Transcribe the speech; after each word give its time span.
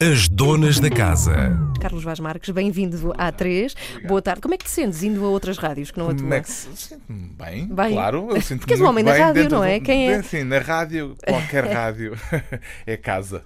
As 0.00 0.28
donas 0.28 0.78
da 0.78 0.90
casa. 0.90 1.58
Carlos 1.80 2.02
Vaz 2.04 2.20
Marques, 2.20 2.50
bem-vindo 2.50 3.12
à 3.16 3.32
A3. 3.32 3.74
Boa 4.06 4.20
tarde. 4.20 4.40
Como 4.40 4.54
é 4.54 4.56
que 4.58 4.64
te 4.64 4.70
sentes 4.70 5.02
indo 5.02 5.24
a 5.24 5.28
outras 5.28 5.56
rádios 5.58 5.90
que 5.90 5.98
não 5.98 6.06
a 6.06 6.14
tua? 6.14 6.18
Como 6.22 6.34
é 6.34 6.40
que 6.40 6.50
se 6.50 6.68
sinto-me 6.76 7.28
bem, 7.38 7.66
Bem. 7.66 7.92
claro. 7.92 8.28
Eu 8.30 8.40
sinto 8.42 8.60
Porque 8.60 8.74
és 8.74 8.80
um 8.80 8.86
homem 8.86 9.04
da 9.04 9.14
rádio, 9.16 9.48
não 9.48 9.62
é? 9.64 9.80
Quem 9.80 10.10
é? 10.10 10.22
Sim, 10.22 10.44
na 10.44 10.58
rádio, 10.58 11.16
qualquer 11.26 11.64
rádio 11.72 12.14
é 12.86 12.96
casa. 12.96 13.42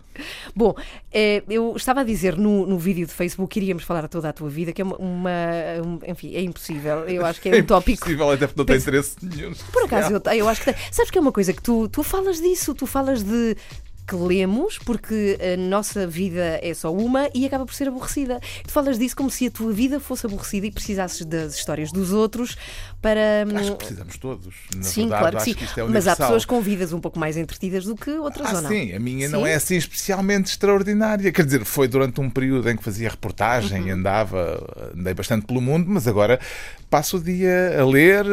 Bom, 0.54 0.74
eh, 1.12 1.42
eu 1.48 1.74
estava 1.76 2.00
a 2.00 2.04
dizer 2.04 2.36
no, 2.36 2.66
no 2.66 2.78
vídeo 2.78 3.06
de 3.06 3.12
Facebook 3.12 3.52
que 3.52 3.60
iríamos 3.60 3.84
falar 3.84 4.06
toda 4.08 4.28
a 4.28 4.32
tua 4.32 4.48
vida, 4.48 4.72
que 4.72 4.82
é 4.82 4.84
uma. 4.84 4.96
uma- 4.96 5.30
um- 5.84 5.98
enfim, 6.10 6.34
é 6.34 6.40
impossível. 6.42 7.00
Eu 7.08 7.24
acho 7.24 7.40
que 7.40 7.48
é 7.48 7.56
um 7.60 7.64
tópico. 7.64 7.98
Impossível, 8.02 8.30
até 8.30 8.46
porque 8.46 8.60
não 8.60 8.66
tem 8.66 8.76
interesse 8.76 9.16
nenhum. 9.22 9.52
Por 9.72 9.84
acaso, 9.84 10.12
eu, 10.14 10.32
eu 10.34 10.48
acho 10.48 10.62
que 10.62 10.72
tem. 10.72 10.82
Sabes 10.90 11.10
que 11.10 11.18
é 11.18 11.20
uma 11.20 11.32
coisa 11.32 11.52
que 11.52 11.62
tu, 11.62 11.88
tu 11.88 12.02
falas 12.02 12.40
disso, 12.40 12.74
tu 12.74 12.86
falas 12.86 13.22
de 13.22 13.56
que 14.10 14.16
lemos, 14.16 14.76
porque 14.78 15.38
a 15.40 15.56
nossa 15.56 16.04
vida 16.04 16.58
é 16.62 16.74
só 16.74 16.92
uma 16.92 17.30
e 17.32 17.46
acaba 17.46 17.64
por 17.64 17.72
ser 17.74 17.86
aborrecida. 17.86 18.40
Tu 18.64 18.72
falas 18.72 18.98
disso 18.98 19.14
como 19.14 19.30
se 19.30 19.46
a 19.46 19.50
tua 19.52 19.72
vida 19.72 20.00
fosse 20.00 20.26
aborrecida 20.26 20.66
e 20.66 20.70
precisasses 20.72 21.24
das 21.24 21.54
histórias 21.54 21.92
dos 21.92 22.12
outros 22.12 22.56
para. 23.00 23.44
Acho 23.54 23.70
que 23.72 23.76
precisamos 23.78 24.18
todos. 24.18 24.54
Na 24.74 24.82
Sim, 24.82 25.02
verdade, 25.02 25.20
claro 25.20 25.36
que 25.36 25.44
sim. 25.44 25.54
que 25.54 25.80
é 25.80 25.84
Mas 25.84 26.08
há 26.08 26.16
pessoas 26.16 26.44
com 26.44 26.60
vidas 26.60 26.92
um 26.92 27.00
pouco 27.00 27.18
mais 27.20 27.36
entretidas 27.36 27.84
do 27.84 27.94
que 27.94 28.10
outras, 28.10 28.48
Ah, 28.48 28.56
ou 28.56 28.62
não? 28.62 28.68
sim, 28.70 28.92
a 28.92 28.98
minha 28.98 29.28
não 29.28 29.44
Sim? 29.44 29.48
é 29.50 29.54
assim 29.54 29.76
especialmente 29.76 30.46
extraordinária. 30.46 31.30
Quer 31.30 31.44
dizer, 31.44 31.64
foi 31.64 31.86
durante 31.86 32.20
um 32.20 32.28
período 32.28 32.68
em 32.68 32.76
que 32.76 32.82
fazia 32.82 33.08
reportagem, 33.10 33.82
Uhum. 33.84 33.98
andava, 33.98 34.92
andei 34.96 35.14
bastante 35.14 35.46
pelo 35.46 35.60
mundo, 35.60 35.86
mas 35.88 36.08
agora 36.08 36.40
passo 36.88 37.18
o 37.18 37.20
dia 37.22 37.80
a 37.80 37.86
ler 37.86 38.26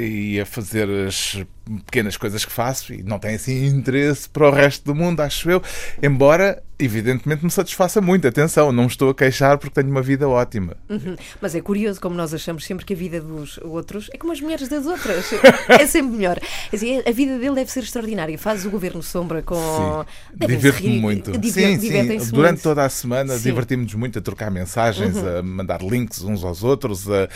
e 0.00 0.38
a 0.40 0.46
fazer 0.46 0.88
as 1.08 1.42
pequenas 1.86 2.16
coisas 2.16 2.44
que 2.44 2.52
faço 2.52 2.92
e 2.92 3.02
não 3.02 3.18
tenho 3.18 3.36
assim 3.36 3.66
interesse 3.66 4.28
para 4.28 4.48
o 4.48 4.50
resto 4.50 4.84
do 4.84 4.94
mundo, 4.94 5.20
acho 5.20 5.50
eu. 5.50 5.62
Embora, 6.02 6.62
evidentemente, 6.78 7.44
me 7.44 7.50
satisfaça 7.50 8.00
muito. 8.00 8.26
Atenção, 8.26 8.72
não 8.72 8.84
me 8.84 8.88
estou 8.88 9.10
a 9.10 9.14
queixar 9.14 9.58
porque 9.58 9.74
tenho 9.74 9.90
uma 9.90 10.02
vida 10.02 10.28
ótima. 10.28 10.76
Uhum. 10.88 11.16
Mas 11.40 11.54
é 11.54 11.60
curioso 11.60 12.00
como 12.00 12.14
nós 12.14 12.32
achamos 12.34 12.64
sempre 12.64 12.84
que 12.84 12.92
a 12.92 12.96
vida 12.96 13.20
dos 13.20 13.58
outros 13.58 14.10
é 14.12 14.18
como 14.18 14.32
as 14.32 14.40
mulheres 14.40 14.68
das 14.68 14.86
outras. 14.86 15.26
é 15.68 15.86
sempre 15.86 16.16
melhor. 16.16 16.38
Assim, 16.72 17.02
a 17.06 17.10
vida 17.12 17.38
dele 17.38 17.54
deve 17.56 17.70
ser 17.70 17.80
extraordinária. 17.80 18.36
Faz 18.38 18.64
o 18.66 18.70
governo 18.70 19.02
sombra 19.02 19.42
com. 19.42 20.04
Divirto-me 20.34 20.90
rir- 20.94 21.00
muito. 21.00 21.32
diver- 21.38 21.64
sim, 21.68 21.74
sim. 21.80 21.86
divertem-se 21.88 22.32
Durante 22.32 22.50
muito. 22.52 22.62
toda 22.62 22.84
a 22.84 22.88
semana. 22.88 23.34
Uhum. 23.34 23.40
divertimos-nos 23.40 23.94
muito 23.94 24.18
a 24.18 24.22
trocar 24.22 24.50
mensagens, 24.50 25.16
a 25.18 25.42
mandar 25.42 25.82
links 25.82 26.22
uns 26.22 26.42
aos 26.44 26.62
outros, 26.64 27.06
a, 27.10 27.28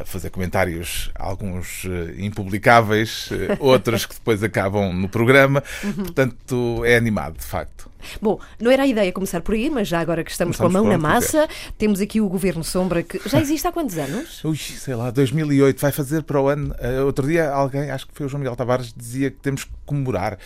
a 0.00 0.04
fazer 0.04 0.30
comentários, 0.30 1.10
alguns 1.14 1.84
eh, 1.84 2.14
impublicáveis, 2.18 3.28
eh, 3.32 3.56
outros 3.60 4.06
que 4.06 4.14
depois 4.14 4.42
acabam 4.42 4.92
no 4.92 5.08
programa. 5.08 5.62
Uhum. 5.84 5.92
Portanto, 5.92 6.82
é 6.84 6.96
animado, 6.96 7.36
de 7.38 7.44
facto. 7.44 7.90
Bom, 8.20 8.38
não 8.60 8.70
era 8.70 8.82
a 8.82 8.86
ideia 8.86 9.12
começar 9.12 9.40
por 9.40 9.54
aí, 9.54 9.70
mas 9.70 9.88
já 9.88 10.00
agora 10.00 10.24
que 10.24 10.30
estamos 10.30 10.56
Começamos 10.56 10.72
com 10.72 10.78
a 10.78 10.82
mão 10.82 10.90
na 10.90 10.98
massa, 10.98 11.48
temos 11.76 12.00
aqui 12.00 12.20
o 12.20 12.28
governo 12.28 12.64
sombra 12.64 13.02
que 13.02 13.20
já 13.28 13.40
existe 13.40 13.66
há 13.66 13.72
quantos 13.72 13.96
anos? 13.98 14.42
Ui, 14.44 14.56
sei 14.56 14.94
lá, 14.94 15.10
2008, 15.10 15.80
vai 15.80 15.92
fazer 15.92 16.22
para 16.22 16.40
o 16.40 16.48
ano. 16.48 16.74
eh, 16.80 17.00
outro 17.02 17.26
dia 17.26 17.50
alguém, 17.50 17.90
acho 17.90 18.06
que 18.06 18.14
foi 18.14 18.26
o 18.26 18.28
João 18.28 18.40
Miguel 18.40 18.56
Tavares, 18.56 18.92
dizia 18.96 19.30
que 19.30 19.38
temos 19.38 19.64
que 19.64 19.70
comemorar. 19.86 20.38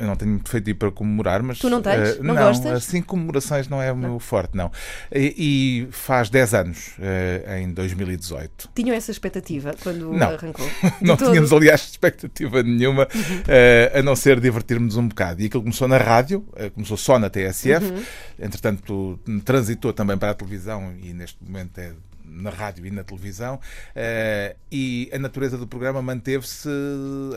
Eu 0.00 0.06
não 0.06 0.16
tenho 0.16 0.30
muito 0.32 0.48
feito 0.50 0.74
para 0.76 0.90
comemorar, 0.90 1.42
mas. 1.42 1.58
Tu 1.58 1.68
não 1.68 1.82
tens? 1.82 2.16
eh, 2.16 2.18
Não 2.22 2.34
não 2.34 2.42
gostas? 2.42 2.72
Assim, 2.72 3.02
comemorações 3.02 3.68
não 3.68 3.82
é 3.82 3.92
o 3.92 3.96
meu 3.96 4.18
forte, 4.18 4.56
não. 4.56 4.72
E, 5.12 5.86
e 5.86 5.92
faz 5.92 6.30
10 6.30 6.54
anos, 6.54 6.92
eh, 6.98 7.60
em 7.62 7.70
2018. 7.72 8.70
Tinham 8.74 8.96
essa 8.96 9.10
expectativa 9.10 9.74
quando 9.82 10.12
Não. 10.12 10.28
arrancou? 10.30 10.66
Não 11.02 11.16
todo? 11.16 11.30
tínhamos, 11.30 11.52
aliás, 11.52 11.82
expectativa 11.82 12.62
nenhuma, 12.62 13.06
eh, 13.46 13.92
a 13.94 14.02
não 14.02 14.16
ser 14.16 14.40
divertirmos 14.40 14.96
um 14.96 15.06
bocado. 15.06 15.42
E 15.42 15.46
aquilo 15.46 15.62
começou 15.62 15.86
na 15.86 15.98
rádio, 15.98 16.44
começou 16.74 16.96
só 16.96 17.18
na 17.18 17.28
TSF, 17.28 17.84
Uhum. 17.84 18.02
entretanto, 18.38 19.20
transitou 19.44 19.92
também 19.92 20.16
para 20.16 20.30
a 20.30 20.34
televisão 20.34 20.94
e 21.02 21.12
neste 21.12 21.36
momento 21.44 21.78
é 21.78 21.92
na 22.30 22.50
rádio 22.50 22.86
e 22.86 22.90
na 22.90 23.02
televisão. 23.04 23.58
eh, 23.94 24.56
e 24.70 25.10
a 25.12 25.18
natureza 25.18 25.58
do 25.58 25.66
programa 25.66 26.00
manteve-se. 26.00 26.68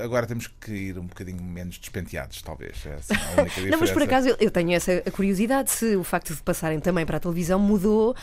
Agora 0.03 0.27
temos 0.27 0.47
que 0.47 0.71
ir 0.71 0.99
um 0.99 1.05
bocadinho 1.07 1.41
menos 1.43 1.77
despenteados, 1.79 2.41
talvez. 2.41 2.85
É 2.85 2.93
assim, 2.93 3.13
a 3.37 3.41
única 3.41 3.61
Não, 3.71 3.79
mas 3.79 3.91
por 3.91 4.01
diferença. 4.01 4.03
acaso 4.03 4.37
eu 4.39 4.51
tenho 4.51 4.71
essa 4.73 5.01
curiosidade 5.11 5.71
se 5.71 5.95
o 5.95 6.03
facto 6.03 6.33
de 6.35 6.41
passarem 6.43 6.79
também 6.79 7.05
para 7.05 7.17
a 7.17 7.19
televisão 7.19 7.59
mudou 7.59 8.15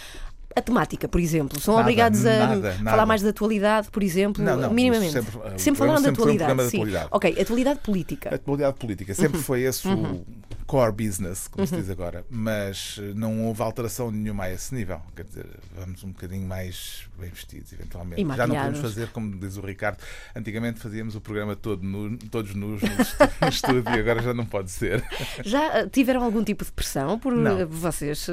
a 0.55 0.61
temática, 0.63 1.07
por 1.09 1.21
exemplo. 1.21 1.61
São 1.61 1.75
Nada, 1.75 1.83
obrigados 1.85 2.27
a 2.27 2.47
nada, 2.47 2.73
falar 2.73 2.83
nada. 2.83 3.07
mais 3.07 3.23
da 3.23 3.31
atualidade, 3.31 3.89
por 3.91 4.03
exemplo, 4.03 4.43
Não, 4.43 4.57
não, 4.57 4.71
minimamente. 4.73 5.13
sempre, 5.13 5.37
o 5.39 5.59
Sempre 5.59 5.79
falaram 5.79 6.03
da 6.03 6.09
um 6.09 6.13
atualidade. 6.13 6.57
de 6.57 6.71
sim. 6.71 6.77
atualidade. 6.79 7.09
Ok, 7.13 7.37
atualidade 7.41 7.81
política. 7.81 8.31
A 8.31 8.35
atualidade 8.35 8.77
política 8.79 9.15
sempre 9.15 9.37
Uhum. 9.39 9.43
foi 9.45 9.63
esse 9.63 9.87
o 9.89 10.25
core 10.67 10.93
business, 10.93 11.49
como 11.49 11.67
se 11.67 11.75
diz 11.77 11.91
agora, 11.91 12.25
mas 12.31 12.97
eh, 13.01 13.13
não 13.15 13.45
houve 13.47 13.61
alteração 13.63 14.11
nenhuma 14.11 14.45
a 14.45 14.53
esse 14.53 14.73
nível. 14.75 15.01
Quer 15.17 15.25
dizer, 15.25 15.47
vamos 15.77 16.03
um 16.05 16.09
bocadinho 16.13 16.47
mais 16.47 17.09
bem 17.19 17.29
vestidos, 17.31 17.73
eventualmente. 17.73 18.23
Já 18.37 18.47
não 18.47 18.55
podemos 18.55 18.79
fazer, 18.79 19.09
como 19.09 19.37
diz 19.39 19.57
o 19.57 19.61
Ricardo, 19.63 19.99
antigamente 20.35 20.79
fazíamos 20.81 21.15
o 21.17 21.21
programa 21.21 21.57
todo 21.57 21.83
nu, 21.83 22.17
todos 22.31 22.55
nus 22.55 22.81
no 22.83 22.89
estúdio 23.49 23.85
e 23.97 23.99
agora 24.01 24.23
já 24.23 24.33
não 24.33 24.47
pode 24.47 24.71
ser. 24.71 25.05
Já 25.45 25.81
ah, 25.81 25.87
tiveram 25.89 26.23
algum 26.23 26.43
tipo 26.45 26.65
de 26.65 26.71
pressão 26.73 27.19
por 27.19 27.35
Não. 27.35 27.67
vocês? 27.67 28.27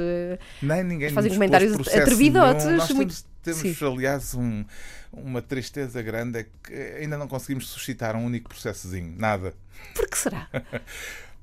Nem 0.62 0.84
ninguém 0.84 1.10
Fazem 1.10 1.32
comentários 1.32 1.72
atrevidotes, 2.12 2.64
nenhum. 2.66 2.78
Nós 2.78 2.88
temos, 2.88 3.26
temos, 3.42 3.60
Sim. 3.78 3.86
aliás, 3.86 4.34
um- 4.34 4.64
uma 5.12 5.40
tristeza 5.42 6.02
grande 6.02 6.40
é 6.40 6.46
que 6.62 6.74
ainda 7.00 7.16
não 7.16 7.26
conseguimos 7.28 7.68
suscitar 7.68 8.14
um 8.16 8.24
único 8.24 8.48
processozinho. 8.48 9.14
Nada. 9.16 9.54
Por 9.94 10.08
que 10.08 10.18
será? 10.18 10.48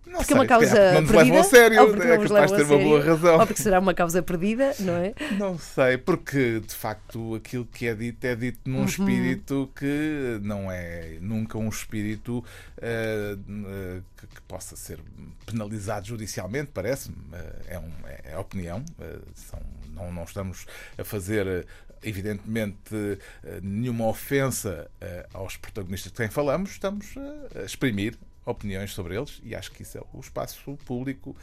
Não 0.05 0.19
Porque 0.19 0.33
sei, 0.33 0.35
é 0.35 0.39
uma 0.39 0.45
calhar 0.47 0.69
causa 0.69 0.93
não 0.93 1.01
nos 1.01 1.11
perdida? 1.11 1.33
levam 1.33 1.41
a 1.41 1.49
sério, 1.49 1.81
ou 1.81 1.87
porque 1.89 2.07
é 2.07 2.17
capaz 2.19 2.51
de 2.51 2.57
ter 2.57 2.63
uma 2.63 2.77
boa 2.77 3.03
razão. 3.03 3.39
Ou 3.39 3.47
porque 3.47 3.61
será 3.63 3.79
uma 3.79 3.93
causa 3.95 4.21
perdida, 4.21 4.75
não 4.79 4.93
é? 4.93 5.13
Não 5.35 5.57
sei, 5.57 5.97
porque 5.97 6.59
de 6.59 6.75
facto 6.75 7.33
aquilo 7.33 7.65
que 7.65 7.87
é 7.87 7.95
dito 7.95 8.23
é 8.23 8.35
dito 8.35 8.59
Uhum. 8.69 8.73
num 8.77 8.85
espírito 8.85 9.71
que 9.75 10.39
não 10.43 10.71
é 10.71 11.17
nunca 11.21 11.57
um 11.57 11.67
espírito 11.69 12.45
eh, 12.79 13.35
eh, 13.35 14.01
que, 14.15 14.27
que 14.27 14.41
possa 14.43 14.75
ser 14.75 14.99
penalizado 15.43 16.05
judicialmente, 16.05 16.69
parece-me. 16.71 17.17
Eh, 17.33 17.55
é, 17.69 17.79
um, 17.79 17.91
é, 18.05 18.21
é 18.33 18.37
opinião. 18.37 18.85
são, 19.33 19.59
não, 19.95 20.11
não 20.11 20.23
estamos 20.23 20.65
a 20.97 21.03
fazer. 21.03 21.47
eh, 21.47 21.65
Evidentemente, 22.03 22.93
eh, 22.93 23.59
nenhuma 23.63 24.05
ofensa 24.05 24.87
eh, 25.01 25.25
aos 25.33 25.57
protagonistas 25.57 26.11
de 26.11 26.17
quem 26.17 26.29
falamos, 26.29 26.69
estamos 26.71 27.15
a 27.55 27.63
exprimir 27.63 28.15
opiniões 28.45 28.93
sobre 28.93 29.15
eles 29.15 29.41
e 29.43 29.55
acho 29.55 29.71
que 29.71 29.81
isso 29.81 29.97
é 29.97 30.01
o 30.13 30.19
espaço 30.19 30.77
público 30.85 31.35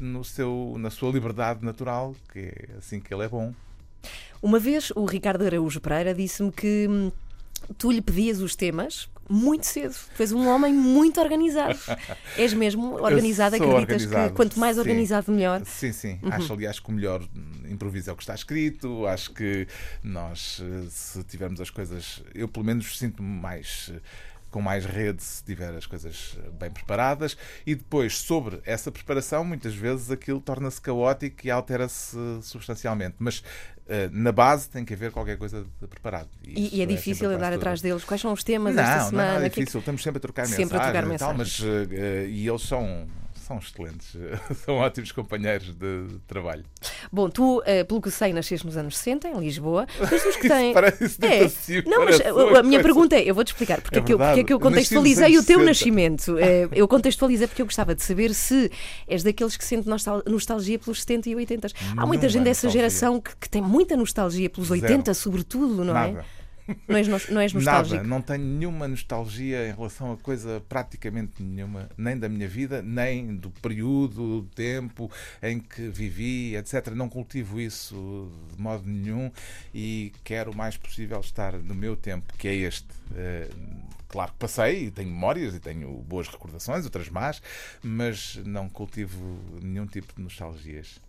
no 0.00 0.24
seu, 0.24 0.74
na 0.78 0.90
sua 0.90 1.12
liberdade 1.12 1.64
natural, 1.64 2.16
que 2.32 2.40
é 2.40 2.68
assim 2.78 2.98
que 2.98 3.14
ele 3.14 3.22
é 3.24 3.28
bom. 3.28 3.54
Uma 4.42 4.58
vez 4.58 4.90
o 4.96 5.04
Ricardo 5.04 5.44
Araújo 5.44 5.80
Pereira 5.80 6.12
disse-me 6.12 6.50
que 6.50 6.88
hum, 6.88 7.12
tu 7.78 7.92
lhe 7.92 8.00
pedias 8.02 8.40
os 8.40 8.56
temas 8.56 9.08
muito 9.30 9.64
cedo. 9.64 9.94
Tu 10.16 10.22
és 10.22 10.32
um 10.32 10.48
homem 10.48 10.74
muito 10.74 11.20
organizado. 11.20 11.78
És 12.36 12.52
mesmo 12.52 12.94
organizado, 12.94 13.54
acreditas 13.54 14.02
que 14.02 14.08
organizado, 14.08 14.34
quanto 14.34 14.58
mais 14.58 14.74
sim. 14.74 14.80
organizado, 14.80 15.32
melhor. 15.32 15.62
Sim, 15.64 15.92
sim. 15.92 16.18
Uhum. 16.22 16.32
Acho, 16.32 16.52
aliás, 16.52 16.80
que 16.80 16.88
o 16.88 16.92
melhor 16.92 17.22
improviso 17.68 18.10
é 18.10 18.12
o 18.12 18.16
que 18.16 18.22
está 18.22 18.34
escrito. 18.34 19.06
Acho 19.06 19.32
que 19.32 19.68
nós, 20.02 20.60
eh, 20.60 20.86
se 20.90 21.22
tivermos 21.24 21.60
as 21.60 21.70
coisas. 21.70 22.22
Eu, 22.34 22.48
pelo 22.48 22.66
menos, 22.66 22.98
sinto-me 22.98 23.28
mais. 23.40 23.92
Com 24.50 24.60
mais 24.60 24.84
rede, 24.84 25.22
se 25.22 25.44
tiver 25.44 25.72
as 25.74 25.86
coisas 25.86 26.36
eh, 26.44 26.50
bem 26.50 26.70
preparadas, 26.70 27.36
e 27.64 27.74
depois, 27.74 28.18
sobre 28.18 28.60
essa 28.64 28.90
preparação, 28.90 29.44
muitas 29.44 29.74
vezes 29.74 30.10
aquilo 30.10 30.40
torna-se 30.40 30.80
caótico 30.80 31.46
e 31.46 31.50
altera-se 31.50 32.16
substancialmente. 32.42 33.14
Mas 33.18 33.42
eh, 33.88 34.08
na 34.12 34.32
base 34.32 34.68
tem 34.68 34.84
que 34.84 34.94
haver 34.94 35.10
qualquer 35.10 35.36
coisa 35.36 35.64
de 35.80 35.86
preparado. 35.88 36.28
E, 36.44 36.60
e 36.60 36.64
é 36.64 36.68
sempre 36.70 36.86
difícil 36.86 37.28
quase 37.28 37.34
andar 37.36 37.52
atrás 37.52 37.80
deles. 37.80 38.04
Quais 38.04 38.20
são 38.20 38.32
os 38.32 38.42
temas 38.44 38.74
não, 38.74 38.82
esta 38.82 38.96
não 38.96 39.02
é 39.06 39.08
semana? 39.10 39.46
é 39.46 39.48
difícil. 39.48 39.80
Estamos 39.80 40.02
sempre 40.02 40.18
a 40.18 40.20
trocar 40.20 40.46
Sempre 40.46 40.62
a 40.62 40.66
mensagens 40.66 40.92
trocar 40.92 41.14
e 41.14 41.18
tal, 41.18 41.34
mas 41.34 41.60
mensagens. 41.60 41.92
eh, 41.92 42.26
e 42.28 42.48
eles 42.48 42.62
são, 42.62 43.08
são 43.50 43.58
excelentes. 43.58 44.16
são 44.64 44.76
ótimos 44.76 45.10
companheiros 45.10 45.74
de 45.74 46.06
trabalho. 46.28 46.64
Bom, 47.10 47.28
tu, 47.28 47.60
eh, 47.66 47.82
pelo 47.82 48.00
que 48.00 48.10
sei, 48.10 48.32
nasceste 48.32 48.64
nos 48.64 48.76
anos 48.76 48.96
60, 48.96 49.28
em 49.28 49.38
Lisboa. 49.40 49.86
Mas 49.98 50.24
os 50.24 50.36
que 50.36 50.46
têm. 50.48 50.72
parece 50.72 51.18
É. 51.24 51.82
Não, 51.88 52.04
mas 52.04 52.20
a, 52.20 52.32
uma 52.32 52.58
a 52.60 52.62
minha 52.62 52.78
coisa. 52.80 52.82
pergunta 52.82 53.16
é: 53.16 53.22
eu 53.28 53.34
vou-te 53.34 53.48
explicar 53.48 53.80
porque 53.80 53.98
É 53.98 54.02
é, 54.02 54.04
que 54.04 54.12
eu, 54.12 54.18
porque 54.18 54.40
é 54.40 54.44
que 54.44 54.52
eu 54.52 54.60
contextualizei 54.60 55.30
o 55.36 55.42
teu 55.44 55.58
60. 55.58 55.64
nascimento. 55.64 56.38
Eh, 56.38 56.68
eu 56.72 56.86
contextualizei 56.86 57.46
porque 57.48 57.62
eu 57.62 57.66
gostava 57.66 57.94
de 57.94 58.02
saber 58.02 58.32
se 58.34 58.70
és 59.08 59.22
daqueles 59.22 59.56
que 59.56 59.64
sente 59.64 59.88
nostal- 59.88 60.22
nostalgia 60.26 60.78
pelos 60.78 61.00
70 61.00 61.28
e 61.30 61.34
80. 61.36 61.68
Há 61.68 62.06
muita 62.06 62.26
Nenhuma 62.26 62.28
gente 62.28 62.44
dessa 62.44 62.66
nostalgia. 62.66 62.70
geração 62.90 63.20
que, 63.20 63.36
que 63.36 63.48
tem 63.50 63.60
muita 63.62 63.96
nostalgia 63.96 64.48
pelos 64.48 64.68
Zero. 64.68 64.82
80, 64.82 65.12
sobretudo, 65.14 65.84
não 65.84 65.92
Nada. 65.94 66.20
é? 66.20 66.39
Não 66.88 66.96
és, 66.96 67.08
não 67.28 67.40
és 67.40 67.52
nostálgico. 67.52 67.96
Nada, 67.96 68.08
não 68.08 68.20
tenho 68.20 68.44
nenhuma 68.44 68.88
nostalgia 68.88 69.68
em 69.68 69.74
relação 69.74 70.12
a 70.12 70.16
coisa 70.16 70.62
praticamente 70.68 71.42
nenhuma, 71.42 71.88
nem 71.96 72.18
da 72.18 72.28
minha 72.28 72.48
vida, 72.48 72.82
nem 72.82 73.34
do 73.36 73.50
período, 73.50 74.42
do 74.42 74.48
tempo 74.54 75.10
em 75.42 75.58
que 75.58 75.88
vivi, 75.88 76.56
etc. 76.56 76.88
Não 76.88 77.08
cultivo 77.08 77.60
isso 77.60 78.30
de 78.54 78.60
modo 78.60 78.86
nenhum 78.86 79.30
e 79.74 80.12
quero 80.24 80.52
o 80.52 80.56
mais 80.56 80.76
possível 80.76 81.20
estar 81.20 81.52
no 81.54 81.74
meu 81.74 81.96
tempo, 81.96 82.32
que 82.38 82.48
é 82.48 82.54
este. 82.54 82.88
Eh, 83.14 83.48
Claro 84.10 84.32
que 84.32 84.38
passei 84.38 84.86
e 84.86 84.90
tenho 84.90 85.08
memórias 85.08 85.54
e 85.54 85.60
tenho 85.60 85.88
boas 86.02 86.26
recordações, 86.26 86.84
outras 86.84 87.08
más, 87.08 87.40
mas 87.80 88.40
não 88.44 88.68
cultivo 88.68 89.38
nenhum 89.62 89.86
tipo 89.86 90.12
de 90.16 90.20
nostalgias. 90.20 91.00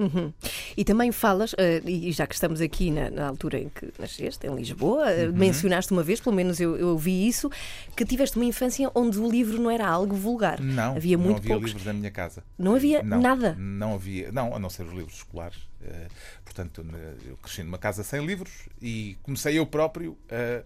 Uhum. 0.00 0.32
E 0.74 0.82
também 0.82 1.12
falas, 1.12 1.52
uh, 1.52 1.56
e 1.84 2.10
já 2.10 2.26
que 2.26 2.34
estamos 2.34 2.62
aqui 2.62 2.90
na, 2.90 3.10
na, 3.10 3.28
altura 3.28 3.58
em 3.58 3.68
que 3.68 3.92
nasceste, 3.98 4.46
em 4.46 4.54
Lisboa, 4.54 5.04
uhum. 5.10 5.32
mencionaste 5.34 5.92
uma 5.92 6.02
vez, 6.02 6.20
pelo 6.20 6.34
menos 6.34 6.58
eu, 6.58 6.74
eu 6.76 6.88
ouvi 6.88 7.28
isso, 7.28 7.50
que 7.94 8.04
tiveste 8.06 8.36
uma 8.36 8.46
infância 8.46 8.90
onde 8.94 9.18
o 9.18 9.30
livro 9.30 9.60
não 9.60 9.70
era 9.70 9.86
algo 9.86 10.16
vulgar. 10.16 10.58
Não, 10.58 10.96
havia 10.96 11.18
muito 11.18 11.32
não 11.32 11.36
havia 11.36 11.50
poucos... 11.50 11.66
livros 11.68 11.86
na 11.86 11.92
minha 11.92 12.10
casa. 12.10 12.42
Não 12.58 12.74
havia 12.74 13.02
não, 13.02 13.20
nada? 13.20 13.54
Não 13.58 13.94
havia, 13.94 14.32
não, 14.32 14.56
a 14.56 14.58
não 14.58 14.70
ser 14.70 14.84
os 14.84 14.92
livros 14.94 15.16
escolares. 15.16 15.58
Uh, 15.82 16.08
portanto, 16.44 16.84
eu 17.26 17.36
cresci 17.36 17.62
numa 17.62 17.78
casa 17.78 18.02
sem 18.02 18.24
livros 18.24 18.50
e 18.80 19.18
comecei 19.22 19.58
eu 19.58 19.66
próprio 19.66 20.16
a 20.30 20.64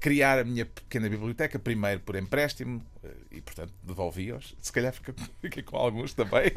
criar 0.00 0.38
a 0.38 0.44
minha 0.44 0.64
pequena 0.64 1.08
biblioteca, 1.08 1.58
primeiro 1.58 2.00
por 2.00 2.16
empréstimo, 2.16 2.82
eh, 3.02 3.10
e 3.32 3.40
portanto 3.40 3.72
devolvi-os. 3.82 4.54
Se 4.60 4.72
calhar 4.72 4.94
fiquei 5.40 5.62
com 5.64 5.76
alguns 5.76 6.14
também. 6.14 6.52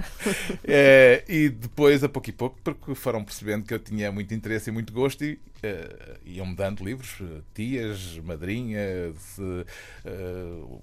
é, 0.63 1.23
e 1.27 1.49
depois, 1.49 2.03
a 2.03 2.09
pouco 2.09 2.29
e 2.29 2.33
pouco, 2.33 2.59
porque 2.63 2.93
foram 2.95 3.23
percebendo 3.23 3.65
que 3.65 3.73
eu 3.73 3.79
tinha 3.79 4.11
muito 4.11 4.33
interesse 4.33 4.69
e 4.69 4.73
muito 4.73 4.93
gosto, 4.93 5.23
e 5.23 5.33
uh, 5.33 6.19
iam-me 6.23 6.55
dando 6.55 6.83
livros, 6.83 7.21
tias, 7.53 8.17
madrinhas, 8.19 9.37
uh, 9.39 10.79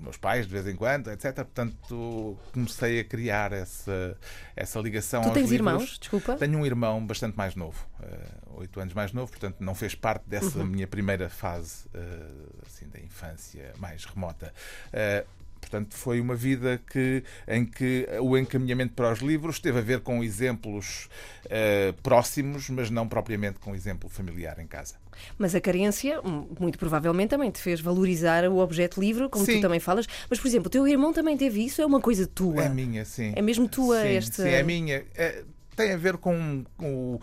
meus 0.00 0.16
pais 0.16 0.46
de 0.46 0.52
vez 0.52 0.66
em 0.66 0.74
quando, 0.74 1.10
etc. 1.10 1.34
Portanto, 1.34 2.36
comecei 2.52 3.00
a 3.00 3.04
criar 3.04 3.52
essa, 3.52 4.16
essa 4.56 4.80
ligação 4.80 5.22
tu 5.22 5.28
aos 5.28 5.34
tens 5.34 5.50
livros. 5.50 5.72
irmãos? 5.72 5.98
Desculpa. 5.98 6.36
Tenho 6.36 6.58
um 6.58 6.66
irmão 6.66 7.04
bastante 7.06 7.36
mais 7.36 7.54
novo, 7.54 7.86
uh, 8.00 8.49
oito 8.60 8.80
anos 8.80 8.94
mais 8.94 9.12
novo, 9.12 9.30
portanto 9.30 9.56
não 9.60 9.74
fez 9.74 9.94
parte 9.94 10.28
dessa 10.28 10.58
uhum. 10.58 10.66
minha 10.66 10.86
primeira 10.86 11.28
fase 11.28 11.86
uh, 11.94 12.66
assim, 12.66 12.88
da 12.88 13.00
infância 13.00 13.72
mais 13.78 14.04
remota. 14.04 14.52
Uh, 14.88 15.40
Portanto, 15.60 15.94
foi 15.94 16.20
uma 16.20 16.34
vida 16.34 16.80
que, 16.90 17.22
em 17.46 17.64
que 17.64 18.08
o 18.20 18.36
encaminhamento 18.36 18.94
para 18.94 19.12
os 19.12 19.20
livros 19.20 19.60
teve 19.60 19.78
a 19.78 19.82
ver 19.82 20.00
com 20.00 20.24
exemplos 20.24 21.08
uh, 21.46 21.92
próximos, 22.02 22.70
mas 22.70 22.90
não 22.90 23.06
propriamente 23.06 23.58
com 23.60 23.74
exemplo 23.74 24.08
familiar 24.08 24.58
em 24.58 24.66
casa. 24.66 24.94
Mas 25.38 25.54
a 25.54 25.60
carência, 25.60 26.20
muito 26.58 26.78
provavelmente, 26.78 27.30
também 27.30 27.50
te 27.50 27.60
fez 27.60 27.80
valorizar 27.80 28.48
o 28.48 28.58
objeto 28.58 28.98
livro, 29.00 29.28
como 29.28 29.44
sim. 29.44 29.56
tu 29.56 29.60
também 29.60 29.78
falas. 29.78 30.06
Mas, 30.28 30.40
por 30.40 30.48
exemplo, 30.48 30.68
o 30.68 30.70
teu 30.70 30.88
irmão 30.88 31.12
também 31.12 31.36
teve 31.36 31.64
isso? 31.64 31.82
É 31.82 31.86
uma 31.86 32.00
coisa 32.00 32.26
tua? 32.26 32.64
É 32.64 32.68
minha, 32.68 33.04
sim. 33.04 33.32
É 33.36 33.42
mesmo 33.42 33.68
tua 33.68 34.00
sim, 34.00 34.08
esta. 34.08 34.42
Sim, 34.42 34.48
é 34.48 34.62
minha. 34.62 35.04
É, 35.14 35.44
tem 35.76 35.92
a 35.92 35.96
ver 35.96 36.16
com, 36.16 36.64
com 36.76 37.14
o 37.14 37.20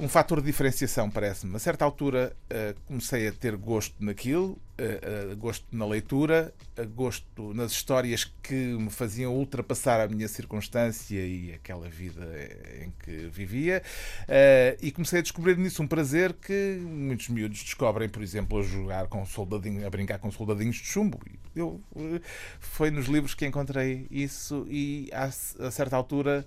um 0.00 0.08
fator 0.08 0.40
de 0.40 0.46
diferenciação, 0.46 1.10
parece-me. 1.10 1.54
A 1.54 1.58
certa 1.58 1.84
altura 1.84 2.34
uh, 2.50 2.80
comecei 2.86 3.28
a 3.28 3.32
ter 3.32 3.54
gosto 3.54 3.94
naquilo, 4.00 4.52
uh, 4.78 5.32
uh, 5.32 5.36
gosto 5.36 5.66
na 5.70 5.86
leitura, 5.86 6.54
gosto 6.94 7.52
nas 7.52 7.72
histórias 7.72 8.24
que 8.42 8.54
me 8.54 8.88
faziam 8.88 9.34
ultrapassar 9.34 10.00
a 10.00 10.08
minha 10.08 10.26
circunstância 10.26 11.20
e 11.20 11.52
aquela 11.52 11.86
vida 11.88 12.26
em 12.82 12.90
que 13.04 13.28
vivia, 13.28 13.82
e 14.80 14.90
comecei 14.90 15.18
a 15.18 15.22
descobrir 15.22 15.58
nisso 15.58 15.82
um 15.82 15.86
prazer 15.86 16.32
que 16.32 16.78
muitos 16.80 17.28
miúdos 17.28 17.62
descobrem, 17.62 18.08
por 18.08 18.22
exemplo, 18.22 18.58
a 18.58 18.62
jogar 18.62 19.06
com 19.08 19.24
soldadinhos, 19.26 19.84
a 19.84 19.90
brincar 19.90 20.18
com 20.18 20.30
soldadinhos 20.30 20.76
de 20.76 20.86
chumbo. 20.86 21.20
Eu, 21.54 21.80
foi 22.60 22.90
nos 22.90 23.06
livros 23.06 23.34
que 23.34 23.44
encontrei 23.44 24.06
isso 24.10 24.66
e 24.70 25.10
a, 25.12 25.24
a 25.24 25.70
certa 25.70 25.96
altura 25.96 26.46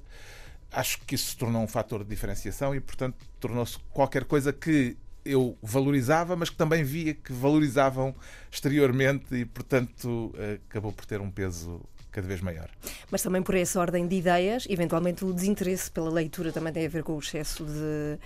acho 0.73 0.99
que 1.05 1.15
isso 1.15 1.31
se 1.31 1.37
tornou 1.37 1.61
um 1.61 1.67
fator 1.67 2.03
de 2.03 2.09
diferenciação 2.09 2.75
e, 2.75 2.79
portanto, 2.79 3.15
tornou-se 3.39 3.77
qualquer 3.91 4.25
coisa 4.25 4.51
que 4.51 4.97
eu 5.25 5.57
valorizava, 5.61 6.35
mas 6.35 6.49
que 6.49 6.55
também 6.57 6.83
via 6.83 7.13
que 7.13 7.31
valorizavam 7.31 8.13
exteriormente 8.51 9.33
e, 9.35 9.45
portanto, 9.45 10.33
acabou 10.69 10.91
por 10.91 11.05
ter 11.05 11.21
um 11.21 11.31
peso 11.31 11.81
cada 12.11 12.27
vez 12.27 12.41
maior. 12.41 12.69
Mas 13.09 13.21
também 13.21 13.41
por 13.41 13.55
essa 13.55 13.79
ordem 13.79 14.07
de 14.07 14.15
ideias, 14.15 14.67
eventualmente 14.69 15.23
o 15.23 15.33
desinteresse 15.33 15.89
pela 15.89 16.09
leitura 16.09 16.51
também 16.51 16.73
tem 16.73 16.85
a 16.85 16.89
ver 16.89 17.03
com 17.03 17.15
o 17.15 17.19
excesso 17.19 17.65
de 17.65 18.19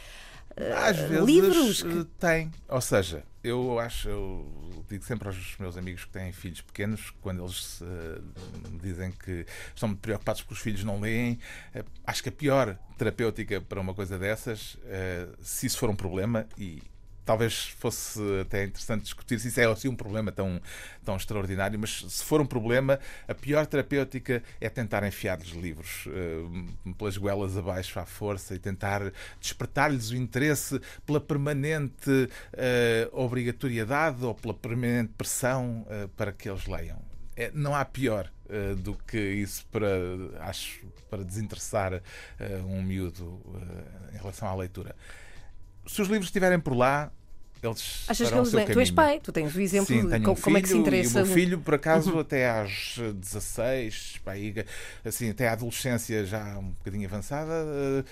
às 0.75 0.99
uh, 0.99 1.07
vezes 1.07 1.25
livros 1.25 1.83
que... 1.83 2.05
tem. 2.19 2.51
Ou 2.67 2.81
seja, 2.81 3.23
eu 3.47 3.79
acho, 3.79 4.09
eu 4.09 4.83
digo 4.89 5.03
sempre 5.03 5.27
aos 5.27 5.57
meus 5.57 5.77
amigos 5.77 6.05
que 6.05 6.11
têm 6.11 6.31
filhos 6.31 6.61
pequenos, 6.61 7.11
quando 7.21 7.44
eles 7.44 7.81
uh, 7.81 8.23
me 8.71 8.79
dizem 8.79 9.11
que 9.11 9.45
estão 9.73 9.95
preocupados 9.95 10.41
porque 10.41 10.53
os 10.53 10.59
filhos 10.59 10.83
não 10.83 10.99
leem, 10.99 11.39
uh, 11.75 11.83
acho 12.05 12.23
que 12.23 12.29
a 12.29 12.31
pior 12.31 12.77
terapêutica 12.97 13.61
para 13.61 13.79
uma 13.79 13.94
coisa 13.94 14.17
dessas, 14.17 14.75
se 15.39 15.67
isso 15.67 15.77
for 15.77 15.88
um 15.88 15.95
problema, 15.95 16.47
e 16.57 16.81
talvez 17.27 17.68
fosse 17.77 18.21
até 18.41 18.63
interessante 18.63 19.03
discutir 19.03 19.38
se 19.38 19.50
isso 19.50 19.59
é 19.59 19.65
assim 19.65 19.89
um 19.89 19.95
problema 19.95 20.31
tão, 20.31 20.62
tão 21.03 21.18
extraordinário, 21.18 21.77
mas 21.77 22.06
se 22.07 22.24
for 22.24 22.39
um 22.39 22.45
problema, 22.45 22.97
a 23.27 23.35
pior 23.35 23.65
terapêutica 23.65 24.41
é 24.62 24.69
tentar 24.69 25.06
enfiar-lhes 25.06 25.50
livros 25.50 26.06
uh, 26.07 26.94
pelas 26.94 27.18
goelas 27.18 27.57
abaixo 27.57 28.00
à 28.00 28.06
força 28.06 28.56
e 28.56 28.59
tentar 28.59 29.12
despertar-lhes 29.41 30.09
o 30.09 30.15
interesse 30.15 30.79
pela 31.06 31.19
permanente 31.19 32.09
uh, 32.09 32.29
obrigatoriedade 33.12 34.23
ou 34.23 34.33
pela 34.33 34.53
permanente 34.53 35.12
pressão 35.18 35.85
uh, 35.85 36.07
para 36.15 36.31
que 36.31 36.50
eles 36.50 36.65
leiam. 36.65 37.06
É, 37.35 37.51
não 37.53 37.75
há 37.75 37.83
pior 37.83 38.31
uh, 38.45 38.75
do 38.77 38.95
que 38.95 39.19
isso 39.19 39.65
para, 39.69 39.89
acho, 40.39 40.85
para 41.09 41.25
desinteressar 41.25 42.01
um 42.65 42.81
miúdo 42.81 43.41
em 44.13 44.18
relação 44.18 44.47
à 44.47 44.56
leitura. 44.56 44.95
Se 45.87 46.01
os 46.01 46.07
livros 46.07 46.27
estiverem 46.27 46.59
por 46.59 46.75
lá, 46.75 47.11
eles 47.61 48.05
Achas 48.07 48.29
que 48.29 48.37
eles 48.37 48.53
leem? 48.53 48.67
Tu 48.67 48.79
és 48.79 48.91
pai, 48.91 49.19
tu 49.19 49.31
tens 49.31 49.55
o 49.55 49.59
exemplo 49.59 49.87
Sim, 49.87 50.07
de 50.07 50.19
como, 50.19 50.37
um 50.37 50.41
como 50.41 50.57
é 50.57 50.61
que 50.61 50.69
se 50.69 50.77
interessa. 50.77 51.19
E 51.19 51.23
o 51.23 51.25
meu 51.25 51.33
filho, 51.33 51.59
por 51.59 51.73
acaso, 51.73 52.13
uhum. 52.13 52.19
até 52.19 52.49
às 52.49 52.99
16, 53.15 54.21
assim, 55.03 55.29
até 55.29 55.47
à 55.47 55.53
adolescência 55.53 56.25
já 56.25 56.57
um 56.57 56.69
bocadinho 56.69 57.07
avançada, 57.07 58.05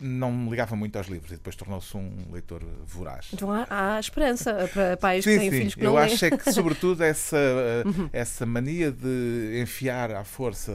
não 0.00 0.32
me 0.32 0.50
ligava 0.50 0.74
muito 0.76 0.96
aos 0.96 1.06
livros 1.06 1.32
e 1.32 1.34
depois 1.34 1.56
tornou-se 1.56 1.96
um 1.96 2.10
leitor 2.32 2.62
voraz. 2.86 3.28
Então 3.32 3.50
há, 3.52 3.66
há 3.68 4.00
esperança 4.00 4.68
para 4.72 4.96
pais 4.96 5.24
sim, 5.24 5.32
que 5.32 5.38
têm 5.38 5.50
sim. 5.50 5.58
filhos 5.58 5.74
que 5.74 5.80
Eu 5.84 5.90
não 5.90 5.98
acho 5.98 6.24
é 6.24 6.30
que, 6.30 6.52
sobretudo, 6.52 7.02
essa, 7.02 7.36
uhum. 7.84 8.08
essa 8.12 8.46
mania 8.46 8.90
de 8.90 9.60
enfiar 9.62 10.10
à 10.12 10.24
força 10.24 10.72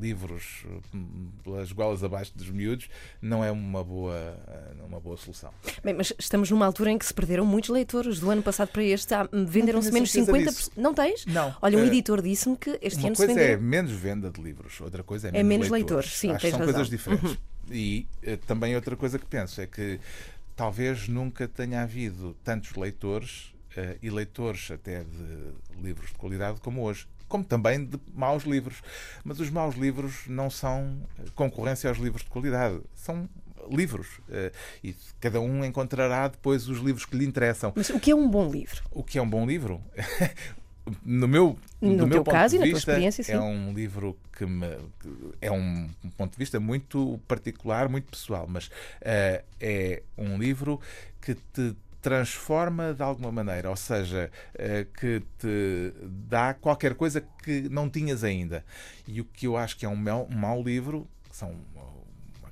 livros 0.00 0.64
pelas 1.42 1.72
golas 1.72 2.02
abaixo 2.04 2.32
dos 2.36 2.50
miúdos 2.50 2.88
não 3.20 3.44
é 3.44 3.50
uma 3.50 3.82
boa, 3.82 4.36
uma 4.86 5.00
boa 5.00 5.16
solução. 5.16 5.50
Bem, 5.82 5.94
mas 5.94 6.12
estamos 6.18 6.50
numa 6.50 6.66
altura 6.66 6.90
em 6.90 6.98
que 6.98 7.06
se 7.06 7.14
perderam 7.14 7.44
muitos 7.44 7.70
leitores. 7.70 8.18
Do 8.20 8.30
ano 8.30 8.42
passado 8.42 8.68
para 8.68 8.82
este 8.82 9.14
venderam-se 9.46 9.92
menos 9.92 10.10
50%. 10.12 10.44
Disso. 10.48 10.70
Não 10.76 10.94
tens? 10.94 11.24
Não. 11.26 11.54
Olha, 11.60 11.78
um 11.78 11.84
editor 11.84 12.22
disse-me 12.22 12.56
que 12.56 12.78
este 12.82 12.98
uma 13.00 13.08
ano 13.08 13.16
se 13.16 13.26
venderam... 13.26 13.34
Uma 13.34 13.34
coisa 13.34 13.40
é 13.40 13.56
menos 13.56 13.92
venda 13.92 14.30
de 14.30 14.40
livros, 14.40 14.80
outra 14.80 15.02
coisa 15.02 15.28
é 15.28 15.32
menos, 15.32 15.40
é 15.40 15.48
menos 15.48 15.68
leitores. 15.68 16.06
leitores. 16.06 16.18
Sim, 16.18 16.30
acho 16.32 16.40
tens 16.40 16.50
são 16.50 16.60
razão. 16.60 16.74
coisas 16.74 16.90
diferentes. 16.90 17.30
Uhum. 17.30 17.36
E 17.70 18.06
uh, 18.26 18.36
também 18.38 18.74
outra 18.74 18.96
coisa 18.96 19.18
que 19.18 19.26
penso 19.26 19.60
é 19.60 19.66
que 19.66 20.00
talvez 20.56 21.08
nunca 21.08 21.46
tenha 21.46 21.82
havido 21.82 22.36
tantos 22.44 22.74
leitores 22.74 23.54
uh, 23.76 23.98
e 24.02 24.10
leitores 24.10 24.70
até 24.70 25.04
de 25.04 25.82
livros 25.82 26.10
de 26.10 26.16
qualidade 26.16 26.60
como 26.60 26.82
hoje. 26.82 27.06
Como 27.28 27.44
também 27.44 27.84
de 27.84 27.98
maus 28.14 28.44
livros. 28.44 28.82
Mas 29.22 29.38
os 29.38 29.50
maus 29.50 29.74
livros 29.74 30.26
não 30.26 30.48
são 30.48 31.06
concorrência 31.34 31.90
aos 31.90 31.98
livros 31.98 32.22
de 32.22 32.30
qualidade. 32.30 32.80
São 32.94 33.28
livros. 33.70 34.18
Uh, 34.28 34.50
e 34.82 34.94
cada 35.20 35.40
um 35.40 35.64
encontrará 35.64 36.28
depois 36.28 36.68
os 36.68 36.78
livros 36.78 37.04
que 37.04 37.16
lhe 37.16 37.26
interessam. 37.26 37.72
Mas 37.76 37.90
o 37.90 38.00
que 38.00 38.10
é 38.10 38.14
um 38.14 38.28
bom 38.28 38.50
livro? 38.50 38.82
O 38.90 39.02
que 39.02 39.18
é 39.18 39.22
um 39.22 39.28
bom 39.28 39.46
livro? 39.46 39.82
no 41.04 41.28
meu, 41.28 41.58
no 41.80 41.96
do 41.96 42.06
meu 42.06 42.24
caso 42.24 42.56
e 42.56 42.58
na 42.58 42.64
vista, 42.64 42.80
tua 42.84 42.92
experiência, 42.92 43.24
sim. 43.24 43.32
é 43.32 43.40
um 43.40 43.72
livro 43.72 44.16
que, 44.32 44.46
me, 44.46 44.66
é 45.40 45.50
um, 45.50 45.88
um, 46.04 46.10
ponto 46.10 46.32
de 46.32 46.38
vista 46.38 46.58
muito 46.58 47.20
particular, 47.26 47.88
muito 47.88 48.10
pessoal, 48.10 48.46
mas 48.48 48.66
uh, 48.66 49.44
é 49.60 50.02
um 50.16 50.38
livro 50.38 50.80
que 51.20 51.34
te 51.34 51.74
transforma 52.00 52.94
de 52.94 53.02
alguma 53.02 53.32
maneira, 53.32 53.68
ou 53.70 53.76
seja, 53.76 54.30
uh, 54.54 54.84
que 54.98 55.22
te 55.38 55.92
dá 56.28 56.54
qualquer 56.54 56.94
coisa 56.94 57.20
que 57.42 57.68
não 57.68 57.90
tinhas 57.90 58.24
ainda. 58.24 58.64
E 59.06 59.20
o 59.20 59.24
que 59.24 59.46
eu 59.46 59.56
acho 59.56 59.76
que 59.76 59.84
é 59.84 59.88
um 59.88 59.96
mau, 59.96 60.28
um 60.30 60.36
mau 60.36 60.62
livro, 60.62 61.08
que 61.28 61.36
são 61.36 61.54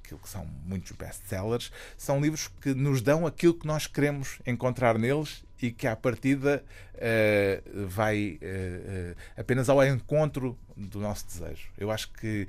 aquilo 0.07 0.21
que 0.21 0.28
são 0.28 0.47
muitos 0.64 0.93
best-sellers, 0.93 1.73
são 1.97 2.21
livros 2.21 2.49
que 2.61 2.73
nos 2.73 3.02
dão 3.02 3.26
aquilo 3.26 3.55
que 3.55 3.66
nós 3.66 3.87
queremos 3.87 4.38
encontrar 4.47 4.99
neles 4.99 5.45
e 5.60 5.70
que 5.70 5.86
à 5.86 5.96
partida 5.96 6.64
uh, 6.94 7.86
vai 7.86 8.38
uh, 8.42 9.12
uh, 9.12 9.16
apenas 9.36 9.68
ao 9.68 9.84
encontro 9.84 10.58
do 10.76 11.00
nosso 11.00 11.26
desejo. 11.26 11.68
Eu 11.78 11.90
acho 11.90 12.12
que 12.12 12.46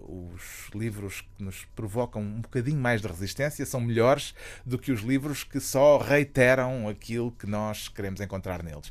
os 0.00 0.70
livros 0.74 1.20
que 1.20 1.44
nos 1.44 1.64
provocam 1.76 2.20
um 2.20 2.40
bocadinho 2.40 2.80
mais 2.80 3.00
de 3.00 3.06
resistência 3.06 3.64
são 3.64 3.80
melhores 3.80 4.34
do 4.66 4.76
que 4.76 4.90
os 4.90 5.02
livros 5.02 5.44
que 5.44 5.60
só 5.60 5.98
reiteram 5.98 6.88
aquilo 6.88 7.30
que 7.30 7.46
nós 7.46 7.86
queremos 7.86 8.20
encontrar 8.20 8.60
neles 8.60 8.90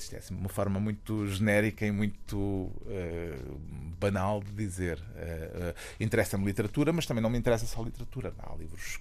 isto 0.00 0.14
é 0.14 0.18
assim, 0.18 0.34
uma 0.34 0.48
forma 0.48 0.80
muito 0.80 1.26
genérica 1.26 1.86
e 1.86 1.90
muito 1.90 2.36
uh, 2.36 3.60
banal 3.98 4.42
de 4.42 4.52
dizer. 4.52 4.98
Uh, 4.98 5.70
uh, 5.70 5.74
Interessa-me 6.00 6.44
literatura, 6.44 6.92
mas 6.92 7.06
também 7.06 7.22
não 7.22 7.30
me 7.30 7.38
interessa 7.38 7.66
só 7.66 7.82
literatura. 7.82 8.32
Há 8.38 8.54
livros 8.56 9.00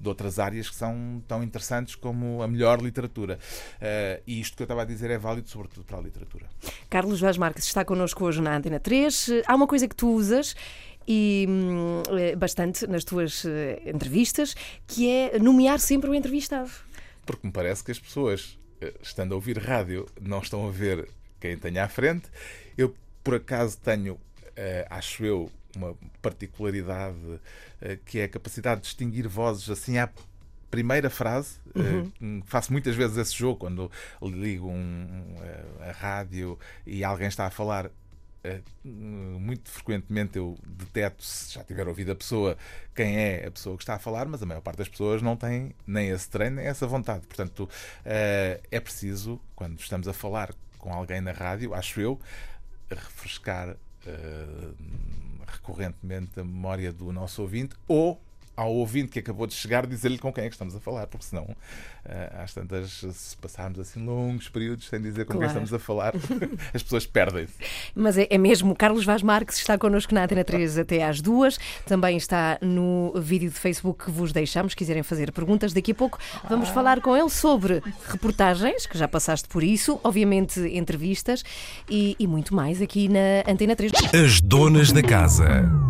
de 0.00 0.08
outras 0.08 0.38
áreas 0.40 0.68
que 0.68 0.74
são 0.74 1.22
tão 1.28 1.44
interessantes 1.44 1.94
como 1.94 2.42
a 2.42 2.48
melhor 2.48 2.82
literatura. 2.82 3.38
e 4.26 4.40
isto 4.40 4.56
que 4.56 4.62
eu 4.62 4.64
estava 4.64 4.82
a 4.82 4.84
dizer 4.84 5.10
é 5.10 5.16
válido, 5.16 5.48
sobretudo, 5.48 5.84
para 5.84 5.98
a 5.98 6.00
literatura. 6.00 6.46
Carlos 6.90 7.20
Vaz 7.20 7.38
Marques 7.38 7.64
está 7.64 7.84
connosco 7.84 8.24
hoje 8.24 8.42
na 8.42 8.56
Antena 8.56 8.80
3. 8.80 9.30
Há 9.46 9.54
uma 9.54 9.68
coisa 9.68 9.86
que 9.86 9.94
tu 9.94 10.08
usas 10.10 10.56
e 11.06 11.46
hum, 11.48 12.02
bastante 12.36 12.84
nas 12.88 13.04
tuas 13.04 13.44
entrevistas, 13.86 14.56
que 14.88 15.08
é 15.08 15.38
nomear 15.38 15.78
sempre 15.78 16.10
o 16.10 16.14
entrevistado. 16.14 16.70
Porque 17.28 17.46
me 17.46 17.52
parece 17.52 17.84
que 17.84 17.92
as 17.92 17.98
pessoas, 17.98 18.57
estando 19.02 19.32
a 19.32 19.34
ouvir 19.36 19.58
rádio, 19.58 20.06
não 20.20 20.40
estão 20.40 20.66
a 20.66 20.70
ver 20.70 21.08
quem 21.40 21.56
tem 21.56 21.78
à 21.78 21.88
frente. 21.88 22.28
Eu, 22.76 22.94
por 23.22 23.34
acaso, 23.34 23.78
tenho, 23.78 24.18
eh, 24.56 24.86
acho 24.90 25.24
eu, 25.24 25.50
uma 25.76 25.94
particularidade 26.20 27.40
eh, 27.80 27.98
que 28.04 28.18
é 28.18 28.24
a 28.24 28.28
capacidade 28.28 28.80
de 28.80 28.86
distinguir 28.86 29.28
vozes 29.28 29.68
assim 29.70 29.98
à 29.98 30.08
primeira 30.70 31.08
frase. 31.08 31.58
Eh, 31.74 32.42
faço 32.44 32.72
muitas 32.72 32.94
vezes 32.94 33.16
esse 33.16 33.34
jogo 33.34 33.60
quando 33.60 33.90
ligo 34.22 34.68
um, 34.68 35.24
eh, 35.40 35.88
a 35.88 35.92
rádio 35.92 36.58
e 36.86 37.04
alguém 37.04 37.28
está 37.28 37.46
a 37.46 37.50
falar. 37.50 37.90
Eh, 38.48 38.60
Muito 38.84 39.70
frequentemente 39.70 40.38
eu 40.38 40.56
deteto, 40.66 41.22
se 41.22 41.54
já 41.54 41.64
tiver 41.64 41.86
ouvido 41.88 42.12
a 42.12 42.14
pessoa, 42.14 42.56
quem 42.94 43.16
é 43.16 43.46
a 43.46 43.50
pessoa 43.50 43.76
que 43.76 43.82
está 43.82 43.94
a 43.94 43.98
falar, 43.98 44.26
mas 44.26 44.42
a 44.42 44.46
maior 44.46 44.60
parte 44.60 44.78
das 44.78 44.88
pessoas 44.88 45.22
não 45.22 45.36
tem 45.36 45.74
nem 45.86 46.08
esse 46.08 46.28
treino, 46.28 46.56
nem 46.56 46.66
essa 46.66 46.86
vontade. 46.86 47.26
Portanto, 47.26 47.68
eh, 48.04 48.60
é 48.70 48.80
preciso, 48.80 49.40
quando 49.54 49.78
estamos 49.78 50.08
a 50.08 50.12
falar 50.12 50.54
com 50.78 50.92
alguém 50.92 51.20
na 51.20 51.32
rádio, 51.32 51.74
acho 51.74 52.00
eu, 52.00 52.20
refrescar 52.90 53.76
eh, 54.06 54.72
recorrentemente 55.46 56.40
a 56.40 56.44
memória 56.44 56.92
do 56.92 57.12
nosso 57.12 57.42
ouvinte 57.42 57.74
ou 57.86 58.20
ao 58.58 58.72
ouvinte 58.74 59.12
que 59.12 59.20
acabou 59.20 59.46
de 59.46 59.54
chegar 59.54 59.86
dizer-lhe 59.86 60.18
com 60.18 60.32
quem 60.32 60.44
é 60.44 60.48
que 60.48 60.54
estamos 60.54 60.74
a 60.74 60.80
falar, 60.80 61.06
porque 61.06 61.24
senão 61.24 61.46
eh, 62.04 62.32
às 62.42 62.52
tantas, 62.52 63.04
se 63.12 63.36
passarmos 63.36 63.78
assim 63.78 64.04
longos 64.04 64.48
períodos 64.48 64.88
sem 64.88 65.00
dizer 65.00 65.24
com 65.26 65.34
quem 65.34 65.42
Claro. 65.42 65.52
estamos 65.52 65.72
a 65.72 65.78
falar, 65.78 66.12
as 66.74 66.82
pessoas 66.82 67.06
perdem-se. 67.06 67.54
Mas 67.94 68.18
é, 68.18 68.26
é 68.28 68.36
mesmo, 68.36 68.74
Carlos 68.74 69.04
Vaz 69.04 69.22
Marques 69.22 69.58
está 69.58 69.78
connosco 69.78 70.12
na 70.12 70.24
Antena 70.24 70.42
3 70.42 70.78
até 70.78 71.04
às 71.04 71.20
duas. 71.20 71.56
Também 71.86 72.16
está 72.16 72.58
no 72.60 73.12
vídeo 73.20 73.48
de 73.48 73.56
Facebook 73.56 74.06
que 74.06 74.10
vos 74.10 74.32
deixamos, 74.32 74.72
se 74.72 74.76
quiserem 74.76 75.04
fazer 75.04 75.30
perguntas. 75.30 75.72
Daqui 75.72 75.92
a 75.92 75.94
pouco 75.94 76.18
vamos 76.48 76.68
falar 76.70 77.00
com 77.00 77.16
ele 77.16 77.30
sobre 77.30 77.80
reportagens, 78.08 78.86
que 78.86 78.98
já 78.98 79.06
passaste 79.06 79.48
por 79.48 79.62
isso, 79.62 80.00
obviamente 80.02 80.58
entrevistas 80.60 81.44
e, 81.88 82.16
e 82.18 82.26
muito 82.26 82.54
mais 82.54 82.82
aqui 82.82 83.08
na 83.08 83.48
Antena 83.50 83.76
3. 83.76 83.92
As 84.12 84.40
donas 84.40 84.90
da 84.90 85.02
casa. 85.02 85.87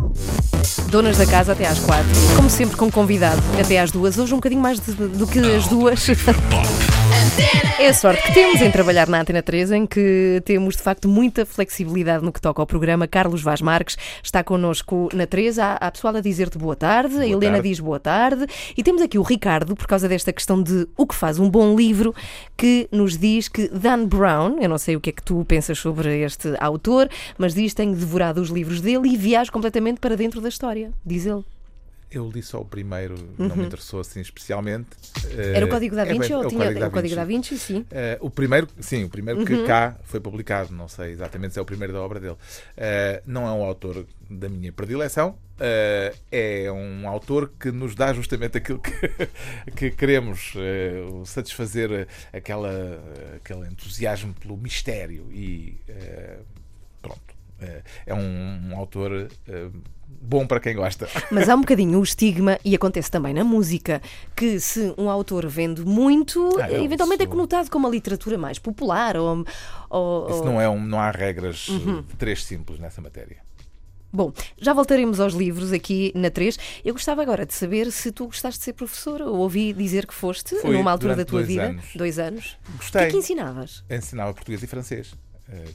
Donas 0.89 1.17
da 1.17 1.25
casa 1.25 1.51
até 1.53 1.67
às 1.67 1.79
quatro. 1.79 2.09
Como 2.35 2.49
sempre, 2.49 2.75
com 2.75 2.89
convidado 2.89 3.41
até 3.59 3.79
às 3.79 3.91
duas. 3.91 4.17
Hoje 4.17 4.33
um 4.33 4.37
bocadinho 4.37 4.61
mais 4.61 4.79
de- 4.79 4.91
do 4.93 5.27
que 5.27 5.39
as 5.39 5.67
duas. 5.67 6.07
É 7.79 7.87
a 7.87 7.93
sorte 7.93 8.21
que 8.23 8.33
temos 8.33 8.61
em 8.61 8.69
trabalhar 8.69 9.07
na 9.07 9.21
Antena 9.21 9.41
3, 9.41 9.71
em 9.71 9.87
que 9.87 10.41
temos 10.43 10.75
de 10.75 10.83
facto 10.83 11.07
muita 11.07 11.45
flexibilidade 11.45 12.23
no 12.23 12.31
que 12.31 12.41
toca 12.41 12.61
ao 12.61 12.67
programa. 12.67 13.07
Carlos 13.07 13.41
Vaz 13.41 13.61
Marques 13.61 13.97
está 14.21 14.43
connosco 14.43 15.09
na 15.13 15.25
3. 15.25 15.59
Há, 15.59 15.73
há 15.75 15.89
pessoal 15.89 16.15
a 16.17 16.21
dizer-te 16.21 16.57
boa 16.57 16.75
tarde, 16.75 17.17
a 17.17 17.25
Helena 17.25 17.53
tarde. 17.53 17.69
diz 17.69 17.79
boa 17.79 17.99
tarde. 17.99 18.45
E 18.75 18.83
temos 18.83 19.01
aqui 19.01 19.17
o 19.17 19.21
Ricardo, 19.21 19.75
por 19.75 19.87
causa 19.87 20.09
desta 20.09 20.33
questão 20.33 20.61
de 20.61 20.87
o 20.97 21.07
que 21.07 21.15
faz 21.15 21.39
um 21.39 21.49
bom 21.49 21.75
livro, 21.75 22.13
que 22.57 22.89
nos 22.91 23.17
diz 23.17 23.47
que 23.47 23.69
Dan 23.69 24.05
Brown, 24.05 24.57
eu 24.59 24.67
não 24.67 24.77
sei 24.77 24.97
o 24.97 24.99
que 24.99 25.09
é 25.11 25.13
que 25.13 25.23
tu 25.23 25.45
pensas 25.45 25.79
sobre 25.79 26.19
este 26.21 26.53
autor, 26.59 27.07
mas 27.37 27.53
diz 27.53 27.71
que 27.71 27.77
tenho 27.77 27.95
devorado 27.95 28.41
os 28.41 28.49
livros 28.49 28.81
dele 28.81 29.07
e 29.07 29.15
viajo 29.15 29.51
completamente 29.51 29.99
para 29.99 30.17
dentro 30.17 30.41
da 30.41 30.49
história, 30.49 30.91
diz 31.05 31.25
ele. 31.25 31.43
Eu 32.11 32.27
li 32.27 32.41
só 32.41 32.59
o 32.59 32.65
primeiro, 32.65 33.13
não 33.37 33.55
me 33.55 33.65
interessou 33.65 33.99
assim 33.99 34.19
especialmente. 34.19 34.87
Uhum. 35.25 35.41
Era 35.53 35.65
o 35.65 35.69
Código 35.69 35.95
da 35.95 36.01
É 36.01 36.05
bem- 36.05 36.19
Vinci 36.19 36.33
é 36.33 36.37
ou 36.37 36.43
o 36.43 36.47
tinha 36.47 36.59
Código 36.61 36.79
da 36.79 36.87
o 36.87 36.91
Código 36.91 37.15
da 37.15 37.23
Vinci. 37.23 37.53
Vinci? 37.53 37.63
Sim. 37.63 37.85
Eh, 37.91 38.17
o 38.19 38.31
primeiro, 38.31 38.67
sim, 38.79 39.03
o 39.03 39.09
primeiro 39.09 39.41
Uhum. 39.41 39.45
que 39.45 39.63
cá 39.67 39.95
foi 40.05 40.19
publicado, 40.19 40.73
não 40.73 40.87
sei 40.87 41.11
exatamente 41.11 41.53
se 41.53 41.59
é 41.59 41.61
o 41.61 41.65
primeiro 41.65 41.93
da 41.93 42.01
obra 42.01 42.19
dele. 42.19 42.35
Eh, 42.75 43.21
não 43.27 43.47
é 43.47 43.51
um 43.51 43.63
autor 43.63 44.07
da 44.27 44.49
minha 44.49 44.71
predileção, 44.73 45.37
eh, 45.59 46.15
é 46.31 46.71
um 46.71 47.07
autor 47.07 47.51
que 47.59 47.71
nos 47.71 47.93
dá 47.93 48.11
justamente 48.11 48.57
aquilo 48.57 48.79
que, 48.79 48.91
que 49.77 49.91
queremos, 49.91 50.53
eh, 50.55 51.05
o 51.11 51.25
satisfazer 51.27 52.07
aquela, 52.33 52.71
aquele 53.35 53.67
entusiasmo 53.67 54.33
pelo 54.33 54.57
mistério 54.57 55.27
e 55.31 55.77
eh, 55.87 56.39
pronto. 57.03 57.21
Eh, 57.61 57.81
é 58.07 58.13
um, 58.15 58.69
um 58.71 58.75
autor 58.77 59.27
eh, 59.47 59.67
bom 60.21 60.45
para 60.45 60.59
quem 60.59 60.75
gosta. 60.75 61.07
Mas 61.31 61.49
há 61.49 61.55
um 61.55 61.61
bocadinho 61.61 61.99
o 61.99 62.03
estigma, 62.03 62.59
e 62.63 62.75
acontece 62.75 63.09
também 63.09 63.33
na 63.33 63.43
música, 63.43 64.01
que 64.35 64.59
se 64.59 64.93
um 64.97 65.09
autor 65.09 65.47
vende 65.47 65.83
muito, 65.83 66.49
Ah, 66.61 66.69
eu- 66.71 66.83
eventualmente 66.83 67.23
é 67.23 67.25
conotado 67.27 67.69
como 67.71 67.87
uma 67.87 67.91
literatura 67.91 68.37
mais 68.37 68.59
popular. 68.59 69.17
Ou, 69.17 69.45
ou- 69.89 70.29
Isso 70.29 70.39
ou- 70.39 70.45
não, 70.45 70.61
é 70.61 70.69
um, 70.69 70.79
não 70.81 70.99
há 70.99 71.11
regras 71.11 71.67
eh, 71.69 71.71
Uhum. 71.73 72.03
três 72.17 72.43
simples 72.43 72.79
nessa 72.79 73.01
matéria. 73.01 73.37
Bom, 74.11 74.33
já 74.57 74.73
voltaremos 74.73 75.19
aos 75.19 75.33
livros 75.35 75.71
aqui 75.71 76.11
na 76.15 76.31
3. 76.31 76.57
Eu 76.83 76.93
gostava 76.95 77.21
agora 77.21 77.45
de 77.45 77.53
saber 77.53 77.91
se 77.91 78.11
tu 78.11 78.25
gostaste 78.25 78.57
de 78.57 78.65
ser 78.65 78.73
professora. 78.73 79.23
Eu 79.25 79.35
ouvi 79.35 79.71
dizer 79.71 80.07
que 80.07 80.13
foste, 80.15 80.55
numa 80.63 80.91
altura 80.91 81.15
da 81.15 81.23
tua 81.23 81.39
dois 81.41 81.47
vida. 81.47 81.63
anos. 81.65 81.85
Dois 81.95 82.17
anos. 82.17 82.57
O 82.67 82.71
que 82.71 82.77
Gostei. 82.77 83.01
é 83.03 83.11
que 83.11 83.17
ensinavas? 83.17 83.83
ensinava 83.87 84.33
português 84.33 84.63
e 84.63 84.67
francês, 84.67 85.13
eh, 85.13 85.28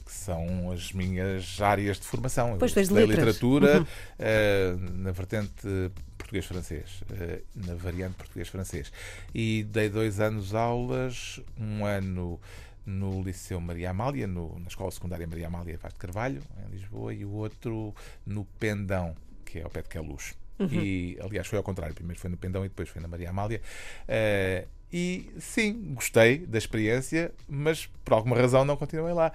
que 0.05 0.11
são 0.11 0.71
as 0.71 0.91
minhas 0.93 1.59
áreas 1.61 1.99
de 1.99 2.05
formação. 2.05 2.57
Pois, 2.57 2.73
letras. 2.73 3.09
literatura 3.09 3.79
Uhum. 3.79 3.85
eh, 4.19 4.75
na 4.93 5.11
vertente 5.11 5.91
português-francês, 6.17 7.01
eh, 7.11 7.41
na 7.55 7.75
variante 7.75 8.13
português-francês. 8.15 8.91
E 9.33 9.63
dei 9.63 9.89
dois 9.89 10.19
anos 10.19 10.53
aulas, 10.55 11.39
um 11.59 11.85
ano 11.85 12.39
no 12.85 13.21
Liceu 13.23 13.59
Maria 13.59 13.89
Amália, 13.89 14.27
no- 14.27 14.57
na 14.59 14.67
Escola 14.67 14.91
Secundária 14.91 15.25
Maria 15.27 15.47
Amália 15.47 15.77
Vaz 15.77 15.93
de 15.93 15.99
Carvalho, 15.99 16.41
em 16.67 16.71
Lisboa, 16.71 17.13
e 17.13 17.25
o 17.25 17.31
outro 17.31 17.93
no 18.25 18.45
Pendão, 18.59 19.15
que 19.43 19.59
é 19.59 19.63
ao 19.63 19.69
pé 19.69 19.81
de 19.81 19.89
Queluz. 19.89 20.35
E, 20.71 21.17
aliás, 21.21 21.47
foi 21.47 21.57
ao 21.57 21.63
contrário. 21.63 21.93
Primeiro 21.93 22.17
foi 22.19 22.29
no 22.29 22.37
Pendão 22.37 22.63
e 22.63 22.69
depois 22.69 22.87
foi 22.87 23.01
na 23.01 23.07
Maria 23.09 23.29
Amália. 23.29 23.61
Eh, 24.07 24.65
e 24.93 25.29
sim, 25.39 25.93
gostei 25.93 26.37
da 26.39 26.57
experiência, 26.57 27.31
mas 27.49 27.87
por 28.05 28.13
alguma 28.13 28.37
razão 28.37 28.63
não 28.63 28.77
continuei 28.77 29.13
lá. 29.13 29.33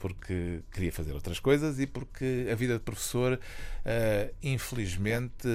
Porque 0.00 0.62
queria 0.72 0.90
fazer 0.90 1.12
outras 1.12 1.38
coisas 1.38 1.78
e 1.78 1.86
porque 1.86 2.48
a 2.50 2.54
vida 2.56 2.74
de 2.74 2.80
professor, 2.80 3.38
eh, 3.84 4.32
infelizmente, 4.42 5.46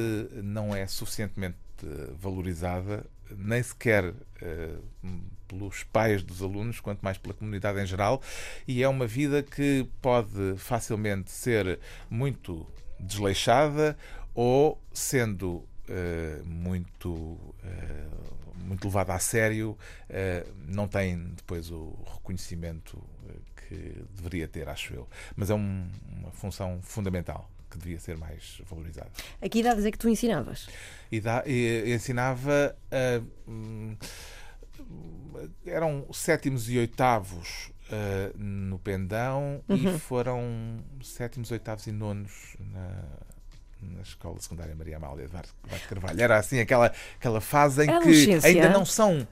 não 0.42 0.74
é 0.74 0.88
suficientemente 0.88 1.58
valorizada, 2.18 3.06
nem 3.38 3.62
sequer 3.62 4.14
eh, 4.42 4.76
pelos 5.48 5.84
pais 5.84 6.24
dos 6.24 6.42
alunos, 6.42 6.80
quanto 6.80 7.02
mais 7.02 7.18
pela 7.18 7.34
comunidade 7.34 7.82
em 7.82 7.86
geral, 7.86 8.22
e 8.68 8.84
é 8.84 8.88
uma 8.88 9.08
vida 9.08 9.44
que 9.44 9.88
pode 10.02 10.56
facilmente 10.58 11.32
ser 11.32 11.80
muito 12.10 12.66
desleixada 13.00 13.98
ou 14.34 14.82
sendo 14.94 15.68
eh, 15.88 16.42
muito, 16.46 17.38
muito 18.58 18.86
levada 18.86 19.14
a 19.14 19.20
sério, 19.20 19.78
eh, 20.10 20.46
não 20.68 20.88
tem 20.88 21.18
depois 21.36 21.70
o 21.72 21.96
reconhecimento 22.14 23.02
eh, 23.30 23.34
que 23.68 24.06
deveria 24.16 24.48
ter, 24.48 24.68
acho 24.70 24.94
eu. 24.94 25.08
Mas 25.36 25.50
é 25.50 25.56
um- 25.56 25.90
uma 26.20 26.32
função 26.32 26.80
fundamental 26.82 27.50
que 27.70 27.78
devia 27.78 28.00
ser 28.00 28.18
mais 28.18 28.62
valorizada. 28.70 29.12
A 29.42 29.50
que 29.50 29.60
idades 29.60 29.84
é 29.86 29.92
que 29.92 29.98
tu 29.98 30.08
ensinavas? 30.08 30.68
E, 31.12 31.20
dá- 31.20 31.44
e- 31.46 31.84
e 31.88 31.94
ensinava. 31.94 32.76
hum, 33.48 33.96
eram 35.66 36.06
sétimos 36.14 36.70
e 36.70 36.78
oitavos 36.78 37.72
ah, 37.92 38.32
no 38.38 38.80
Pendão 38.80 39.64
e 39.70 39.98
foram 40.00 40.84
sétimos, 41.04 41.52
oitavos 41.52 41.88
e 41.88 41.92
nonos 41.92 42.56
na, 42.60 43.04
na 43.82 44.02
Escola 44.02 44.40
Secundária 44.40 44.76
Maria 44.76 44.98
Amália 44.98 45.28
de 45.28 45.32
Vaz 45.32 45.82
Carvalho. 45.88 46.22
Era 46.22 46.38
assim 46.38 46.60
aquela, 46.60 46.92
aquela 47.20 47.42
fase 47.42 47.84
em 47.84 47.90
A 47.90 48.00
que 48.02 48.40
ainda 48.44 48.70
não 48.70 48.86
são. 48.86 49.28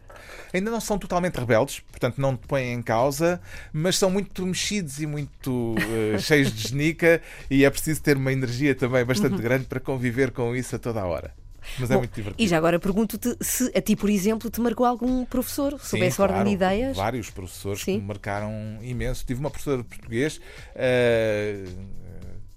Ainda 0.53 0.71
não 0.71 0.79
são 0.79 0.97
totalmente 0.97 1.35
rebeldes, 1.35 1.79
portanto 1.79 2.19
não 2.19 2.37
te 2.37 2.47
põem 2.47 2.71
em 2.71 2.81
causa, 2.81 3.41
mas 3.73 3.97
são 3.97 4.09
muito 4.09 4.45
mexidos 4.45 4.99
e 4.99 5.05
muito 5.05 5.75
eh, 6.13 6.17
cheios 6.21 6.53
de 6.53 6.69
genica 6.69 7.21
e 7.49 7.65
é 7.65 7.69
preciso 7.69 8.01
ter 8.01 8.15
uma 8.15 8.31
energia 8.31 8.73
também 8.73 9.03
bastante 9.03 9.41
grande 9.41 9.65
para 9.65 9.79
conviver 9.79 10.31
com 10.31 10.55
isso 10.55 10.75
a 10.75 10.79
toda 10.79 11.01
a 11.01 11.05
hora. 11.05 11.33
Mas 11.79 11.89
é 11.89 11.93
Bom, 11.93 11.99
muito 12.01 12.13
divertido. 12.13 12.43
E 12.43 12.47
já 12.47 12.57
agora 12.57 12.79
pergunto-te 12.79 13.35
se 13.41 13.71
a 13.75 13.81
ti, 13.81 13.95
por 13.95 14.09
exemplo, 14.09 14.49
te 14.49 14.61
marcou 14.61 14.85
algum 14.85 15.25
professor 15.25 15.71
sobre 15.79 16.05
Sim, 16.05 16.05
essa 16.05 16.21
ordem 16.23 16.35
claro, 16.35 16.49
de 16.49 16.55
ideias? 16.55 16.97
Vários 16.97 17.29
professores 17.29 17.81
Sim. 17.81 17.95
que 17.95 18.01
me 18.01 18.07
marcaram 18.07 18.51
imenso. 18.81 19.25
Tive 19.25 19.39
uma 19.39 19.49
professora 19.49 19.77
de 19.77 19.87
português 19.87 20.39
eh, 20.75 21.63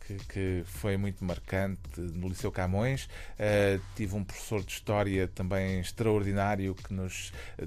que, 0.07 0.15
que 0.27 0.63
foi 0.65 0.97
muito 0.97 1.25
marcante 1.25 2.01
no 2.01 2.29
Liceu 2.29 2.53
Camões. 2.53 3.09
Eh, 3.39 3.81
tive 3.97 4.15
um 4.15 4.23
professor 4.23 4.63
de 4.63 4.73
História 4.73 5.27
também 5.27 5.81
extraordinário 5.81 6.75
que 6.75 6.95
nos, 6.95 7.33
eh, 7.59 7.67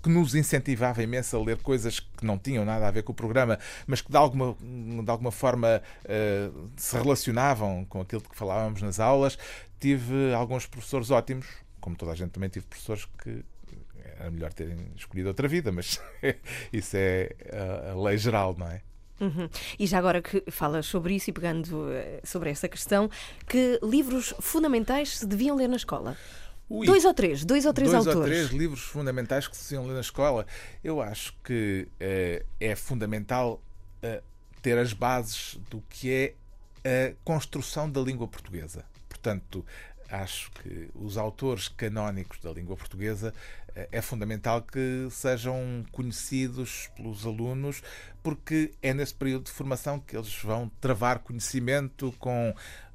que 0.00 0.08
nos 0.08 0.34
incentivava 0.34 1.02
imenso 1.02 1.36
a 1.36 1.42
ler 1.42 1.56
coisas 1.58 1.98
que 1.98 2.24
não 2.24 2.38
tinham 2.38 2.64
nada 2.64 2.86
a 2.86 2.90
ver 2.90 3.02
com 3.02 3.12
o 3.12 3.14
programa, 3.14 3.58
mas 3.86 4.00
que 4.00 4.10
de 4.10 4.16
alguma, 4.16 4.56
de 5.04 5.10
alguma 5.10 5.32
forma 5.32 5.82
eh, 6.04 6.50
se 6.76 6.96
relacionavam 6.96 7.84
com 7.86 8.00
aquilo 8.00 8.22
de 8.22 8.28
que 8.28 8.36
falávamos 8.36 8.80
nas 8.80 9.00
aulas. 9.00 9.36
Tive 9.80 10.32
alguns 10.34 10.66
professores 10.66 11.10
ótimos, 11.10 11.46
como 11.80 11.96
toda 11.96 12.12
a 12.12 12.14
gente 12.14 12.30
também 12.30 12.48
tive 12.48 12.66
professores 12.66 13.04
que 13.22 13.44
era 14.18 14.30
melhor 14.30 14.52
terem 14.52 14.76
escolhido 14.96 15.28
outra 15.28 15.46
vida, 15.46 15.70
mas 15.70 16.00
isso 16.72 16.96
é 16.96 17.30
a 17.90 17.94
lei 17.94 18.18
geral, 18.18 18.56
não 18.58 18.68
é? 18.68 18.82
Uhum. 19.20 19.48
E 19.78 19.86
já 19.86 19.98
agora 19.98 20.22
que 20.22 20.42
falas 20.50 20.86
sobre 20.86 21.14
isso 21.14 21.30
e 21.30 21.32
pegando 21.32 21.90
eh, 21.90 22.20
sobre 22.24 22.50
esta 22.50 22.68
questão, 22.68 23.10
que 23.48 23.78
livros 23.82 24.34
fundamentais 24.40 25.18
se 25.18 25.26
deviam 25.26 25.56
ler 25.56 25.68
na 25.68 25.76
escola? 25.76 26.16
Ui, 26.70 26.86
dois 26.86 27.04
ou 27.04 27.14
três, 27.14 27.44
dois 27.44 27.64
ou 27.64 27.72
três 27.72 27.90
dois 27.90 28.06
autores. 28.06 28.18
ou 28.18 28.24
três 28.24 28.50
livros 28.50 28.80
fundamentais 28.80 29.48
que 29.48 29.56
se 29.56 29.70
deviam 29.70 29.86
ler 29.86 29.94
na 29.94 30.00
escola. 30.00 30.46
Eu 30.84 31.00
acho 31.00 31.34
que 31.42 31.88
eh, 31.98 32.44
é 32.60 32.76
fundamental 32.76 33.62
eh, 34.02 34.22
ter 34.60 34.76
as 34.76 34.92
bases 34.92 35.58
do 35.70 35.82
que 35.88 36.12
é 36.12 36.34
a 36.84 37.14
construção 37.24 37.90
da 37.90 38.00
língua 38.00 38.28
portuguesa. 38.28 38.84
Portanto, 39.08 39.64
acho 40.10 40.50
que 40.52 40.90
os 40.94 41.16
autores 41.16 41.68
canónicos 41.68 42.38
da 42.40 42.50
língua 42.52 42.76
portuguesa 42.76 43.34
é 43.92 44.02
fundamental 44.02 44.62
que 44.62 45.08
sejam 45.10 45.84
conhecidos 45.92 46.88
pelos 46.96 47.24
alunos, 47.26 47.82
porque 48.22 48.72
é 48.82 48.92
nesse 48.92 49.14
período 49.14 49.44
de 49.44 49.52
formação 49.52 50.00
que 50.00 50.16
eles 50.16 50.34
vão 50.42 50.70
travar 50.80 51.20
conhecimento 51.20 52.12
com 52.18 52.54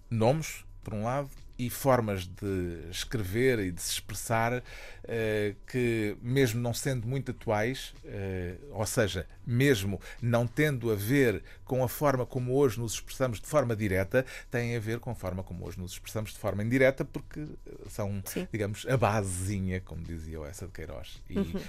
nomes, 0.10 0.66
por 0.84 0.94
um 0.94 1.04
lado, 1.04 1.30
e 1.58 1.70
formas 1.70 2.26
de 2.26 2.90
escrever 2.90 3.60
e 3.60 3.72
de 3.72 3.82
se 3.82 3.92
expressar 3.94 4.64
eh, 5.04 5.56
que, 5.68 6.18
mesmo 6.22 6.60
não 6.62 6.74
sendo 6.74 7.08
muito 7.08 7.32
atuais, 7.32 7.94
eh, 8.06 8.56
ou 8.72 8.86
seja, 8.86 9.28
mesmo 9.46 10.00
não 10.22 10.48
tendo 10.48 10.92
a 10.92 10.96
ver 10.96 11.44
com 11.64 11.84
a 11.84 11.88
forma 11.90 12.26
como 12.26 12.54
hoje 12.56 12.80
nos 12.80 12.94
expressamos 12.94 13.40
de 13.40 13.48
forma 13.48 13.76
direta, 13.76 14.26
têm 14.50 14.76
a 14.76 14.80
ver 14.80 15.00
com 15.00 15.12
a 15.12 15.16
forma 15.16 15.44
como 15.44 15.66
hoje 15.66 15.80
nos 15.80 15.94
expressamos 15.94 16.32
de 16.32 16.40
forma 16.40 16.64
indireta, 16.64 17.06
porque 17.06 17.46
são, 17.90 18.22
Sim. 18.26 18.48
digamos, 18.52 18.86
a 18.88 18.98
basezinha, 18.98 19.80
como 19.82 20.04
dizia 20.04 20.40
o 20.42 20.46
Essa 20.46 20.66
de 20.66 20.72
Queiroz. 20.72 21.22
E, 21.30 21.38
Uhum. 21.38 21.62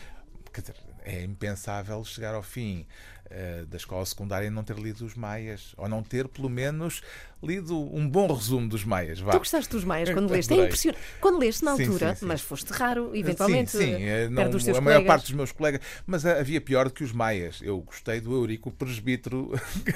quer 0.52 0.60
dizer, 0.60 0.76
é 1.04 1.22
impensável 1.22 2.02
chegar 2.04 2.34
ao 2.34 2.42
fim 2.42 2.86
eh, 3.30 3.64
da 3.68 3.76
escola 3.76 4.04
secundária 4.06 4.46
e 4.46 4.50
não 4.50 4.62
ter 4.62 4.76
lido 4.78 5.04
os 5.04 5.14
Maias, 5.14 5.74
ou 5.76 5.88
não 5.88 6.02
ter, 6.02 6.28
pelo 6.28 6.48
menos, 6.48 7.02
lido 7.44 7.78
um 7.94 8.08
bom 8.08 8.26
resumo 8.32 8.68
dos 8.68 8.84
Maias. 8.84 9.20
Vá. 9.20 9.32
Tu 9.32 9.38
gostaste 9.38 9.70
dos 9.70 9.84
Maias 9.84 10.10
quando 10.10 10.30
leste? 10.30 10.52
É 10.54 10.64
impressionante. 10.64 11.02
Quando 11.20 11.38
leste 11.38 11.64
na 11.64 11.76
Sim, 11.76 11.84
altura, 11.84 12.14
sim, 12.14 12.20
sim. 12.20 12.26
mas 12.26 12.40
foste 12.40 12.70
raro, 12.70 13.14
eventualmente, 13.14 13.70
Sim, 13.70 13.78
sim, 13.78 14.02
eh, 14.04 14.28
não, 14.28 14.50
dos 14.50 14.64
teus 14.64 14.78
a 14.78 14.80
maior 14.80 14.96
colegas. 14.98 15.06
parte 15.14 15.26
dos 15.26 15.32
meus 15.34 15.52
colegas. 15.52 15.80
Mas 16.06 16.24
ah, 16.26 16.38
havia 16.40 16.60
pior 16.60 16.86
do 16.88 16.92
que 16.94 17.04
os 17.04 17.12
maias. 17.12 17.60
Eu 17.62 17.80
gostei 17.80 18.20
do 18.20 18.32
Eurico 18.34 18.70
Presbítero, 18.70 19.52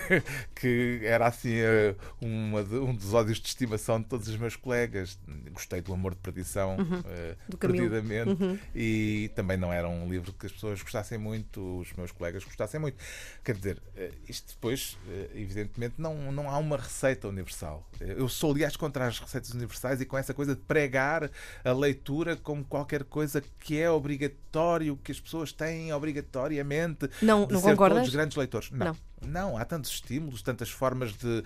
que 0.55 1.01
era 1.03 1.27
assim 1.27 1.55
eh, 1.55 1.95
uma 2.21 2.61
um 2.61 2.95
dos 2.95 3.15
ódios 3.15 3.39
de 3.41 3.49
estimação 3.49 4.01
de 4.01 4.07
todos 4.07 4.29
os 4.29 4.37
meus 4.37 4.57
colegas. 4.57 5.19
Gostei 5.53 5.81
do 5.81 5.93
Amor 5.93 6.15
de 6.15 6.21
Perdição, 6.21 6.77
eh, 6.79 7.37
Uhum. 7.51 7.59
Camilo. 7.59 7.85
Uhum. 7.95 8.07
perdidamente. 8.09 8.61
E 8.75 9.31
também 9.35 9.57
não 9.57 9.73
era 9.73 9.89
um 9.89 10.09
livro 10.09 10.33
que 10.33 10.47
as 10.47 10.53
pessoas 10.53 10.81
gostassem 10.83 11.19
muito, 11.19 11.81
os 11.81 11.93
meus 11.95 12.13
colegas 12.13 12.45
gostassem 12.45 12.81
muito. 12.81 12.97
Quer 13.45 13.57
dizer, 13.57 13.83
eh, 13.97 14.11
isto 14.29 14.55
depois, 14.55 14.97
eh, 15.09 15.31
evidentemente, 15.35 15.95
não, 15.99 16.31
não 16.33 16.51
há 16.51 16.59
uma 16.59 16.77
receita 16.77 17.29
universal. 17.39 17.89
Eu 18.01 18.29
sou, 18.29 18.53
aliás, 18.53 18.77
contra 18.77 19.07
as 19.07 19.19
receitas 19.19 19.51
universais 19.51 20.01
e 20.01 20.05
com 20.05 20.19
essa 20.19 20.35
coisa 20.35 20.55
de 20.55 20.61
pregar 20.63 21.31
a 21.65 21.73
leitura 21.73 22.37
como 22.37 22.65
qualquer 22.65 23.05
coisa 23.05 23.43
que 23.61 23.79
é 23.81 23.91
obrigatório, 23.91 24.97
que 24.97 25.13
as 25.13 25.21
pessoas 25.21 25.53
têm 25.53 25.93
obrigatoriamente 25.93 27.09
Não- 27.23 27.47
de 27.47 27.55
não 27.55 27.61
ser 27.61 27.71
concordas? 27.71 27.99
todos 28.01 28.15
grandes 28.15 28.37
leitores. 28.37 28.71
Não. 28.71 28.87
Não. 28.87 28.97
Não, 29.21 29.59
há 29.59 29.65
tantos 29.65 29.91
estímulos, 29.91 30.43
tantas 30.43 30.71
formas 30.71 31.13
de. 31.13 31.43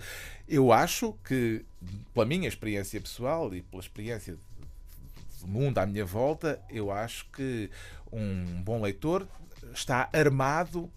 Eu 0.47 0.71
acho 0.71 1.13
que, 1.27 1.65
pela 2.13 2.23
minha 2.23 2.47
experiência 2.47 3.01
pessoal 3.01 3.53
e 3.53 3.63
pela 3.63 3.81
experiência 3.81 4.37
do 5.41 5.47
mundo 5.47 5.79
à 5.79 5.85
minha 5.85 6.05
volta, 6.05 6.61
eu 6.69 6.91
acho 6.91 7.25
que 7.31 7.71
um 8.11 8.61
bom 8.61 8.79
leitor 8.79 9.27
está 9.73 10.07
armado 10.13 10.87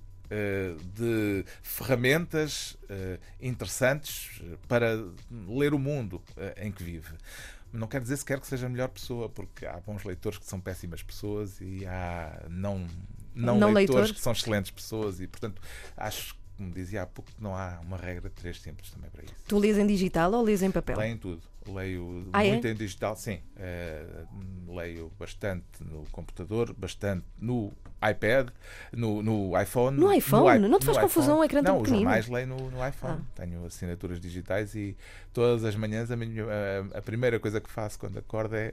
de 0.95 1.45
ferramentas 1.63 2.77
eh, 2.89 3.19
interessantes 3.41 4.41
eh, 4.43 4.57
para 4.69 5.05
ler 5.49 5.75
o 5.75 5.79
mundo 5.79 6.23
eh, 6.37 6.67
em 6.67 6.73
que 6.73 6.83
vive. 6.83 7.13
Não 7.73 7.87
quer 7.87 8.01
dizer 8.01 8.17
sequer 8.17 8.41
que 8.41 8.47
seja 8.47 8.67
a 8.67 8.69
melhor 8.69 8.89
pessoa, 8.89 9.29
porque 9.29 9.67
há 9.67 9.79
bons 9.81 10.05
leitores 10.05 10.39
que 10.39 10.47
são 10.47 10.61
péssimas 10.61 11.03
pessoas 11.03 11.61
e 11.61 11.85
há 11.87 12.45
não, 12.49 12.87
não, 13.35 13.59
Não 13.59 13.73
leitores, 13.73 13.75
leitores. 13.75 14.13
que 14.13 14.21
são 14.21 14.33
excelentes 14.33 14.71
pessoas 14.71 15.21
e, 15.21 15.27
portanto, 15.27 15.61
acho, 15.97 16.36
como 16.57 16.71
dizia 16.73 17.03
há 17.03 17.07
pouco, 17.07 17.31
não 17.39 17.55
há 17.55 17.79
uma 17.83 17.97
regra 17.97 18.29
de 18.29 18.35
três 18.35 18.61
simples 18.61 18.91
também 18.91 19.11
para 19.11 19.23
isso. 19.25 19.35
Tu 19.47 19.59
lês 19.59 19.77
em 19.79 19.87
digital 19.87 20.33
ou 20.33 20.43
lês 20.43 20.63
em 20.63 20.71
papel? 20.71 20.97
Leio 20.99 21.13
em 21.15 21.17
tudo. 21.19 21.43
Leio 21.69 22.29
Ah, 22.33 22.45
é? 22.45 22.53
muito 22.53 22.69
em 22.69 22.75
digital, 22.75 23.17
sim. 23.17 23.41
Eh, 23.57 24.07
leio 24.69 25.11
bastante 25.19 25.65
no 25.81 26.05
computador, 26.13 26.73
bastante 26.73 27.25
no 27.41 27.73
iPad, 28.09 28.51
no, 28.93 29.21
no 29.23 29.61
iPhone. 29.61 29.99
No 29.99 30.13
iPhone? 30.13 30.65
i- 30.65 30.69
Não 30.69 30.79
te 30.79 30.85
faz 30.87 30.97
no 30.99 31.03
confusão 31.03 31.43
ecrã 31.43 31.63
tão 31.65 31.77
Não, 31.77 31.83
os 31.83 31.89
jornais 31.89 32.29
leio 32.29 32.47
no, 32.47 32.71
no 32.71 32.87
iPhone. 32.89 33.21
Tenho 33.35 33.65
assinaturas 33.67 34.21
digitais 34.21 34.75
e 34.77 34.97
todas 35.33 35.65
as 35.65 35.75
manhãs 35.75 36.11
a, 36.11 36.17
minha- 36.17 36.45
a- 36.45 36.99
a 36.99 37.03
primeira 37.03 37.41
coisa 37.41 37.61
que 37.61 37.69
faço 37.69 37.99
quando 37.99 38.17
acordo 38.19 38.55
é 38.55 38.73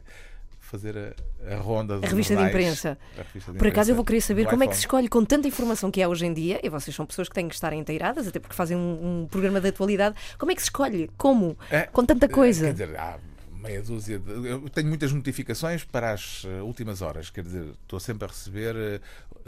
fazer 0.63 0.97
a, 0.97 1.53
a 1.53 1.57
ronda 1.57 1.95
dos 1.95 2.03
A 2.05 2.07
revista 2.07 2.33
de 2.35 2.41
jornais, 2.41 2.55
imprensa. 2.55 2.97
a 3.17 3.21
revista 3.23 3.51
de 3.51 3.57
Por 3.57 3.67
acaso 3.67 3.91
eu 3.91 3.93
imprensa 3.93 3.95
vou 3.95 4.05
querer 4.05 4.21
saber 4.21 4.45
como 4.47 4.63
é 4.63 4.67
que 4.67 4.73
se 4.73 4.79
iPhone. 4.79 5.03
escolhe 5.03 5.07
com 5.09 5.25
tanta 5.25 5.47
informação 5.47 5.91
que 5.91 6.01
há 6.01 6.07
hoje 6.07 6.25
em 6.25 6.33
dia, 6.33 6.59
e 6.63 6.69
vocês 6.69 6.95
são 6.95 7.05
pessoas 7.05 7.27
que 7.29 7.35
têm 7.35 7.47
que 7.47 7.55
estar 7.55 7.73
inteiradas, 7.73 8.27
até 8.27 8.39
porque 8.39 8.55
fazem 8.55 8.75
um, 8.77 9.21
um 9.23 9.27
programa 9.27 9.59
de 9.61 9.67
atualidade, 9.69 10.15
como 10.37 10.51
é 10.51 10.55
que 10.55 10.61
se 10.61 10.67
escolhe? 10.67 11.09
Como? 11.17 11.57
É, 11.69 11.83
Com 11.83 12.05
tanta 12.05 12.27
coisa? 12.27 12.65
Quer 12.67 12.71
dizer, 12.73 12.97
há 12.99 13.17
meia 13.63 13.81
dúzia 13.81 14.19
de. 14.19 14.29
Eu 14.47 14.69
tenho 14.69 14.87
muitas 14.87 15.11
notificações 15.13 15.83
para 15.83 16.11
as 16.11 16.43
eh, 16.45 16.61
últimas 16.61 17.01
horas. 17.01 17.29
Quer 17.29 17.43
dizer, 17.43 17.65
estou 17.81 17.99
sempre 17.99 18.25
a 18.25 18.27
receber 18.27 18.75
eh, 18.75 18.99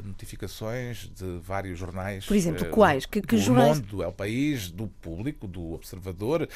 notificações 0.03 1.09
de 1.15 1.37
vários 1.39 1.77
jornais. 1.77 2.25
Por 2.25 2.35
exemplo, 2.35 2.65
eh, 2.65 2.69
quais? 2.69 3.05
Que- 3.05 3.21
que 3.21 3.35
do 3.35 3.41
jornais? 3.41 3.79
Mundo, 3.79 4.01
é 4.03 4.07
o 4.07 4.11
País, 4.13 4.71
do 4.71 4.87
Público, 4.87 5.47
do 5.47 5.73
Observador, 5.73 6.47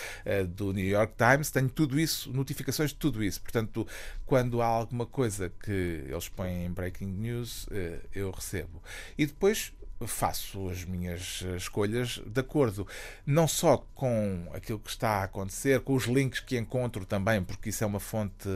do 0.55 0.71
New 0.73 0.85
York 0.87 1.13
Times. 1.17 1.51
Tenho 1.51 1.69
tudo 1.69 1.99
isso, 1.99 2.31
notificações 2.31 2.89
de 2.91 2.95
tudo 2.95 3.23
isso. 3.23 3.41
Portanto, 3.41 3.85
quando 4.25 4.61
há 4.61 4.65
alguma 4.65 5.05
coisa 5.05 5.51
que 5.63 6.03
eles 6.07 6.29
põem 6.29 6.65
em 6.65 6.71
Breaking 6.71 7.07
News, 7.07 7.67
eu 8.13 8.31
recebo. 8.31 8.81
E 9.17 9.25
depois 9.25 9.73
faço 10.07 10.69
as 10.69 10.85
minhas 10.85 11.43
eh, 11.45 11.57
escolhas 11.57 12.21
de 12.25 12.39
acordo 12.39 12.87
não 13.25 13.47
só 13.47 13.77
com 13.93 14.47
aquilo 14.53 14.79
que 14.79 14.89
está 14.89 15.21
a 15.21 15.23
acontecer, 15.23 15.81
com 15.81 15.93
os 15.93 16.05
links 16.05 16.39
que 16.39 16.57
encontro 16.57 17.05
também, 17.05 17.43
porque 17.43 17.69
isso 17.69 17.83
é 17.83 17.87
uma 17.87 17.99
fonte, 17.99 18.47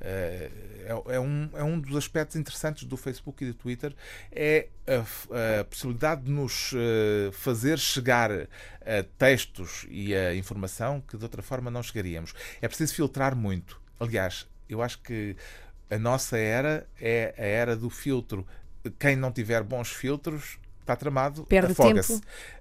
eh, 0.00 0.50
é, 0.84 1.14
é 1.14 1.20
um, 1.20 1.50
é 1.54 1.62
um 1.62 1.78
dos 1.78 1.96
aspectos 1.96 2.36
interessantes 2.36 2.84
do 2.84 2.96
Facebook 2.96 3.44
e 3.44 3.48
do 3.48 3.54
Twitter, 3.54 3.94
é 4.32 4.68
a, 4.86 5.60
a 5.60 5.64
possibilidade 5.64 6.22
de 6.22 6.30
nos 6.30 6.72
eh, 6.74 7.30
fazer 7.32 7.78
chegar 7.78 8.30
a 8.32 9.02
textos 9.18 9.86
e 9.88 10.14
a 10.14 10.34
informação 10.34 11.00
que 11.00 11.16
de 11.16 11.22
outra 11.22 11.42
forma 11.42 11.70
não 11.70 11.82
chegaríamos. 11.82 12.34
É 12.60 12.66
preciso 12.66 12.94
filtrar 12.94 13.36
muito. 13.36 13.80
Aliás, 14.00 14.48
eu 14.68 14.82
acho 14.82 15.00
que 15.00 15.36
a 15.90 15.98
nossa 15.98 16.36
era 16.36 16.86
é 17.00 17.34
a 17.36 17.42
era 17.42 17.76
do 17.76 17.90
filtro. 17.90 18.46
Quem 18.98 19.16
não 19.16 19.32
tiver 19.32 19.62
bons 19.62 19.90
filtros 19.90 20.58
está 20.88 20.96
tramado, 20.96 21.44
afoga-se. 21.72 22.12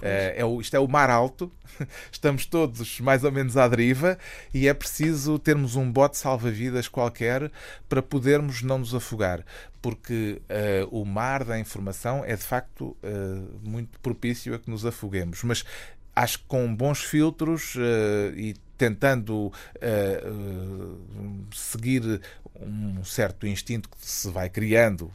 Eh, 0.02 0.36
é 0.38 0.46
o- 0.46 0.60
isto 0.60 0.76
é 0.76 0.80
o 0.80 0.88
mar 0.88 1.10
alto, 1.10 1.50
estamos 2.12 2.46
todos 2.46 3.00
mais 3.00 3.24
ou 3.24 3.32
menos 3.32 3.56
à 3.56 3.68
deriva 3.68 4.18
e 4.54 4.68
é 4.68 4.74
preciso 4.74 5.40
termos 5.40 5.76
um 5.76 5.90
bote 5.90 6.18
salva-vidas 6.18 6.88
qualquer 6.90 7.50
para 7.88 8.02
podermos 8.02 8.62
não 8.62 8.80
nos 8.80 8.94
afogar, 8.94 9.44
porque 9.82 10.42
eh, 10.50 10.86
o 10.92 11.06
mar 11.06 11.44
da 11.46 11.58
informação 11.58 12.24
é 12.26 12.36
de 12.36 12.44
facto 12.44 12.96
eh, 13.02 13.08
muito 13.64 13.98
propício 14.02 14.54
a 14.54 14.60
que 14.60 14.70
nos 14.70 14.86
afoguemos. 14.86 15.42
Mas 15.44 15.64
acho 16.16 16.40
que 16.40 16.46
com 16.48 16.76
bons 16.76 17.04
filtros 17.04 17.76
e 18.36 18.56
tentando 18.76 19.52
seguir 21.54 22.22
um 22.60 23.04
certo 23.04 23.46
instinto 23.46 23.88
que 23.90 23.98
se 24.00 24.30
vai 24.30 24.50
criando 24.50 25.12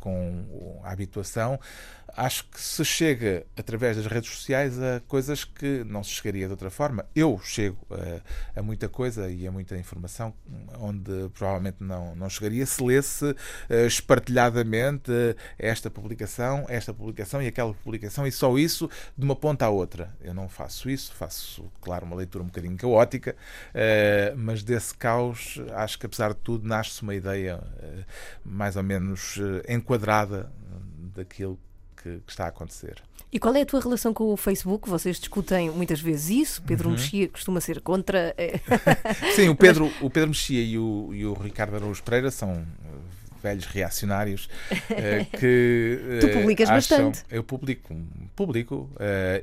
com 0.00 0.80
a 0.82 0.90
habituação, 0.92 1.60
acho 2.16 2.48
que 2.48 2.58
se 2.58 2.82
chega 2.84 3.46
através 3.56 3.96
das 3.96 4.06
redes 4.06 4.30
sociais 4.30 4.80
a 4.80 5.00
coisas 5.06 5.44
que 5.44 5.84
não 5.84 6.02
se 6.02 6.10
chegaria 6.10 6.46
de 6.46 6.52
outra 6.52 6.70
forma. 6.70 7.04
Eu 7.14 7.38
chego 7.42 7.76
a, 7.90 8.60
a 8.60 8.62
muita 8.62 8.88
coisa 8.88 9.30
e 9.30 9.46
a 9.46 9.52
muita 9.52 9.76
informação 9.76 10.32
onde 10.78 11.28
provavelmente 11.34 11.76
não, 11.80 12.16
não 12.16 12.30
chegaria 12.30 12.64
se 12.64 12.82
lesse 12.82 13.36
eh, 13.68 13.86
espartilhadamente 13.86 15.12
eh, 15.12 15.36
esta 15.58 15.90
publicação, 15.90 16.64
esta 16.68 16.94
publicação 16.94 17.42
e 17.42 17.46
aquela 17.48 17.74
publicação 17.74 18.26
e 18.26 18.32
só 18.32 18.56
isso 18.56 18.88
de 19.16 19.24
uma 19.24 19.36
ponta 19.36 19.66
à 19.66 19.68
outra. 19.68 20.16
Eu 20.22 20.32
não 20.32 20.48
faço 20.48 20.88
isso, 20.88 21.12
faço, 21.14 21.70
claro, 21.82 22.06
uma 22.06 22.16
leitura 22.16 22.42
um 22.42 22.46
bocadinho 22.46 22.76
caótica, 22.78 23.36
eh, 23.74 24.32
mas 24.36 24.62
desse 24.62 24.94
caos 24.94 25.60
acho 25.74 25.98
que 25.98 26.06
apesar 26.06 26.30
de 26.32 26.40
tudo 26.40 26.66
nasce 26.66 27.02
uma 27.02 27.14
ideia 27.14 27.62
mais 28.44 28.76
ou 28.76 28.82
menos 28.82 29.38
enquadrada 29.68 30.50
daquilo 31.14 31.58
que, 32.06 32.20
que 32.24 32.30
está 32.32 32.44
a 32.44 32.48
acontecer. 32.48 33.02
E 33.32 33.38
qual 33.40 33.54
é 33.56 33.62
a 33.62 33.66
tua 33.66 33.80
relação 33.80 34.14
com 34.14 34.32
o 34.32 34.36
Facebook? 34.36 34.88
Vocês 34.88 35.18
discutem 35.18 35.68
muitas 35.70 36.00
vezes 36.00 36.30
isso. 36.30 36.62
Pedro 36.62 36.88
Uhum. 36.88 36.94
Mexia 36.94 37.28
costuma 37.28 37.60
ser 37.60 37.80
contra. 37.80 38.32
eh, 38.38 38.60
Sim, 39.34 39.48
o 39.48 39.56
Pedro, 39.56 39.90
o 40.00 40.08
Pedro 40.08 40.28
Mexia 40.30 40.62
e 40.62 40.78
o, 40.78 41.10
e 41.12 41.26
o 41.26 41.32
Ricardo 41.34 41.74
Araújo 41.76 42.02
Pereira 42.04 42.30
são 42.30 42.52
eh, 42.52 43.25
velhos 43.46 43.66
reacionários 43.66 44.48
uh, 44.70 45.24
que. 45.38 46.18
tu 46.20 46.28
publicas 46.30 46.68
acham, 46.68 47.10
bastante. 47.10 47.24
Eu 47.30 47.44
publico, 47.44 47.94
publico 48.34 48.90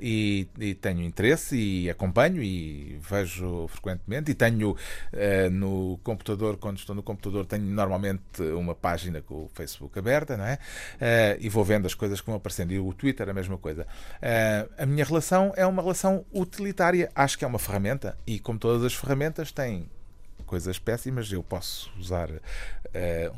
e, 0.01 0.47
e, 0.59 0.75
tenho 0.75 1.01
interesse 1.03 1.55
e 1.55 1.89
acompanho 1.89 2.43
e 2.43 2.99
vejo 3.01 3.67
frequentemente 3.69 4.31
e 4.31 4.33
tenho 4.33 4.75
no 5.51 5.99
computador, 6.03 6.57
quando 6.57 6.77
estou 6.77 6.95
no 6.95 7.03
computador, 7.03 7.45
tenho 7.45 7.63
normalmente 7.63 8.41
uma 8.57 8.75
página 8.75 9.21
com 9.21 9.45
o 9.45 9.51
Facebook 9.53 9.97
aberta, 9.97 10.35
não 10.35 10.45
é? 10.45 10.57
e 11.39 11.49
vou 11.49 11.63
vendo 11.63 11.85
as 11.85 11.93
coisas 11.93 12.19
que 12.19 12.27
vão 12.27 12.35
aparecendo. 12.35 12.71
E 12.71 12.79
o 12.79 12.93
Twitter 12.93 13.29
a 13.29 13.33
mesma 13.33 13.57
coisa. 13.57 13.85
a 14.77 14.85
minha 14.85 15.05
relação 15.05 15.53
é 15.55 15.65
uma 15.65 15.81
relação 15.81 16.25
utilitária. 16.33 17.09
Acho 17.15 17.37
que 17.37 17.45
é 17.45 17.47
uma 17.47 17.59
ferramenta 17.59 18.17
e, 18.25 18.39
como 18.39 18.59
todas 18.59 18.83
as 18.83 18.93
ferramentas, 18.93 19.51
tem 19.51 19.89
coisas 20.53 20.77
péssimas. 20.77 21.31
Eu 21.31 21.41
posso 21.41 21.91
usar 21.97 22.29
uh, 22.29 22.39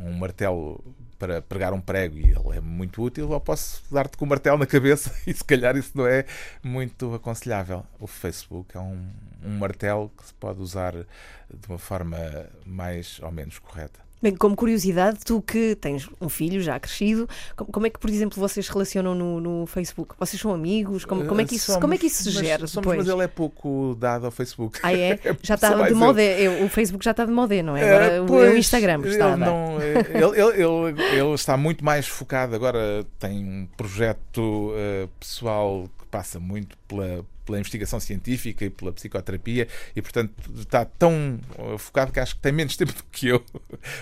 um 0.01 0.11
martelo 0.11 0.83
para 1.17 1.41
pregar 1.41 1.71
um 1.71 1.79
prego 1.79 2.17
e 2.17 2.23
ele 2.23 2.57
é 2.57 2.59
muito 2.59 3.01
útil, 3.01 3.29
ou 3.29 3.39
posso 3.39 3.81
dar-te 3.89 4.17
com 4.17 4.25
o 4.25 4.27
um 4.27 4.29
martelo 4.29 4.57
na 4.57 4.65
cabeça 4.65 5.15
e 5.25 5.33
se 5.33 5.43
calhar 5.45 5.77
isso 5.77 5.91
não 5.95 6.05
é 6.05 6.25
muito 6.61 7.13
aconselhável. 7.13 7.85
O 8.01 8.05
Facebook 8.05 8.75
é 8.75 8.81
um, 8.81 9.09
um 9.41 9.57
martelo 9.57 10.11
que 10.17 10.25
se 10.25 10.33
pode 10.33 10.59
usar 10.59 10.91
de 10.93 11.67
uma 11.69 11.77
forma 11.77 12.17
mais 12.65 13.17
ou 13.21 13.31
menos 13.31 13.59
correta. 13.59 14.04
Bem, 14.21 14.35
como 14.35 14.55
curiosidade, 14.55 15.19
tu 15.25 15.41
que 15.41 15.75
tens 15.75 16.09
um 16.19 16.29
filho 16.29 16.61
já 16.61 16.79
crescido, 16.79 17.27
como, 17.55 17.71
como 17.71 17.87
é 17.87 17.89
que, 17.89 17.99
por 17.99 18.09
exemplo, 18.09 18.39
vocês 18.39 18.65
se 18.65 18.71
relacionam 18.71 19.13
no, 19.13 19.39
no 19.39 19.65
Facebook? 19.65 20.15
Vocês 20.17 20.41
são 20.41 20.53
amigos? 20.53 21.05
Como, 21.05 21.25
como, 21.25 21.41
é, 21.41 21.45
que 21.45 21.55
isso, 21.55 21.65
somos, 21.67 21.81
como 21.81 21.93
é 21.93 21.97
que 21.97 22.07
isso 22.07 22.23
se 22.23 22.31
gera 22.31 22.61
mas, 22.61 22.73
depois? 22.73 22.97
mas 22.97 23.07
ele 23.07 23.23
é 23.23 23.27
pouco 23.27 23.95
dado 23.99 24.25
ao 24.25 24.31
Facebook. 24.31 24.79
Ah, 24.81 24.93
é? 24.93 25.19
Já 25.43 25.55
está 25.55 25.87
de 25.87 25.93
moda. 25.93 26.21
O 26.63 26.69
Facebook 26.69 27.03
já 27.03 27.11
está 27.11 27.25
de 27.25 27.31
moda, 27.31 27.61
não 27.61 27.77
é? 27.77 27.83
Agora 27.83 28.05
é, 28.05 28.25
pois, 28.25 28.53
o 28.53 28.57
Instagram 28.57 29.01
está 29.05 29.29
ele, 29.29 29.37
não, 29.37 29.81
ele, 29.81 29.99
ele, 29.99 30.63
ele, 30.63 31.17
ele, 31.19 31.33
está 31.33 31.57
muito 31.57 31.83
mais 31.83 32.07
focado. 32.07 32.55
Agora 32.55 33.05
tem 33.19 33.39
um 33.39 33.67
projeto 33.77 34.39
uh, 34.39 35.07
pessoal 35.19 35.85
que 35.99 36.05
passa 36.07 36.39
muito 36.39 36.77
pela 36.87 37.23
pela 37.45 37.59
investigação 37.59 37.99
científica 37.99 38.65
e 38.65 38.69
pela 38.69 38.91
psicoterapia 38.91 39.67
e, 39.95 40.01
portanto, 40.01 40.33
está 40.55 40.83
tão 40.83 41.39
eh, 41.57 41.77
focado 41.77 42.11
que 42.11 42.19
acho 42.19 42.35
que 42.35 42.41
tem 42.41 42.51
menos 42.51 42.75
tempo 42.77 42.93
do 42.93 43.03
que 43.11 43.27
eu 43.27 43.43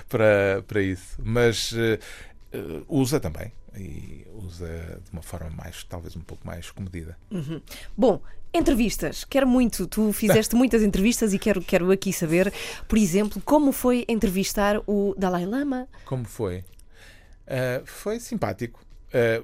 para, 0.08 0.63
para 0.67 0.82
isso. 0.82 1.17
Mas 1.21 1.71
uh, 1.73 2.86
usa 2.88 3.19
também 3.19 3.51
e 3.75 4.25
usa 4.34 5.01
de 5.03 5.12
uma 5.12 5.21
forma 5.21 5.49
mais, 5.49 5.84
talvez 5.84 6.15
um 6.15 6.21
pouco 6.21 6.45
mais 6.45 6.71
comedida. 6.71 7.17
Uhum. 7.32 7.62
Bom, 7.97 8.21
Entrevistas, 8.56 9.23
quero 9.23 9.47
muito. 9.47 9.88
Tu 9.88 10.13
fizeste 10.13 10.56
muitas 10.56 10.84
entrevistas 10.84 11.34
e 11.34 11.39
quero, 11.39 11.60
quero 11.60 11.89
aqui 11.91 12.13
saber, 12.13 12.53
por 12.88 12.99
exemplo, 12.99 13.41
como 13.43 13.71
foi 13.71 14.06
entrevistar 14.08 14.79
o 14.86 15.15
Dalai 15.17 15.43
Lama? 15.43 15.88
Como 16.06 16.23
foi? 16.23 16.60
Uh, 17.47 17.84
foi 17.84 18.19
simpático. 18.19 18.79
Uh, 19.08 19.43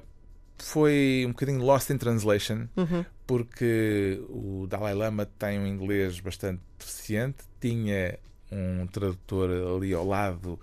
foi 0.62 1.24
um 1.26 1.30
bocadinho 1.30 1.62
lost 1.62 1.90
in 1.90 1.98
translation, 1.98 2.66
uhum. 2.76 3.04
porque 3.26 4.22
o 4.28 4.66
Dalai 4.68 4.94
Lama 4.94 5.26
tem 5.26 5.58
um 5.58 5.66
inglês 5.66 6.20
bastante 6.20 6.60
deficiente, 6.78 7.44
tinha 7.60 8.18
um 8.50 8.86
tradutor 8.86 9.50
ali 9.50 9.94
ao 9.94 10.06
lado 10.06 10.58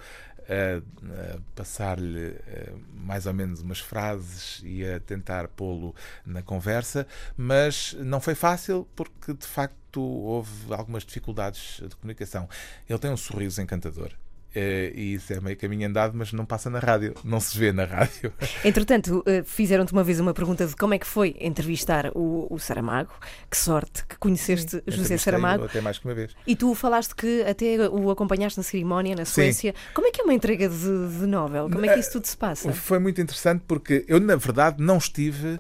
a, 0.49 1.39
passar-lhe 1.55 2.36
eh, 2.47 2.73
mais 2.93 3.25
ou 3.25 3.33
menos 3.33 3.62
umas 3.62 3.79
frases 3.79 4.62
e 4.63 4.86
a 4.86 4.99
tentar 4.99 5.47
pô-lo 5.49 5.93
na 6.25 6.41
conversa, 6.41 7.05
mas 7.36 7.95
não 7.99 8.21
foi 8.21 8.36
fácil 8.36 8.88
porque 8.95 9.33
de 9.33 9.45
facto 9.45 10.01
houve 10.01 10.73
algumas 10.73 11.03
dificuldades 11.03 11.81
de 11.81 11.95
comunicação. 11.95 12.47
Ele 12.88 12.99
tem 12.99 13.12
um 13.12 13.17
sorriso 13.17 13.62
encantador 13.62 14.12
e 14.55 15.13
isso 15.13 15.33
é 15.33 15.39
meio 15.39 15.57
caminho 15.57 15.88
andado, 15.88 16.13
mas 16.15 16.33
não 16.33 16.45
passa 16.45 16.69
na 16.69 16.79
rádio, 16.79 17.13
não 17.23 17.39
se 17.39 17.57
vê 17.57 17.71
na 17.71 17.86
rádio. 17.86 18.31
Entretanto, 18.63 19.19
uh, 19.19 19.43
fizeram-te 19.43 19.93
uma 19.93 20.03
vez 20.03 20.19
uma 20.19 20.33
pergunta 20.33 20.65
de 20.65 20.75
como 20.75 20.93
é 20.93 20.99
que 20.99 21.05
foi 21.05 21.36
entrevistar 21.39 22.12
o, 22.15 22.47
o 22.49 22.60
Saramago. 22.60 23.13
Que 23.49 23.57
sorte 23.57 24.05
que 24.05 24.17
conheceste 24.17 24.77
Sim, 24.77 24.81
José 24.88 25.17
Saramago. 25.17 25.65
Até 25.65 25.81
mais 25.81 25.97
que 25.97 26.05
uma 26.05 26.15
vez. 26.15 26.36
E 26.45 26.55
tu 26.55 26.73
falaste 26.73 27.15
que 27.15 27.43
até 27.43 27.89
o 27.89 28.10
acompanhaste 28.10 28.57
na 28.57 28.63
cerimónia 28.63 29.15
na 29.15 29.25
Suécia. 29.25 29.73
Sim. 29.75 29.93
Como 29.93 30.07
é 30.07 30.12
que 30.12 30.21
é 30.21 30.23
uma 30.23 30.33
entrega 30.33 30.67
de, 30.67 30.75
de 31.19 31.27
Nobel? 31.27 31.69
Como 31.69 31.86
é 31.86 31.93
que 31.93 31.99
isso 31.99 32.12
tudo 32.13 32.25
se 32.25 32.38
passa? 32.38 32.71
Foi 32.73 32.99
muito 32.99 33.21
interessante 33.21 33.63
porque 33.67 34.05
eu, 34.07 34.19
na 34.19 34.36
verdade, 34.36 34.81
não 34.81 34.97
estive 34.97 35.60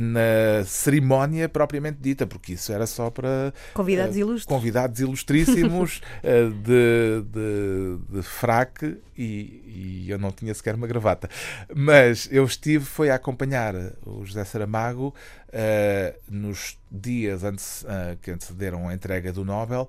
na 0.00 0.64
cerimónia 0.64 1.48
propriamente 1.48 1.98
dita, 2.00 2.26
porque 2.26 2.54
isso 2.54 2.72
era 2.72 2.86
só 2.86 3.10
para 3.10 3.52
convidados 3.72 4.16
uh, 4.16 4.18
ilustres, 4.18 4.46
convidados 4.46 5.00
ilustríssimos 5.00 6.00
uh, 6.22 6.50
de, 6.62 7.22
de, 7.22 8.16
de, 8.16 8.22
fraque 8.22 8.98
e, 9.16 10.04
e, 10.04 10.10
eu 10.10 10.18
não 10.18 10.30
tinha 10.30 10.52
sequer 10.54 10.74
uma 10.74 10.86
gravata. 10.86 11.28
Mas 11.74 12.28
eu 12.30 12.44
estive, 12.44 12.84
foi 12.84 13.10
a 13.10 13.14
acompanhar 13.14 13.74
o 14.04 14.24
José 14.24 14.44
Saramago 14.44 15.14
uh, 15.48 16.20
nos 16.28 16.78
dias 16.90 17.42
antes, 17.42 17.84
que 18.22 18.30
antecederam 18.30 18.88
a 18.88 18.94
entrega 18.94 19.32
do 19.32 19.44
Nobel, 19.44 19.88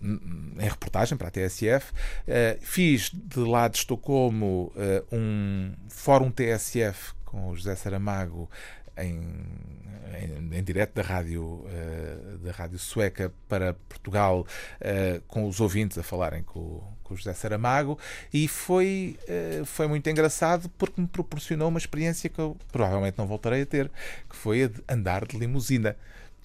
em 0.00 0.62
reportagem 0.62 1.18
para 1.18 1.26
a 1.26 1.30
TSF. 1.30 1.92
fiz 2.60 3.10
de 3.12 3.40
lá 3.40 3.66
de 3.66 3.78
Estocolmo 3.78 4.72
um 5.10 5.72
fórum 5.88 6.30
TSF 6.30 7.14
com 7.30 7.48
o 7.48 7.56
José 7.56 7.76
Saramago 7.76 8.50
em, 8.96 9.20
em, 10.20 10.58
em 10.58 10.62
direto 10.62 10.94
da 10.94 11.02
rádio, 11.02 11.42
uh, 11.42 12.38
da 12.38 12.52
rádio 12.52 12.78
sueca 12.78 13.32
para 13.48 13.74
Portugal, 13.88 14.46
uh, 14.80 15.20
com 15.28 15.46
os 15.46 15.60
ouvintes 15.60 15.98
a 15.98 16.02
falarem 16.02 16.42
com, 16.42 16.82
com 17.02 17.14
o 17.14 17.16
José 17.16 17.32
Saramago, 17.34 17.98
e 18.32 18.48
foi, 18.48 19.18
uh, 19.28 19.64
foi 19.64 19.86
muito 19.86 20.08
engraçado 20.08 20.68
porque 20.78 21.00
me 21.00 21.06
proporcionou 21.06 21.68
uma 21.68 21.78
experiência 21.78 22.28
que 22.28 22.38
eu 22.38 22.56
provavelmente 22.72 23.18
não 23.18 23.26
voltarei 23.26 23.62
a 23.62 23.66
ter, 23.66 23.90
que 24.28 24.36
foi 24.36 24.64
a 24.64 24.68
de 24.68 24.82
andar 24.88 25.26
de 25.26 25.36
limusina 25.38 25.96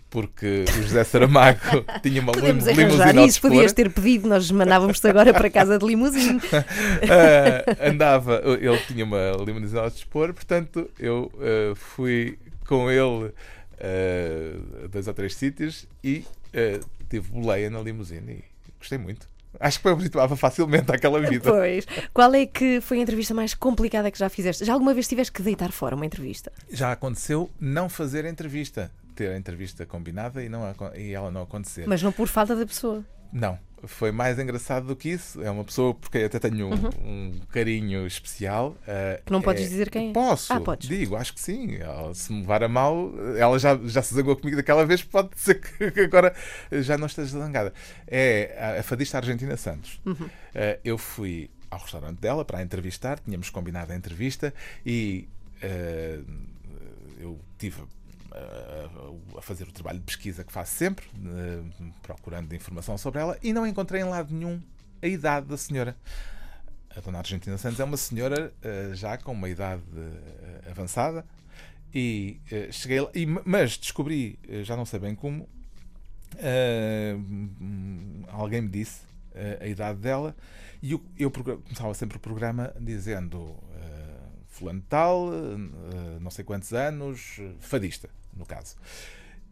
porque 0.09 0.65
o 0.67 0.81
José 0.83 1.03
Saramago 1.03 1.59
tinha 2.01 2.21
uma 2.21 2.31
Podemos 2.31 2.65
limusina 2.65 3.25
isso, 3.25 3.41
podias 3.41 3.73
ter 3.73 3.91
pedido, 3.91 4.27
nós 4.27 4.49
mandávamos-te 4.49 5.07
agora 5.07 5.33
para 5.33 5.49
casa 5.49 5.77
de 5.77 5.85
limusine. 5.85 6.37
uh, 6.37 6.41
andava, 7.85 8.41
ele 8.45 8.77
tinha 8.87 9.03
uma 9.03 9.31
limusina 9.45 9.81
ao 9.81 9.89
dispor, 9.89 10.33
portanto 10.33 10.89
eu 10.99 11.31
uh, 11.35 11.75
fui 11.75 12.37
com 12.65 12.89
ele 12.89 13.25
uh, 13.25 14.87
dois 14.89 15.07
ou 15.07 15.13
três 15.13 15.35
sítios 15.35 15.87
e 16.03 16.25
uh, 16.53 16.85
tive 17.09 17.29
boleia 17.29 17.69
na 17.69 17.79
limusine 17.81 18.31
e 18.33 18.43
gostei 18.79 18.97
muito. 18.97 19.27
Acho 19.59 19.79
que 19.79 19.87
me 19.87 19.93
habituava 19.93 20.35
facilmente 20.35 20.91
àquela 20.91 21.19
vida. 21.21 21.49
Pois. 21.49 21.85
Qual 22.13 22.33
é 22.33 22.45
que 22.45 22.81
foi 22.81 22.99
a 22.99 23.01
entrevista 23.01 23.33
mais 23.33 23.53
complicada 23.53 24.11
que 24.11 24.19
já 24.19 24.29
fizeste? 24.29 24.65
Já 24.65 24.73
alguma 24.73 24.93
vez 24.93 25.07
tiveste 25.07 25.31
que 25.31 25.41
deitar 25.41 25.71
fora 25.71 25.95
uma 25.95 26.05
entrevista? 26.05 26.51
Já 26.69 26.91
aconteceu 26.91 27.49
não 27.59 27.87
fazer 27.87 28.25
a 28.25 28.29
entrevista. 28.29 28.91
Ter 29.15 29.31
a 29.31 29.37
entrevista 29.37 29.85
combinada 29.85 30.43
e, 30.43 30.49
não, 30.49 30.61
e 30.95 31.13
ela 31.13 31.31
não 31.31 31.43
acontecer. 31.43 31.87
Mas 31.87 32.03
não 32.03 32.11
por 32.11 32.27
falta 32.27 32.55
da 32.55 32.65
pessoa. 32.65 33.03
Não, 33.31 33.59
foi 33.83 34.11
mais 34.11 34.39
engraçado 34.39 34.87
do 34.87 34.95
que 34.95 35.09
isso. 35.09 35.41
É 35.41 35.49
uma 35.49 35.63
pessoa 35.63 35.93
porque 35.93 36.19
até 36.19 36.39
tenho 36.39 36.67
um, 36.67 36.71
uhum. 36.71 36.89
um 37.03 37.39
carinho 37.49 38.05
especial. 38.07 38.77
Uh, 38.87 39.31
não 39.31 39.41
podes 39.41 39.65
é... 39.65 39.67
dizer 39.67 39.89
quem 39.89 40.09
é? 40.09 40.13
Posso, 40.13 40.53
ah, 40.53 40.59
podes. 40.59 40.87
digo, 40.87 41.15
acho 41.15 41.33
que 41.33 41.41
sim. 41.41 41.75
Ela, 41.75 42.13
se 42.13 42.31
me 42.31 42.41
levar 42.41 42.63
a 42.63 42.67
mal, 42.67 43.11
ela 43.37 43.57
já, 43.59 43.77
já 43.85 44.01
se 44.01 44.13
zangou 44.13 44.35
comigo 44.35 44.57
daquela 44.57 44.85
vez, 44.85 45.03
pode 45.03 45.29
ser 45.37 45.59
que 45.59 45.99
agora 45.99 46.33
já 46.71 46.97
não 46.97 47.07
esteja 47.07 47.37
zangada. 47.37 47.73
É 48.07 48.77
a 48.79 48.83
fadista 48.83 49.17
Argentina 49.17 49.55
Santos. 49.57 49.99
Uhum. 50.05 50.13
Uh, 50.13 50.79
eu 50.83 50.97
fui 50.97 51.49
ao 51.69 51.79
restaurante 51.79 52.19
dela 52.19 52.45
para 52.45 52.59
a 52.59 52.61
entrevistar, 52.61 53.19
tínhamos 53.19 53.49
combinado 53.49 53.91
a 53.91 53.95
entrevista 53.95 54.53
e 54.85 55.27
uh, 55.63 56.25
eu 57.19 57.39
tive 57.57 57.81
a, 59.37 59.41
fazer 59.41 59.67
o 59.67 59.71
trabalho 59.71 59.99
de 59.99 60.05
pesquisa 60.05 60.43
que 60.43 60.51
faço 60.51 60.73
sempre, 60.73 61.05
eh, 61.07 61.91
procurando 62.01 62.53
informação 62.53 62.97
sobre 62.97 63.19
ela, 63.19 63.37
e 63.41 63.53
não 63.53 63.65
encontrei 63.65 64.01
em 64.01 64.05
lado 64.05 64.33
nenhum 64.33 64.61
a 65.01 65.07
idade 65.07 65.47
da 65.47 65.57
senhora. 65.57 65.95
A 66.95 66.99
dona 66.99 67.19
Argentina 67.19 67.57
Santos 67.57 67.79
é 67.79 67.83
uma 67.83 67.97
senhora 67.97 68.53
eh, 68.61 68.91
já 68.93 69.17
com 69.17 69.31
uma 69.31 69.49
idade 69.49 69.83
eh, 69.95 70.71
avançada, 70.71 71.25
e 71.93 72.41
cheguei 72.73 72.99
lá, 72.99 73.09
mas 73.45 73.77
descobri, 73.77 74.37
já 74.63 74.75
não 74.75 74.85
sei 74.85 74.99
bem 74.99 75.15
como, 75.15 75.47
alguém 78.27 78.63
me 78.63 78.67
disse 78.67 78.99
a 79.61 79.65
idade 79.65 79.99
dela, 79.99 80.35
e 80.83 80.91
eu, 80.91 81.01
eu 81.17 81.31
começava 81.31 81.93
sempre 81.93 82.17
o 82.17 82.19
programa 82.19 82.75
dizendo 82.81 83.55
fulano 84.49 84.83
tal, 84.89 85.29
não 86.19 86.29
sei 86.29 86.43
quantos 86.43 86.73
anos, 86.73 87.39
fadista 87.61 88.09
no 88.35 88.45
caso. 88.45 88.75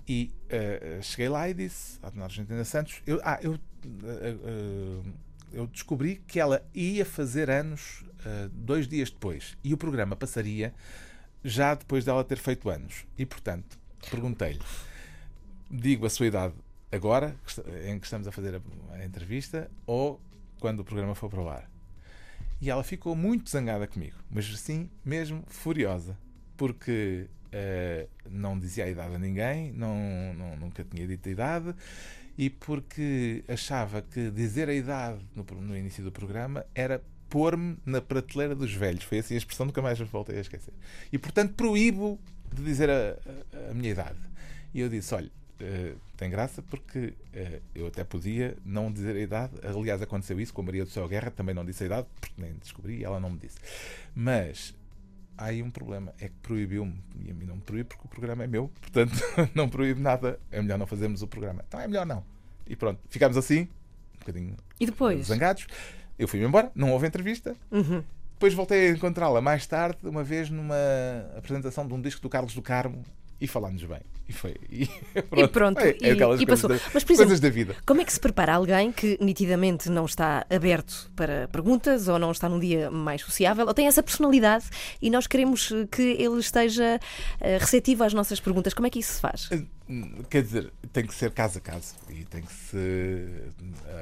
E 0.07 0.31
uh, 0.45 1.01
cheguei 1.01 1.29
lá 1.29 1.49
e 1.49 1.53
disse 1.53 1.97
à 2.03 2.09
Dona 2.09 2.25
Argentina 2.25 2.63
Santos: 2.65 3.01
eu, 3.07 3.19
ah, 3.23 3.39
eu, 3.41 3.53
uh, 3.53 5.03
eu 5.51 5.67
descobri 5.67 6.21
que 6.27 6.39
ela 6.39 6.65
ia 6.73 7.05
fazer 7.05 7.49
anos 7.49 8.03
dois 8.53 8.87
dias 8.87 9.11
depois 9.11 9.57
e 9.61 9.73
o 9.73 9.77
programa 9.77 10.15
passaria 10.15 10.73
já 11.43 11.75
depois 11.75 12.05
dela 12.05 12.23
ter 12.23 12.37
feito 12.37 12.69
anos. 12.69 13.05
E 13.17 13.25
portanto, 13.25 13.77
perguntei-lhe: 14.09 14.61
digo 15.69 16.05
a 16.05 16.09
sua 16.09 16.27
idade 16.27 16.53
agora, 16.91 17.35
em 17.85 17.99
que 17.99 18.05
estamos 18.05 18.27
a 18.27 18.31
fazer 18.31 18.55
a, 18.55 18.61
a 18.95 19.05
entrevista, 19.05 19.69
ou 19.85 20.21
quando 20.59 20.79
o 20.79 20.83
programa 20.83 21.15
for 21.15 21.29
para 21.29 21.41
o 21.41 21.49
ar? 21.49 21.69
E 22.61 22.69
ela 22.69 22.83
ficou 22.83 23.15
muito 23.15 23.49
zangada 23.49 23.85
comigo, 23.87 24.15
mas 24.31 24.49
assim 24.53 24.89
mesmo 25.03 25.43
furiosa, 25.47 26.17
porque 26.55 27.27
uh, 27.53 28.09
não 28.29 28.57
dizia 28.57 28.85
a 28.85 28.89
idade 28.89 29.15
a 29.15 29.19
ninguém, 29.19 29.71
não, 29.73 30.33
não, 30.33 30.57
nunca 30.57 30.83
tinha 30.83 31.07
dito 31.07 31.29
a 31.29 31.31
idade, 31.31 31.75
e 32.37 32.49
porque 32.49 33.43
achava 33.47 34.01
que 34.01 34.31
dizer 34.31 34.67
a 34.69 34.73
idade 34.73 35.19
no, 35.35 35.43
no 35.61 35.77
início 35.77 36.03
do 36.03 36.11
programa 36.11 36.65
era 36.73 37.01
pôr-me 37.29 37.77
na 37.85 38.01
prateleira 38.01 38.55
dos 38.55 38.73
velhos. 38.73 39.03
Foi 39.03 39.19
assim 39.19 39.35
a 39.35 39.37
expressão, 39.37 39.65
nunca 39.65 39.81
mais 39.81 39.99
voltei 39.99 40.37
a 40.37 40.41
esquecer. 40.41 40.73
E 41.11 41.17
portanto 41.17 41.53
proíbo 41.53 42.19
de 42.53 42.63
dizer 42.63 42.89
a, 42.89 43.17
a, 43.67 43.71
a 43.71 43.73
minha 43.73 43.91
idade. 43.91 44.19
E 44.73 44.79
eu 44.79 44.89
disse: 44.89 45.13
olha, 45.13 45.31
uh, 45.61 45.99
tem 46.17 46.29
graça 46.29 46.61
porque 46.61 46.99
uh, 46.99 47.61
eu 47.73 47.87
até 47.87 48.03
podia 48.03 48.57
não 48.65 48.91
dizer 48.91 49.15
a 49.15 49.19
idade. 49.19 49.53
Aliás, 49.63 50.01
aconteceu 50.01 50.39
isso 50.39 50.53
com 50.53 50.61
a 50.61 50.65
Maria 50.65 50.85
do 50.85 50.91
Céu 50.91 51.07
Guerra, 51.07 51.31
também 51.31 51.53
não 51.53 51.65
disse 51.65 51.83
a 51.83 51.85
idade, 51.85 52.07
porque 52.19 52.41
nem 52.41 52.53
descobri 52.53 53.03
ela 53.03 53.19
não 53.19 53.31
me 53.31 53.37
disse. 53.37 53.57
Mas 54.15 54.75
há 55.37 55.45
aí 55.45 55.63
um 55.63 55.69
problema, 55.69 56.13
é 56.19 56.27
que 56.27 56.35
proibiu-me, 56.41 57.01
e 57.25 57.31
a 57.31 57.33
mim 57.33 57.45
não 57.45 57.55
me 57.55 57.61
proíbe 57.61 57.89
porque 57.89 58.05
o 58.05 58.09
programa 58.09 58.43
é 58.43 58.47
meu, 58.47 58.69
portanto 58.81 59.13
não 59.53 59.69
proíbe 59.69 60.01
nada, 60.01 60.39
é 60.51 60.61
melhor 60.61 60.77
não 60.77 60.87
fazermos 60.87 61.21
o 61.21 61.27
programa. 61.27 61.63
Então 61.67 61.79
é 61.79 61.87
melhor 61.87 62.05
não. 62.05 62.23
E 62.67 62.75
pronto, 62.75 62.99
ficámos 63.09 63.37
assim, 63.37 63.61
um 64.15 64.19
bocadinho 64.19 64.57
e 64.79 64.85
depois? 64.85 65.27
zangados. 65.27 65.67
Eu 66.17 66.27
fui-me 66.27 66.45
embora, 66.45 66.71
não 66.75 66.91
houve 66.91 67.07
entrevista. 67.07 67.55
Uhum. 67.71 68.03
Depois 68.33 68.53
voltei 68.53 68.89
a 68.89 68.91
encontrá-la 68.91 69.41
mais 69.41 69.65
tarde, 69.65 69.97
uma 70.03 70.23
vez 70.23 70.49
numa 70.49 70.75
apresentação 71.37 71.87
de 71.87 71.93
um 71.93 72.01
disco 72.01 72.21
do 72.21 72.29
Carlos 72.29 72.53
do 72.53 72.61
Carmo, 72.61 73.03
e 73.43 73.47
falámos 73.47 73.83
bem. 73.83 73.99
E 74.29 74.31
foi. 74.31 74.55
E 74.69 74.87
pronto. 74.87 75.43
E, 75.43 75.47
pronto, 75.49 75.79
é, 75.79 75.89
é 75.89 76.13
e, 76.13 76.43
e 76.43 76.45
passou. 76.45 76.69
Da, 76.69 76.79
Mas, 76.93 77.03
por 77.03 77.11
exemplo, 77.11 77.17
coisas 77.17 77.39
da 77.41 77.49
vida. 77.49 77.75
Como 77.85 77.99
é 77.99 78.05
que 78.05 78.13
se 78.13 78.19
prepara 78.19 78.53
alguém 78.53 78.89
que 78.89 79.17
nitidamente 79.19 79.89
não 79.89 80.05
está 80.05 80.45
aberto 80.49 81.11
para 81.13 81.49
perguntas 81.49 82.07
ou 82.07 82.17
não 82.17 82.31
está 82.31 82.47
num 82.47 82.57
dia 82.57 82.89
mais 82.89 83.21
sociável 83.21 83.67
ou 83.67 83.73
tem 83.73 83.85
essa 83.85 84.01
personalidade 84.01 84.63
e 85.01 85.09
nós 85.09 85.27
queremos 85.27 85.73
que 85.91 86.01
ele 86.01 86.39
esteja 86.39 86.97
uh, 87.41 87.59
receptivo 87.59 88.05
às 88.05 88.13
nossas 88.13 88.39
perguntas? 88.39 88.73
Como 88.73 88.87
é 88.87 88.89
que 88.89 88.99
isso 88.99 89.15
se 89.15 89.19
faz? 89.19 89.49
Eh, 89.51 89.65
quer 90.29 90.41
dizer, 90.41 90.71
tem 90.93 91.05
que 91.05 91.13
ser 91.13 91.31
caso 91.31 91.57
a 91.57 91.61
caso 91.61 91.93
e 92.09 92.23
tem 92.23 92.43
que 92.43 92.53
se 92.53 93.27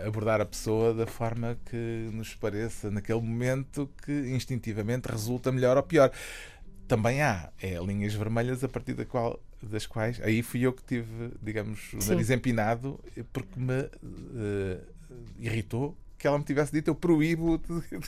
abordar 0.06 0.40
a 0.40 0.46
pessoa 0.46 0.94
da 0.94 1.08
forma 1.08 1.58
que 1.66 2.10
nos 2.14 2.36
pareça 2.36 2.92
naquele 2.92 3.22
momento 3.22 3.90
que 4.06 4.12
instintivamente 4.12 5.12
resulta 5.12 5.52
melhor 5.52 5.78
ou 5.78 5.84
pior 5.84 6.12
também 6.92 7.22
há 7.22 7.50
é, 7.62 7.80
linhas 7.80 8.14
vermelhas 8.14 8.66
a 8.66 8.68
partir 8.68 8.94
da 8.94 9.06
qual, 9.06 9.40
das 9.64 9.86
quais 9.86 10.22
aí 10.22 10.44
fui 10.44 10.60
eu 10.60 10.74
que 10.74 10.84
tive, 10.84 11.32
digamos, 11.42 11.94
o 11.94 12.02
Sim. 12.02 12.10
nariz 12.10 12.30
empinado 12.30 13.00
porque 13.32 13.58
me 13.58 13.84
uh, 13.84 14.82
irritou 15.40 15.96
que 16.18 16.28
ela 16.28 16.38
me 16.38 16.44
tivesse 16.44 16.74
dito 16.74 16.90
eu 16.90 16.96
proíbo 16.96 17.62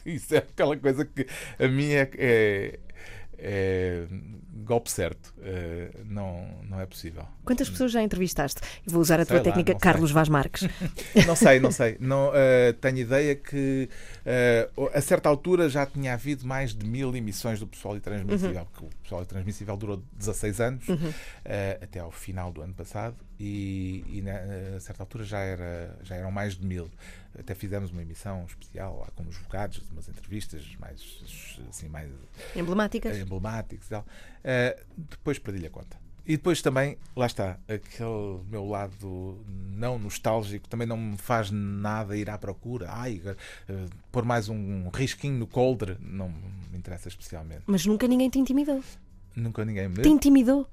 isso 0.05 0.35
é 0.35 0.39
aquela 0.39 0.75
coisa 0.75 1.05
que 1.05 1.25
a 1.57 1.65
minha 1.69 2.09
é, 2.17 2.77
é 3.43 3.73
é 3.73 4.07
golpe 4.63 4.89
certo. 4.89 5.33
Uh, 5.37 6.05
não, 6.05 6.47
não 6.69 6.79
é 6.79 6.85
possível. 6.85 7.27
Quantas 7.43 7.69
pessoas 7.69 7.91
já 7.91 8.01
entrevistaste? 8.01 8.61
vou 8.85 9.01
usar 9.01 9.19
a 9.19 9.25
tua 9.25 9.37
sei 9.37 9.43
técnica 9.43 9.73
lá, 9.73 9.79
Carlos 9.79 10.09
sei. 10.09 10.13
Vaz 10.13 10.29
Marques. 10.29 10.67
não 11.27 11.35
sei, 11.35 11.59
não 11.59 11.71
sei. 11.71 11.97
Não, 11.99 12.29
uh, 12.29 12.73
tenho 12.79 12.99
ideia 12.99 13.35
que 13.35 13.89
uh, 14.77 14.89
a 14.93 15.01
certa 15.01 15.27
altura 15.27 15.67
já 15.67 15.85
tinha 15.85 16.13
havido 16.13 16.47
mais 16.47 16.73
de 16.73 16.85
mil 16.85 17.13
emissões 17.15 17.59
do 17.59 17.67
Pessoal 17.67 17.97
e 17.97 17.99
Transmissível, 17.99 18.61
uhum. 18.61 18.65
porque 18.65 18.85
o 18.85 18.89
Pessoal 19.03 19.23
e 19.23 19.25
Transmissível 19.25 19.75
durou 19.75 20.01
16 20.13 20.61
anos, 20.61 20.87
uhum. 20.87 21.11
até 21.81 21.99
ao 21.99 22.11
final 22.11 22.51
do 22.51 22.61
ano 22.61 22.73
passado, 22.73 23.15
e, 23.39 24.03
e 24.07 24.23
a 24.75 24.79
certa 24.79 25.03
altura 25.03 25.23
já, 25.23 25.39
era, 25.39 25.97
já 26.03 26.15
eram 26.15 26.31
mais 26.31 26.55
de 26.55 26.65
mil. 26.65 26.89
Até 27.37 27.55
fizemos 27.55 27.91
uma 27.91 28.01
emissão 28.01 28.45
especial 28.45 28.99
lá 28.99 29.07
com 29.15 29.23
os 29.23 29.35
vogados, 29.37 29.81
umas 29.91 30.07
entrevistas 30.07 30.75
mais, 30.79 31.01
assim, 31.69 31.89
mais 31.89 32.09
emblemáticas. 32.55 33.17
emblemáticas 33.17 33.87
e 33.87 33.89
tal. 33.89 34.01
Uh, 34.01 34.85
depois 35.09 35.39
perdi-lhe 35.39 35.67
a 35.67 35.69
conta. 35.69 36.03
E 36.25 36.37
depois 36.37 36.61
também, 36.61 36.97
lá 37.15 37.25
está, 37.25 37.59
aquele 37.67 38.39
meu 38.49 38.65
lado 38.65 39.43
não 39.45 39.99
nostálgico 39.99 40.69
também 40.69 40.87
não 40.87 40.95
me 40.95 41.17
faz 41.17 41.51
nada 41.51 42.15
ir 42.15 42.29
à 42.29 42.37
procura. 42.37 42.87
Ai, 42.89 43.21
uh, 43.25 43.89
pôr 44.11 44.23
mais 44.23 44.47
um 44.47 44.89
risquinho 44.89 45.37
no 45.37 45.47
coldre 45.47 45.97
não 45.99 46.29
me 46.71 46.77
interessa 46.77 47.09
especialmente. 47.09 47.63
Mas 47.65 47.85
nunca 47.85 48.07
ninguém 48.07 48.29
te 48.29 48.39
intimidou? 48.39 48.81
Nunca 49.35 49.65
ninguém 49.65 49.89
me. 49.89 50.01
Te 50.01 50.09
intimidou? 50.09 50.65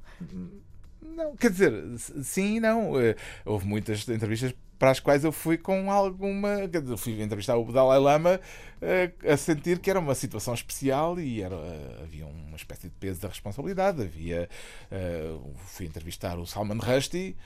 Não, 1.02 1.34
quer 1.34 1.50
dizer, 1.50 1.74
sim 2.22 2.56
e 2.56 2.60
não. 2.60 2.92
Uh, 2.92 3.16
houve 3.44 3.66
muitas 3.66 4.08
entrevistas 4.08 4.54
para 4.80 4.90
as 4.90 4.98
quais 4.98 5.24
eu 5.24 5.30
fui 5.30 5.58
com 5.58 5.92
alguma. 5.92 6.48
Eu 6.72 6.96
fui 6.96 7.22
entrevistar 7.22 7.54
o 7.54 7.70
Dalai 7.70 7.98
Lama 7.98 8.40
uh, 8.80 9.30
a 9.30 9.36
sentir 9.36 9.78
que 9.78 9.90
era 9.90 10.00
uma 10.00 10.14
situação 10.14 10.54
especial 10.54 11.20
e 11.20 11.42
era, 11.42 11.54
uh, 11.54 12.02
havia 12.02 12.26
uma 12.26 12.56
espécie 12.56 12.88
de 12.88 12.94
peso 12.98 13.20
da 13.20 13.28
responsabilidade. 13.28 14.00
Havia. 14.00 14.48
Uh, 14.90 15.54
fui 15.66 15.84
entrevistar 15.84 16.38
o 16.38 16.46
Salman 16.46 16.78
Rushdie 16.78 17.36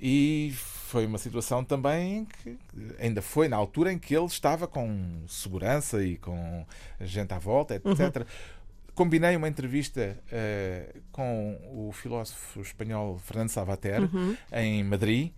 e 0.00 0.52
foi 0.56 1.06
uma 1.06 1.18
situação 1.18 1.62
também 1.62 2.24
que 2.24 2.58
ainda 2.98 3.22
foi 3.22 3.46
na 3.46 3.56
altura 3.56 3.92
em 3.92 3.98
que 3.98 4.12
ele 4.12 4.26
estava 4.26 4.66
com 4.66 5.22
segurança 5.28 6.02
e 6.02 6.16
com 6.16 6.66
gente 7.00 7.32
à 7.32 7.38
volta, 7.38 7.76
etc. 7.76 7.86
Uhum. 8.16 8.24
Combinei 8.96 9.36
uma 9.36 9.46
entrevista 9.46 10.18
uh, 10.26 11.00
com 11.12 11.56
o 11.72 11.92
filósofo 11.92 12.60
espanhol 12.60 13.16
Fernando 13.18 13.50
Savater 13.50 14.02
uhum. 14.02 14.36
em 14.52 14.82
Madrid, 14.82 15.30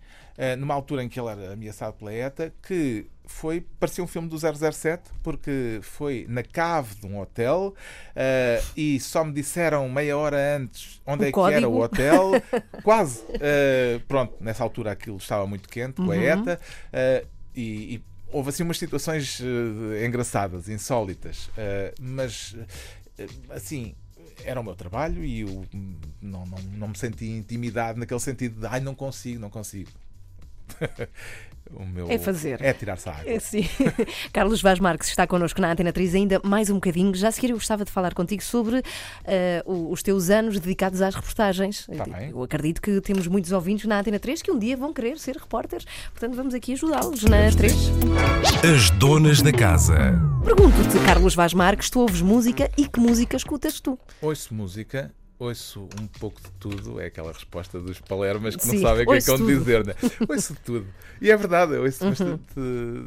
numa 0.57 0.73
altura 0.73 1.03
em 1.03 1.09
que 1.09 1.19
ele 1.19 1.29
era 1.29 1.53
ameaçado 1.53 1.93
pela 1.93 2.13
ETA, 2.13 2.53
que 2.61 3.05
foi, 3.25 3.61
parecia 3.79 4.03
um 4.03 4.07
filme 4.07 4.27
do 4.27 4.37
007, 4.37 5.11
porque 5.21 5.79
foi 5.81 6.25
na 6.27 6.43
cave 6.43 6.95
de 6.95 7.07
um 7.07 7.19
hotel 7.19 7.73
uh, 8.09 8.65
e 8.75 8.99
só 8.99 9.23
me 9.23 9.31
disseram 9.31 9.87
meia 9.87 10.17
hora 10.17 10.57
antes 10.57 11.01
onde 11.05 11.25
o 11.25 11.27
é 11.27 11.31
código. 11.31 11.51
que 11.51 11.65
era 11.65 11.69
o 11.69 11.79
hotel. 11.79 12.31
Quase. 12.83 13.23
pronto, 14.07 14.35
nessa 14.41 14.63
altura 14.63 14.91
aquilo 14.91 15.17
estava 15.17 15.45
muito 15.45 15.69
quente 15.69 15.95
com 15.95 16.11
a 16.11 16.15
uhum. 16.15 16.21
ETA. 16.21 16.59
e, 17.55 17.95
e 17.95 18.03
houve 18.33 18.49
assim 18.49 18.63
umas 18.63 18.77
situações 18.77 19.39
uh, 19.39 20.05
engraçadas, 20.05 20.67
insólitas, 20.67 21.47
uh, 21.49 21.93
mas 22.01 22.55
eh, 23.17 23.27
assim, 23.51 23.95
era 24.43 24.59
o 24.59 24.63
meu 24.63 24.75
trabalho 24.75 25.23
e 25.23 25.41
eu 25.41 25.65
não, 26.19 26.45
não, 26.45 26.57
não 26.73 26.87
me 26.89 26.97
senti 26.97 27.25
intimidado 27.25 27.99
naquele 27.99 28.19
sentido 28.19 28.59
de 28.59 28.65
ai, 28.65 28.79
não 28.79 28.95
consigo, 28.95 29.39
não 29.39 29.51
consigo. 29.51 29.89
Meu 31.93 32.09
é 32.09 32.17
fazer. 32.17 32.61
É 32.61 32.73
tirar-se 32.73 33.09
a 33.09 33.13
água. 33.13 33.31
É, 33.31 33.39
sim. 33.39 33.67
Carlos 34.31 34.61
Vaz 34.61 34.79
Marques 34.79 35.09
está 35.09 35.25
connosco 35.25 35.59
na 35.59 35.71
Antena 35.71 35.91
3 35.91 36.15
ainda 36.15 36.41
mais 36.43 36.69
um 36.69 36.75
bocadinho. 36.75 37.13
Já 37.15 37.29
a 37.29 37.31
seguir 37.31 37.49
eu 37.49 37.55
gostava 37.55 37.83
de 37.83 37.91
falar 37.91 38.13
contigo 38.13 38.43
sobre 38.43 38.79
uh, 38.79 39.91
os 39.91 40.03
teus 40.03 40.29
anos 40.29 40.59
dedicados 40.59 41.01
às 41.01 41.15
reportagens. 41.15 41.87
Tá 41.87 42.05
eu, 42.21 42.29
eu 42.29 42.43
acredito 42.43 42.81
que 42.81 43.01
temos 43.01 43.27
muitos 43.27 43.51
ouvintes 43.51 43.85
na 43.85 43.99
Antena 43.99 44.19
3 44.19 44.41
que 44.41 44.51
um 44.51 44.59
dia 44.59 44.77
vão 44.77 44.93
querer 44.93 45.17
ser 45.17 45.35
repórteres. 45.35 45.85
Portanto, 46.11 46.35
vamos 46.35 46.53
aqui 46.53 46.73
ajudá-los 46.73 47.23
na 47.23 47.49
3. 47.51 47.73
As 48.75 48.89
donas 48.91 49.41
da 49.41 49.51
casa. 49.51 49.95
Pergunto-te, 50.43 50.99
Carlos 51.05 51.33
Vaz 51.33 51.53
Marques, 51.53 51.89
tu 51.89 52.01
ouves 52.01 52.21
música 52.21 52.69
e 52.77 52.87
que 52.87 52.99
música 52.99 53.35
escutas 53.35 53.79
tu? 53.79 53.97
Ouço 54.21 54.53
música 54.53 55.11
ouço 55.43 55.87
um 55.99 56.07
pouco 56.07 56.41
de 56.41 56.49
tudo, 56.59 56.99
é 56.99 57.07
aquela 57.07 57.31
resposta 57.31 57.79
dos 57.79 57.99
palermas 57.99 58.55
que 58.55 58.63
Sim, 58.63 58.75
não 58.75 58.81
sabem 58.81 59.03
o 59.03 59.07
que 59.07 59.13
é 59.13 59.21
que 59.21 59.25
vão 59.25 59.45
dizer, 59.45 59.85
né? 59.85 59.93
ouço 60.27 60.53
de 60.53 60.59
tudo. 60.59 60.87
E 61.21 61.31
é 61.31 61.37
verdade, 61.37 61.73
eu 61.73 61.83
ouço 61.83 62.03
uhum. 62.03 62.09
bastante, 62.09 62.43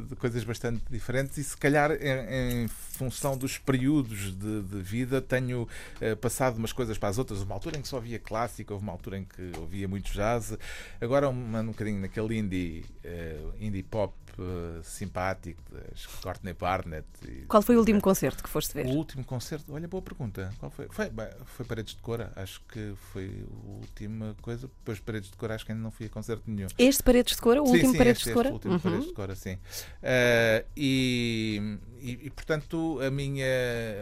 de 0.09 0.16
coisas 0.16 0.44
bastante 0.44 0.83
diferentes 0.90 1.38
e 1.38 1.44
se 1.44 1.57
calhar 1.57 1.92
em, 1.92 2.64
em 2.64 2.68
função 2.68 3.37
dos 3.37 3.59
períodos 3.59 4.37
de, 4.37 4.62
de 4.62 4.83
vida 4.83 5.20
tenho 5.20 5.62
uh, 5.62 6.16
passado 6.16 6.57
umas 6.57 6.72
coisas 6.72 6.96
para 6.96 7.09
as 7.09 7.18
outras. 7.18 7.42
Uma 7.42 7.55
altura 7.55 7.79
em 7.79 7.83
que 7.83 7.88
só 7.88 7.99
havia 7.99 8.18
clássico, 8.18 8.72
houve 8.72 8.85
uma 8.85 8.92
altura 8.92 9.18
em 9.18 9.25
que 9.25 9.53
ouvia 9.59 9.87
muito 9.87 10.12
jazz, 10.12 10.57
agora 11.01 11.29
um, 11.29 11.59
um 11.59 11.66
bocadinho 11.66 12.01
naquele 12.01 12.38
indie, 12.38 12.85
uh, 13.05 13.53
indie 13.61 13.83
pop 13.83 14.14
uh, 14.42 14.83
simpático 14.83 15.62
das 15.70 16.07
Courtney 16.07 16.55
Barnett. 16.55 17.07
E, 17.27 17.46
Qual 17.46 17.62
foi 17.62 17.77
o 17.77 17.81
último 17.81 18.01
concerto 18.01 18.42
que 18.42 18.49
foste 18.49 18.75
ver? 18.75 18.87
O 18.87 18.90
último 18.90 19.25
concerto, 19.25 19.72
olha, 19.72 19.88
boa 19.88 20.03
pergunta. 20.03 20.53
Qual 20.59 20.70
foi? 20.70 20.88
Foi, 20.90 21.11
bem, 21.11 21.29
foi 21.44 21.66
Paredes 21.66 21.94
de 21.94 22.01
Cora, 22.01 22.33
acho 22.37 22.61
que 22.68 22.94
foi 23.12 23.44
a 23.49 23.68
última 23.68 24.35
coisa. 24.40 24.68
Depois 24.79 25.01
Paredes 25.01 25.31
de 25.31 25.37
Cora, 25.37 25.55
acho 25.55 25.64
que 25.64 25.72
ainda 25.72 25.83
não 25.83 25.90
fui 25.90 26.07
a 26.07 26.09
concerto 26.09 26.42
nenhum. 26.46 26.68
Este 26.79 27.03
Paredes 27.03 27.37
de 27.37 27.42
Cora, 27.42 27.62
o 27.62 27.66
sim, 27.66 27.72
último 27.72 27.92
sim, 27.92 27.99
Paredes 27.99 28.18
este, 28.18 28.29
de 28.29 28.35
Cora? 28.35 28.49
Este 28.49 28.55
último 28.55 28.72
uhum. 28.75 28.81
Paredes 28.81 29.07
de 29.07 29.12
Cora, 29.12 29.35
sim. 29.35 29.55
Uh, 29.55 30.66
e, 30.77 31.79
e, 32.01 32.27
e, 32.27 32.31
portanto, 32.31 33.01
a 33.01 33.11
minha, 33.11 33.46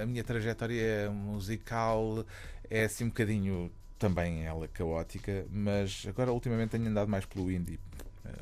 a 0.03 0.07
minha 0.07 0.25
trajetória 0.25 1.11
musical 1.11 2.25
é 2.70 2.85
assim 2.85 3.05
um 3.05 3.09
bocadinho 3.09 3.70
também 3.99 4.44
ela 4.44 4.68
caótica, 4.68 5.47
mas 5.51 6.05
agora 6.09 6.33
ultimamente 6.33 6.70
tenho 6.70 6.87
andado 6.87 7.09
mais 7.09 7.25
pelo 7.25 7.51
indie 7.51 7.79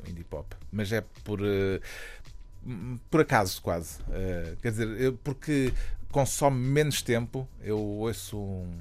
indie 0.07 0.23
pop. 0.23 0.55
Mas 0.71 0.91
é 0.91 1.01
por, 1.23 1.41
uh, 1.41 2.99
por 3.09 3.21
acaso, 3.21 3.61
quase. 3.61 4.01
Uh, 4.03 4.55
quer 4.61 4.71
dizer, 4.71 5.13
porque 5.23 5.73
consome 6.11 6.57
menos 6.57 7.01
tempo, 7.01 7.47
eu 7.61 7.79
ouço 7.79 8.37
um, 8.37 8.71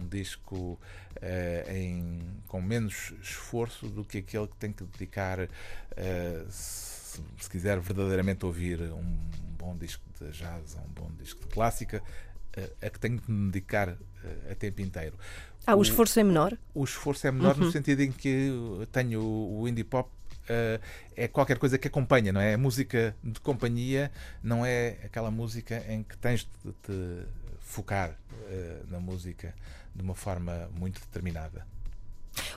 um 0.00 0.08
disco 0.08 0.78
em, 1.68 2.18
com 2.48 2.60
menos 2.60 3.12
esforço 3.22 3.86
do 3.86 4.04
que 4.04 4.18
aquele 4.18 4.48
que 4.48 4.56
tem 4.56 4.72
que 4.72 4.82
dedicar, 4.82 5.38
se, 6.48 7.20
se, 7.38 7.50
quiser 7.50 7.78
verdadeiramente 7.78 8.44
ouvir 8.44 8.80
um 8.80 9.18
bom 9.56 9.76
disco 9.76 10.02
de 10.18 10.30
jazz, 10.32 10.76
a 10.76 10.80
um 10.80 10.88
bom 10.94 11.10
disco 11.20 11.42
de 11.42 11.48
clássica, 11.48 12.02
a, 12.56 12.86
a 12.86 12.90
que 12.90 12.98
tenho 12.98 13.20
que 13.20 13.30
me 13.30 13.52
dedicar 13.52 13.96
a, 14.50 14.54
tempo 14.54 14.80
inteiro. 14.80 15.16
Ah, 15.66 15.76
o 15.76 15.82
esforço 15.82 16.18
é 16.18 16.24
menor? 16.24 16.58
O 16.74 16.82
esforço 16.82 17.26
é 17.26 17.32
menor 17.32 17.56
uhum. 17.56 17.66
no 17.66 17.72
sentido 17.72 18.00
em 18.02 18.10
que 18.10 18.50
tenho 18.90 19.22
o 19.22 19.68
indie 19.68 19.84
pop 19.84 20.10
uh, 20.48 20.80
é 21.16 21.28
qualquer 21.28 21.58
coisa 21.58 21.78
que 21.78 21.88
acompanha, 21.88 22.32
não 22.32 22.40
é? 22.40 22.54
A 22.54 22.58
música 22.58 23.14
de 23.22 23.40
companhia 23.40 24.10
não 24.42 24.64
é 24.64 24.98
aquela 25.04 25.30
música 25.30 25.84
em 25.88 26.02
que 26.02 26.16
tens 26.16 26.48
de 26.64 26.72
te 26.82 27.26
focar 27.60 28.10
uh, 28.10 28.90
na 28.90 29.00
música 29.00 29.54
de 29.94 30.02
uma 30.02 30.14
forma 30.14 30.68
muito 30.74 31.00
determinada. 31.00 31.66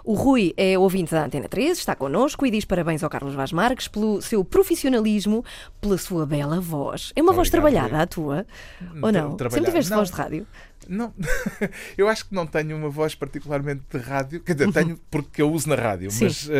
O 0.03 0.13
Rui 0.13 0.53
é 0.55 0.77
ouvinte 0.77 1.11
da 1.11 1.25
Antena 1.25 1.49
3, 1.49 1.77
está 1.77 1.95
connosco 1.95 2.45
e 2.45 2.51
diz 2.51 2.63
parabéns 2.63 3.03
ao 3.03 3.09
Carlos 3.09 3.33
Vaz 3.33 3.51
Marques 3.51 3.87
pelo 3.87 4.21
seu 4.21 4.43
profissionalismo, 4.43 5.43
pela 5.81 5.97
sua 5.97 6.25
bela 6.25 6.61
voz. 6.61 7.11
É 7.15 7.21
uma 7.21 7.31
Obrigado, 7.31 7.35
voz 7.35 7.49
trabalhada, 7.49 8.01
a 8.01 8.07
tua? 8.07 8.45
Ou 9.01 9.11
não? 9.11 9.37
Sempre 9.37 9.65
tiveste 9.65 9.93
voz 9.93 10.09
de 10.09 10.15
rádio? 10.15 10.47
Não, 10.87 11.13
eu 11.97 12.07
acho 12.07 12.25
que 12.25 12.35
não 12.35 12.45
tenho 12.45 12.75
uma 12.75 12.89
voz 12.89 13.15
particularmente 13.15 13.83
de 13.91 13.97
rádio, 13.97 14.39
quer 14.41 14.53
dizer, 14.53 14.71
tenho 14.71 14.99
porque 15.09 15.41
eu 15.41 15.51
uso 15.51 15.69
na 15.69 15.75
rádio, 15.75 16.11
Sim. 16.11 16.25
mas 16.25 16.47
uh, 16.47 16.51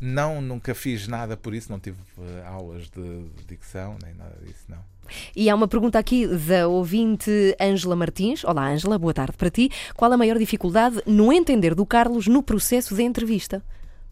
não, 0.00 0.40
nunca 0.40 0.74
fiz 0.74 1.08
nada 1.08 1.36
por 1.36 1.54
isso, 1.54 1.70
não 1.70 1.78
tive 1.78 1.98
uh, 2.18 2.46
aulas 2.46 2.88
de, 2.90 3.00
de 3.00 3.44
dicção, 3.48 3.96
nem 4.02 4.14
nada 4.14 4.36
disso, 4.44 4.64
não. 4.68 4.94
E 5.34 5.50
há 5.50 5.54
uma 5.54 5.68
pergunta 5.68 5.98
aqui 5.98 6.26
da 6.26 6.66
ouvinte 6.66 7.30
Ângela 7.60 7.94
Martins. 7.94 8.44
Olá, 8.44 8.70
Ângela, 8.70 8.98
boa 8.98 9.12
tarde 9.12 9.36
para 9.36 9.50
ti. 9.50 9.70
Qual 9.94 10.10
a 10.10 10.16
maior 10.16 10.38
dificuldade 10.38 11.02
no 11.06 11.32
entender 11.32 11.74
do 11.74 11.84
Carlos 11.84 12.26
no 12.26 12.42
processo 12.42 12.94
de 12.94 13.02
entrevista? 13.02 13.62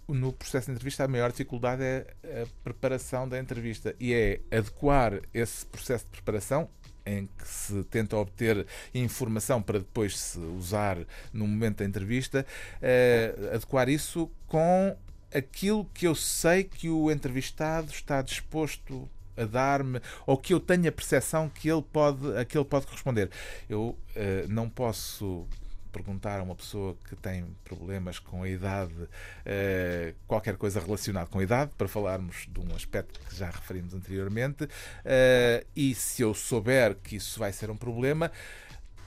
No 0.08 0.32
processo 0.32 0.66
de 0.66 0.72
entrevista, 0.72 1.04
a 1.04 1.08
maior 1.08 1.30
dificuldade 1.30 1.82
é 1.82 2.06
a 2.42 2.46
preparação 2.62 3.28
da 3.28 3.38
entrevista 3.38 3.94
e 3.98 4.12
é 4.12 4.40
adequar 4.50 5.20
esse 5.32 5.64
processo 5.66 6.04
de 6.04 6.10
preparação 6.10 6.68
em 7.04 7.26
que 7.26 7.48
se 7.48 7.84
tenta 7.84 8.16
obter 8.16 8.66
informação 8.94 9.60
para 9.60 9.78
depois 9.78 10.18
se 10.18 10.38
usar 10.38 10.98
no 11.32 11.46
momento 11.46 11.78
da 11.78 11.84
entrevista, 11.84 12.46
uh, 12.76 13.54
adequar 13.54 13.88
isso 13.88 14.30
com 14.46 14.96
aquilo 15.34 15.84
que 15.94 16.06
eu 16.06 16.14
sei 16.14 16.64
que 16.64 16.88
o 16.88 17.10
entrevistado 17.10 17.90
está 17.90 18.22
disposto 18.22 19.08
a 19.36 19.44
dar-me 19.44 20.00
ou 20.26 20.36
que 20.36 20.52
eu 20.52 20.60
tenho 20.60 20.88
a 20.88 20.92
percepção 20.92 21.48
que 21.48 21.68
ele 21.68 21.82
pode, 21.82 22.36
a 22.36 22.44
que 22.44 22.56
ele 22.56 22.64
pode 22.64 22.86
responder. 22.86 23.30
Eu 23.68 23.80
uh, 23.80 23.98
não 24.48 24.68
posso 24.68 25.46
perguntar 25.92 26.40
a 26.40 26.42
uma 26.42 26.54
pessoa 26.54 26.96
que 27.08 27.14
tem 27.14 27.44
problemas 27.64 28.18
com 28.18 28.42
a 28.42 28.48
idade, 28.48 28.94
uh, 28.94 30.14
qualquer 30.26 30.56
coisa 30.56 30.80
relacionada 30.80 31.26
com 31.26 31.38
a 31.38 31.42
idade, 31.42 31.70
para 31.76 31.86
falarmos 31.86 32.48
de 32.50 32.60
um 32.60 32.74
aspecto 32.74 33.20
que 33.20 33.36
já 33.36 33.50
referimos 33.50 33.94
anteriormente, 33.94 34.64
uh, 34.64 35.66
e 35.76 35.94
se 35.94 36.22
eu 36.22 36.34
souber 36.34 36.96
que 36.96 37.16
isso 37.16 37.38
vai 37.38 37.52
ser 37.52 37.70
um 37.70 37.76
problema, 37.76 38.32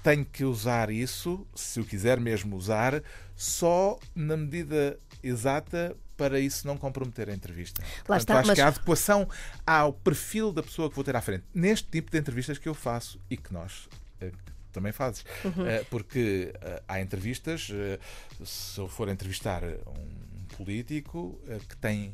tenho 0.04 0.24
que 0.24 0.46
usar 0.46 0.92
isso, 0.92 1.48
se 1.56 1.80
o 1.80 1.84
quiser 1.84 2.20
mesmo 2.20 2.56
usar, 2.56 3.02
só 3.36 4.00
na 4.14 4.38
medida 4.38 5.00
exata 5.24 5.98
para 6.16 6.40
isso 6.40 6.66
não 6.68 6.78
comprometer 6.78 7.30
a 7.30 7.34
entrevista. 7.34 7.82
Lá 7.82 8.18
Portanto, 8.18 8.20
está, 8.20 8.40
acho 8.40 8.48
mas... 8.48 8.56
que 8.56 8.62
a 8.62 8.68
adequação 8.68 9.28
ao 9.66 9.92
perfil 9.92 10.52
da 10.54 10.62
pessoa 10.64 10.90
que 10.90 10.96
vou 10.96 11.04
ter 11.04 11.16
à 11.16 11.22
frente, 11.22 11.44
neste 11.54 11.90
tipo 11.90 12.12
de 12.12 12.18
entrevistas 12.18 12.58
que 12.58 12.70
eu 12.70 12.74
faço 12.74 13.20
e 13.30 13.36
que 13.36 13.52
nós 13.52 13.90
eh, 14.22 14.32
também 14.76 14.92
fazes. 14.92 15.26
Uhum. 15.44 15.66
Eh, 15.66 15.84
porque 15.90 16.54
eh, 16.62 16.84
há 16.88 17.02
entrevistas, 17.02 17.72
se 18.46 18.80
eu 18.80 18.88
for 18.88 19.10
entrevistar 19.10 19.64
um 19.64 20.46
político 20.56 21.40
que 21.68 21.76
tem 21.78 22.14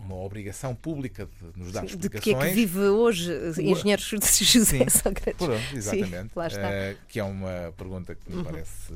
uma 0.00 0.16
obrigação 0.16 0.74
pública 0.74 1.26
de 1.26 1.60
nos 1.60 1.72
dar 1.72 1.80
Sim, 1.80 1.86
explicações. 1.86 2.24
De 2.24 2.30
que 2.32 2.34
é 2.34 2.48
que 2.48 2.54
vive 2.54 2.80
hoje 2.80 3.32
engenheiro 3.58 4.02
José 4.02 4.78
Sim, 4.78 4.88
Sócrates? 4.88 5.46
Pronto, 5.46 5.76
exatamente. 5.76 6.32
Sim, 6.32 6.40
uh, 6.40 6.98
que 7.06 7.20
é 7.20 7.24
uma 7.24 7.72
pergunta 7.76 8.14
que 8.14 8.30
me 8.30 8.38
uhum. 8.38 8.44
parece 8.44 8.92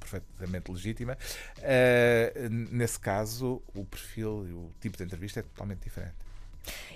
perfeitamente 0.00 0.70
legítima. 0.70 1.16
Uh, 1.58 2.48
nesse 2.70 2.98
caso, 2.98 3.62
o 3.74 3.84
perfil 3.84 4.46
e 4.48 4.52
o 4.52 4.72
tipo 4.80 4.96
de 4.96 5.04
entrevista 5.04 5.40
é 5.40 5.42
totalmente 5.42 5.80
diferente. 5.80 6.23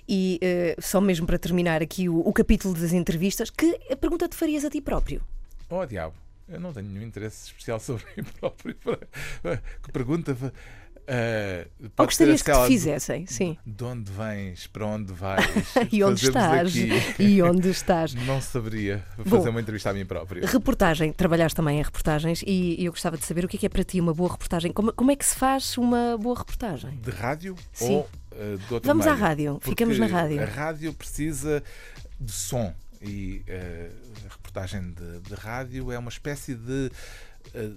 E 0.08 0.40
uh, 0.42 0.82
só 0.82 1.00
mesmo 1.00 1.26
para 1.26 1.38
terminar 1.38 1.82
aqui 1.82 2.08
o, 2.08 2.18
o, 2.20 2.32
capítulo 2.32 2.74
das 2.74 2.92
entrevistas, 2.92 3.50
que 3.50 3.78
pergunta 4.00 4.28
te 4.28 4.36
farias 4.36 4.64
a 4.64 4.70
ti 4.70 4.80
próprio? 4.80 5.22
Oh, 5.68 5.84
diabo, 5.84 6.14
eu 6.48 6.58
não 6.58 6.72
tenho 6.72 6.88
nenhum 6.88 7.06
interesse 7.06 7.48
especial 7.48 7.78
sobre 7.80 8.04
mim 8.16 8.24
próprio. 8.38 8.76
Que 9.82 9.92
pergunta 9.92 10.36
Uh, 11.08 11.90
Ou 11.96 12.04
gostarias 12.04 12.42
que 12.42 12.52
te 12.52 12.66
fizessem, 12.66 13.26
sim. 13.26 13.56
De 13.64 13.82
onde 13.82 14.12
vens, 14.12 14.66
para 14.66 14.84
onde 14.84 15.10
vais 15.10 15.42
e 15.90 16.04
onde 16.04 16.22
estás 16.26 16.68
aqui. 16.68 16.90
e 17.18 17.42
onde 17.42 17.70
estás. 17.70 18.12
Não 18.14 18.42
saberia 18.42 19.02
fazer 19.16 19.30
Bom, 19.30 19.48
uma 19.48 19.60
entrevista 19.60 19.88
a 19.88 19.94
mim 19.94 20.04
próprio. 20.04 20.44
Reportagem, 20.44 21.10
trabalhaste 21.10 21.56
também 21.56 21.78
em 21.78 21.82
reportagens 21.82 22.42
e 22.46 22.84
eu 22.84 22.92
gostava 22.92 23.16
de 23.16 23.24
saber 23.24 23.46
o 23.46 23.48
que 23.48 23.56
é, 23.56 23.60
que 23.60 23.66
é 23.66 23.68
para 23.70 23.82
ti 23.82 23.98
uma 23.98 24.12
boa 24.12 24.30
reportagem. 24.30 24.70
Como, 24.70 24.92
como 24.92 25.10
é 25.10 25.16
que 25.16 25.24
se 25.24 25.34
faz 25.34 25.78
uma 25.78 26.18
boa 26.18 26.36
reportagem? 26.36 26.90
De 27.02 27.10
rádio 27.10 27.56
sim. 27.72 27.94
ou 27.94 28.00
uh, 28.32 28.58
de 28.58 28.74
outra 28.74 28.92
Vamos 28.92 29.06
à 29.06 29.14
rádio, 29.14 29.54
Porque 29.54 29.70
ficamos 29.70 29.98
na 29.98 30.06
rádio. 30.06 30.42
A 30.42 30.44
rádio 30.44 30.92
precisa 30.92 31.62
de 32.20 32.32
som 32.32 32.74
e 33.00 33.42
uh, 33.48 34.26
a 34.26 34.32
reportagem 34.34 34.90
de, 34.90 35.20
de 35.20 35.34
rádio 35.34 35.90
é 35.90 35.98
uma 35.98 36.10
espécie 36.10 36.54
de 36.54 36.90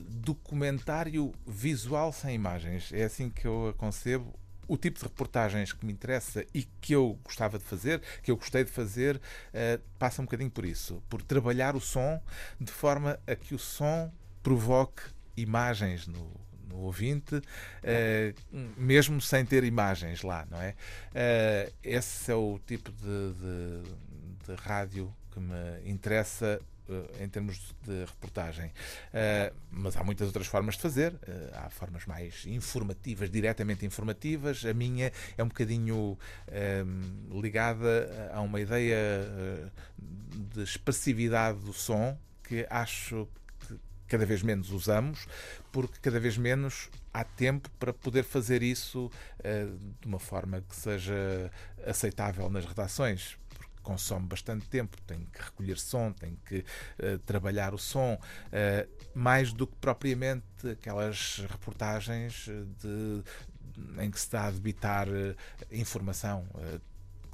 documentário 0.07 1.33
visual 1.45 2.11
sem 2.11 2.35
imagens. 2.35 2.91
É 2.93 3.03
assim 3.03 3.29
que 3.29 3.45
eu 3.45 3.69
a 3.69 3.73
concebo. 3.73 4.33
O 4.67 4.77
tipo 4.77 4.99
de 4.99 5.03
reportagens 5.03 5.73
que 5.73 5.85
me 5.85 5.91
interessa 5.91 6.45
e 6.53 6.63
que 6.63 6.93
eu 6.93 7.19
gostava 7.25 7.59
de 7.59 7.65
fazer, 7.65 8.01
que 8.23 8.31
eu 8.31 8.37
gostei 8.37 8.63
de 8.63 8.71
fazer, 8.71 9.17
uh, 9.17 9.81
passa 9.99 10.21
um 10.21 10.25
bocadinho 10.25 10.49
por 10.49 10.63
isso. 10.63 11.03
Por 11.09 11.21
trabalhar 11.21 11.75
o 11.75 11.81
som 11.81 12.21
de 12.57 12.71
forma 12.71 13.19
a 13.27 13.35
que 13.35 13.53
o 13.53 13.59
som 13.59 14.09
provoque 14.41 15.03
imagens 15.35 16.07
no, 16.07 16.31
no 16.69 16.77
ouvinte, 16.77 17.35
uh, 17.35 18.71
mesmo 18.77 19.19
sem 19.19 19.45
ter 19.45 19.65
imagens 19.65 20.21
lá, 20.21 20.47
não 20.49 20.61
é? 20.61 20.75
Uh, 21.11 21.73
esse 21.83 22.31
é 22.31 22.35
o 22.35 22.57
tipo 22.65 22.91
de, 22.91 23.33
de, 23.33 24.53
de 24.53 24.61
rádio 24.61 25.13
que 25.31 25.39
me 25.39 25.89
interessa 25.89 26.61
em 27.19 27.27
termos 27.27 27.73
de 27.83 28.05
reportagem. 28.05 28.67
Uh, 28.67 29.55
mas 29.69 29.95
há 29.95 30.03
muitas 30.03 30.27
outras 30.27 30.47
formas 30.47 30.75
de 30.75 30.81
fazer. 30.81 31.13
Uh, 31.13 31.17
há 31.53 31.69
formas 31.69 32.05
mais 32.05 32.45
informativas, 32.45 33.29
diretamente 33.29 33.85
informativas. 33.85 34.65
A 34.65 34.73
minha 34.73 35.11
é 35.37 35.43
um 35.43 35.47
bocadinho 35.47 36.17
uh, 36.17 37.41
ligada 37.41 38.31
a 38.33 38.41
uma 38.41 38.59
ideia 38.59 38.91
de 40.53 40.63
expressividade 40.63 41.59
do 41.59 41.73
som 41.73 42.17
que 42.43 42.65
acho 42.69 43.27
que 43.59 43.79
cada 44.07 44.25
vez 44.25 44.43
menos 44.43 44.71
usamos, 44.71 45.25
porque 45.71 45.97
cada 46.01 46.19
vez 46.19 46.37
menos 46.37 46.89
há 47.13 47.23
tempo 47.23 47.69
para 47.79 47.93
poder 47.93 48.23
fazer 48.23 48.61
isso 48.61 49.09
de 50.01 50.07
uma 50.07 50.19
forma 50.19 50.61
que 50.61 50.75
seja 50.75 51.49
aceitável 51.85 52.49
nas 52.49 52.65
redações 52.65 53.37
consome 53.81 54.27
bastante 54.27 54.67
tempo, 54.67 54.97
tem 55.03 55.25
que 55.25 55.41
recolher 55.41 55.77
som, 55.77 56.11
tem 56.11 56.37
que 56.45 56.59
uh, 56.59 57.19
trabalhar 57.25 57.73
o 57.73 57.77
som, 57.77 58.13
uh, 58.15 59.09
mais 59.13 59.51
do 59.53 59.67
que 59.67 59.75
propriamente 59.77 60.69
aquelas 60.71 61.37
reportagens 61.49 62.47
de, 62.79 63.23
em 64.01 64.11
que 64.11 64.19
se 64.19 64.25
está 64.25 64.47
a 64.47 64.51
debitar 64.51 65.07
informação, 65.71 66.45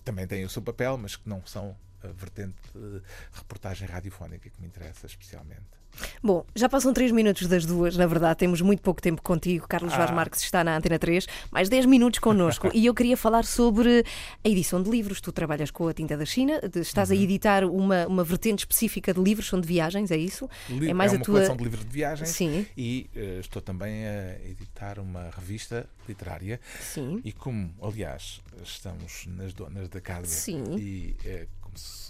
também 0.04 0.26
têm 0.26 0.46
o 0.46 0.50
seu 0.50 0.62
papel, 0.62 0.98
mas 0.98 1.16
que 1.16 1.28
não 1.28 1.46
são 1.46 1.76
a 2.08 2.12
vertente 2.12 2.56
de 2.74 3.02
reportagem 3.34 3.88
radiofónica 3.88 4.50
que 4.50 4.62
me 4.62 4.68
interessa 4.68 5.06
especialmente. 5.08 5.78
Bom, 6.22 6.46
já 6.56 6.70
passam 6.70 6.94
3 6.94 7.12
minutos 7.12 7.48
das 7.48 7.66
duas, 7.66 7.98
na 7.98 8.06
verdade, 8.06 8.38
temos 8.38 8.62
muito 8.62 8.82
pouco 8.82 9.02
tempo 9.02 9.22
contigo. 9.22 9.68
Carlos 9.68 9.94
ah. 9.94 9.98
Vaz 9.98 10.12
Marques 10.12 10.42
está 10.42 10.64
na 10.64 10.78
Antena 10.78 11.00
3, 11.00 11.28
mais 11.52 11.70
10 11.70 11.86
minutos 11.86 12.20
connosco. 12.20 12.70
e 12.74 12.86
eu 12.86 12.94
queria 12.94 13.18
falar 13.18 13.46
sobre 13.46 14.04
a 14.44 14.50
edição 14.50 14.82
de 14.82 14.90
livros. 14.90 15.22
Tu 15.22 15.32
trabalhas 15.32 15.72
com 15.72 15.88
a 15.88 15.94
Tinta 15.94 16.18
da 16.18 16.26
China, 16.26 16.60
estás 16.76 17.10
uhum. 17.10 17.18
a 17.18 17.20
editar 17.20 17.64
uma, 17.64 18.08
uma 18.08 18.24
vertente 18.24 18.60
específica 18.60 19.14
de 19.14 19.22
livros, 19.22 19.48
são 19.48 19.60
de 19.60 19.68
viagens, 19.68 20.12
é 20.12 20.18
isso? 20.18 20.50
Li 20.70 20.90
é 20.90 20.94
mais 20.94 21.14
é 21.14 21.16
uma 21.16 21.22
a 21.22 21.26
tua... 21.26 21.34
coleção 21.36 21.58
de 21.58 21.64
livros 21.64 21.86
de 21.86 21.92
viagens 21.92 22.30
Sim. 22.30 22.66
e 22.78 23.10
uh, 23.16 23.40
estou 23.40 23.62
também 23.62 24.06
a 24.08 24.40
editar 24.46 25.00
uma 25.00 25.30
revista 25.30 25.88
literária. 26.08 26.60
Sim. 26.82 27.22
E 27.24 27.32
como, 27.32 27.74
aliás, 27.82 28.42
estamos 28.64 29.26
nas 29.28 29.54
donas 29.54 29.90
da 29.90 30.02
casa 30.02 30.28
Sim. 30.28 30.64
e 30.78 31.16
uh, 31.26 31.48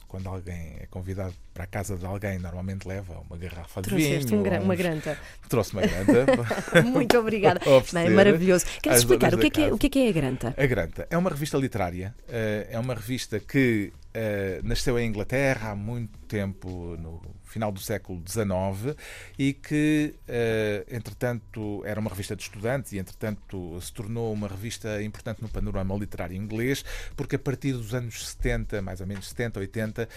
quando 0.07 0.28
alguém 0.28 0.78
é 0.80 0.88
convidado 0.89 1.34
para 1.53 1.65
a 1.65 1.68
casa 1.68 1.97
de 1.97 2.05
alguém, 2.05 2.39
normalmente 2.39 2.88
leva 2.88 3.20
uma 3.20 3.38
garrafa 3.38 3.82
de 3.82 3.89
Trouxeste 3.89 4.32
vinho. 4.32 4.41
Um, 4.41 4.63
uma 4.63 4.76
granta. 4.76 5.18
Trouxe 5.49 5.74
uma 5.74 5.82
granta. 5.82 6.26
Muito 6.86 7.18
obrigada. 7.18 7.59
é 7.95 8.09
maravilhoso. 8.09 8.65
Queres 8.82 8.99
explicar 8.99 9.34
o 9.34 9.38
que, 9.38 9.47
é 9.47 9.49
que 9.49 9.61
é, 9.61 9.74
o 9.74 9.78
que, 9.78 9.88
é 9.88 9.89
que 9.89 9.99
é 9.99 10.09
a 10.09 10.11
granta? 10.11 10.55
A 10.57 10.65
granta 10.65 11.07
é 11.09 11.18
uma 11.18 11.30
revista 11.30 11.57
literária, 11.57 12.15
eh, 12.30 12.68
é 12.72 12.80
uma 12.80 12.93
revista 12.93 13.39
que 13.39 13.91
Uh, 14.18 14.65
nasceu 14.68 14.97
em 14.97 15.07
Inglaterra 15.07 15.70
há 15.70 15.76
muito 15.76 16.18
tempo, 16.28 16.97
no 16.97 17.22
final 17.47 17.71
do 17.71 17.79
século 17.79 18.21
XIX, 18.27 18.95
e 19.37 19.53
que, 19.53 20.13
uh, 20.27 20.95
entretanto, 20.95 21.81
era 21.85 21.99
uma 21.99 22.09
revista 22.09 22.35
de 22.35 22.43
estudantes 22.43 22.91
e, 22.91 22.97
entretanto, 22.97 23.79
se 23.81 23.91
tornou 23.93 24.33
uma 24.33 24.47
revista 24.47 25.01
importante 25.01 25.41
no 25.41 25.49
panorama 25.49 25.95
literário 25.95 26.35
inglês, 26.35 26.83
porque 27.15 27.35
a 27.35 27.39
partir 27.39 27.73
dos 27.73 27.93
anos 27.93 28.27
70, 28.27 28.81
mais 28.81 29.01
ou 29.01 29.07
menos 29.07 29.29
70, 29.29 29.59
80, 29.59 30.09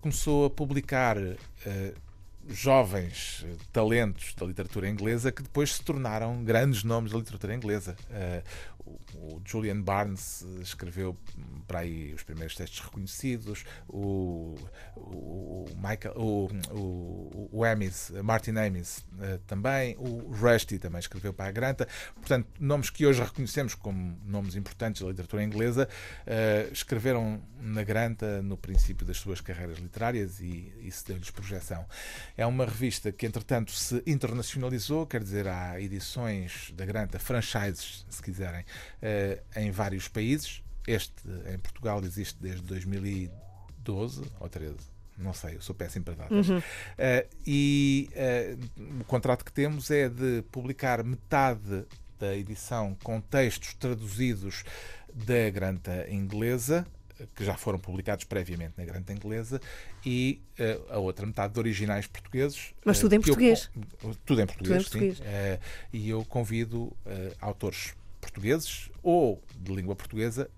começou 0.00 0.46
a 0.46 0.50
publicar. 0.50 1.16
Uh, 1.16 2.10
jovens 2.48 3.46
talentos 3.72 4.34
da 4.34 4.46
literatura 4.46 4.88
inglesa 4.88 5.30
que 5.30 5.42
depois 5.42 5.74
se 5.74 5.82
tornaram 5.82 6.42
grandes 6.42 6.82
nomes 6.82 7.12
da 7.12 7.18
literatura 7.18 7.54
inglesa. 7.54 7.96
O 9.14 9.40
Julian 9.44 9.80
Barnes 9.80 10.42
escreveu 10.60 11.16
para 11.66 11.80
aí 11.80 12.14
os 12.14 12.22
primeiros 12.22 12.54
textos 12.54 12.80
reconhecidos, 12.80 13.64
o, 13.88 14.56
o 14.96 15.66
Michael, 15.76 16.14
o, 16.16 16.48
o, 16.70 17.48
o 17.52 17.64
Amis, 17.64 18.10
Martin 18.22 18.52
Amis 18.52 18.98
uh, 18.98 19.38
também, 19.46 19.96
o 19.98 20.32
Rusty 20.34 20.78
também 20.78 20.98
escreveu 20.98 21.32
para 21.32 21.48
a 21.48 21.52
Granta. 21.52 21.88
Portanto, 22.14 22.46
nomes 22.58 22.90
que 22.90 23.06
hoje 23.06 23.22
reconhecemos 23.22 23.74
como 23.74 24.18
nomes 24.24 24.56
importantes 24.56 25.02
da 25.02 25.08
literatura 25.08 25.42
inglesa 25.42 25.88
uh, 26.26 26.72
escreveram 26.72 27.40
na 27.60 27.82
Granta 27.82 28.42
no 28.42 28.56
princípio 28.56 29.06
das 29.06 29.18
suas 29.18 29.40
carreiras 29.40 29.78
literárias 29.78 30.40
e 30.40 30.72
isso 30.82 31.06
deu-lhes 31.06 31.30
projeção. 31.30 31.84
É 32.36 32.46
uma 32.46 32.64
revista 32.64 33.12
que, 33.12 33.26
entretanto, 33.26 33.72
se 33.72 34.02
internacionalizou, 34.06 35.06
quer 35.06 35.22
dizer, 35.22 35.46
há 35.46 35.80
edições 35.80 36.72
da 36.74 36.84
Granta, 36.84 37.18
franchises, 37.18 38.04
se 38.08 38.22
quiserem, 38.22 38.64
em 39.56 39.70
vários 39.70 40.08
países. 40.08 40.62
Este, 40.86 41.28
em 41.52 41.58
Portugal, 41.58 42.02
existe 42.04 42.36
desde 42.40 42.62
2012 42.62 44.22
ou 44.40 44.48
13 44.48 44.76
não 45.20 45.34
sei, 45.34 45.56
eu 45.56 45.62
sou 45.62 45.74
péssimo 45.74 46.04
para 46.04 46.14
datas. 46.14 46.48
Uhum. 46.48 46.58
Uh, 46.58 47.28
e 47.46 48.10
uh, 48.12 49.00
o 49.00 49.04
contrato 49.04 49.44
que 49.44 49.52
temos 49.52 49.90
é 49.90 50.08
de 50.08 50.42
publicar 50.50 51.04
metade 51.04 51.84
da 52.18 52.34
edição 52.36 52.96
com 53.02 53.20
textos 53.20 53.74
traduzidos 53.74 54.64
da 55.12 55.50
granta 55.50 56.06
inglesa, 56.10 56.86
que 57.34 57.44
já 57.44 57.54
foram 57.54 57.78
publicados 57.78 58.24
previamente 58.24 58.74
na 58.78 58.84
granta 58.84 59.12
inglesa, 59.12 59.60
e 60.04 60.40
uh, 60.58 60.94
a 60.94 60.98
outra 60.98 61.26
metade 61.26 61.52
de 61.52 61.60
originais 61.60 62.06
portugueses. 62.06 62.72
Mas 62.84 62.98
tudo 62.98 63.14
em 63.14 63.20
português. 63.20 63.70
Eu, 64.02 64.14
tudo 64.24 64.40
em 64.40 64.46
português, 64.46 64.84
tudo 64.88 65.04
em 65.04 65.08
português. 65.12 65.18
sim. 65.18 65.98
e 65.98 66.08
eu 66.08 66.24
convido 66.24 66.96
autores 67.40 67.94
portugueses 68.30 68.90
ou 69.02 69.42
de 69.56 69.74
língua 69.74 69.96
portuguesa 69.96 70.48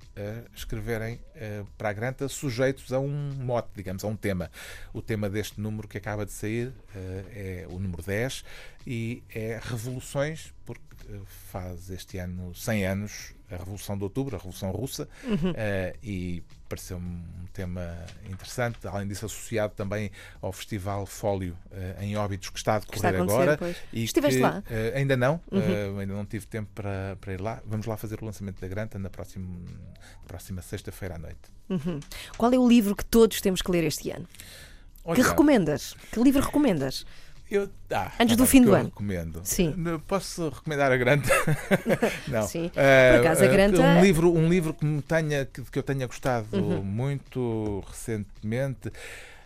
escreverem 0.55 1.15
uh, 1.15 1.67
para 1.79 1.89
a 1.89 1.93
Granta 1.93 2.29
sujeitos 2.29 2.93
a 2.93 3.01
um 3.01 3.33
mote, 3.35 3.71
digamos, 3.75 4.05
a 4.05 4.07
um 4.07 4.17
tema. 4.17 4.51
O 4.93 5.01
tema 5.01 5.29
deste 5.29 5.61
número 5.61 5.89
que 5.89 5.97
acaba 5.97 6.27
de 6.27 6.33
sair 6.33 6.69
uh, 6.69 6.75
é 7.31 7.67
o 7.71 7.79
número 7.79 8.03
10 8.03 8.45
e 8.87 9.23
é 9.31 9.59
Revoluções, 9.63 10.53
porque 10.67 10.83
uh, 11.09 11.25
faz 11.51 11.89
este 11.91 12.19
ano 12.19 12.55
100 12.55 12.87
anos 12.87 13.35
a 13.53 13.57
Revolução 13.59 13.97
de 13.97 14.05
Outubro, 14.05 14.35
a 14.37 14.39
Revolução 14.39 14.71
Russa, 14.71 15.09
uhum. 15.25 15.53
e 16.03 16.43
pareceu-me 16.73 17.07
um 17.07 17.47
tema 17.53 17.83
interessante, 18.31 18.79
além 18.87 19.07
disso 19.07 19.27
associado 19.27 19.75
também 19.75 20.11
ao 20.41 20.51
Festival 20.53 21.05
Fólio 21.05 21.55
uh, 21.71 22.03
em 22.03 22.17
Óbitos 22.17 22.49
que 22.49 22.57
está 22.57 22.77
a 22.77 22.79
decorrer 22.79 22.97
está 22.97 23.19
a 23.19 23.23
agora. 23.23 23.59
Pois. 23.59 23.77
E 23.93 24.05
Estiveste 24.05 24.39
que, 24.39 24.43
lá? 24.43 24.61
Uh, 24.61 24.97
ainda 24.97 25.15
não, 25.15 25.39
uhum. 25.51 25.97
uh, 25.97 25.99
ainda 25.99 26.15
não 26.15 26.25
tive 26.25 26.47
tempo 26.47 26.71
para, 26.75 27.19
para 27.21 27.35
ir 27.35 27.43
lá. 27.43 27.61
Vamos 27.67 27.85
lá 27.85 27.99
fazer 27.99 28.23
o 28.23 28.25
lançamento 28.25 28.59
da 28.59 28.69
Granta 28.69 28.99
na 28.99 29.11
próxima, 29.11 29.47
próxima 30.27 30.63
sexta-feira 30.63 31.17
à 31.17 31.19
noite. 31.19 31.41
Uhum. 31.69 32.01
Qual 32.39 32.51
é 32.51 32.59
o 32.59 32.67
livro 32.67 32.97
que 32.97 33.05
todos 33.05 33.43
temos 33.43 33.61
que 33.61 33.71
ler 33.71 33.85
este 33.85 34.11
ano? 34.11 34.27
Olha, 35.05 35.23
que 35.23 35.29
recomendas? 35.29 35.95
Que 36.11 36.23
livro 36.23 36.41
recomendas? 36.41 37.05
Eu, 37.53 37.69
ah, 37.91 38.11
Antes 38.19 38.35
do 38.35 38.47
fim 38.47 38.63
do 38.63 38.75
ano. 38.75 38.87
recomendo. 38.87 39.43
Sim. 39.45 39.75
Posso 40.07 40.49
recomendar 40.49 40.91
a 40.91 40.97
Granta? 40.97 41.29
não. 42.27 42.47
Sim. 42.47 42.69
Uh, 42.69 43.19
Por 43.19 43.27
acaso, 43.27 43.45
a 43.45 43.47
Granta... 43.47 43.83
Um 43.83 44.01
livro, 44.01 44.33
um 44.33 44.49
livro 44.49 44.73
que, 44.73 44.87
me 44.87 45.03
tenha, 45.03 45.45
que, 45.45 45.61
que 45.61 45.79
eu 45.79 45.83
tenha 45.83 46.07
gostado 46.07 46.47
uhum. 46.57 46.83
muito 46.83 47.85
recentemente. 47.87 48.91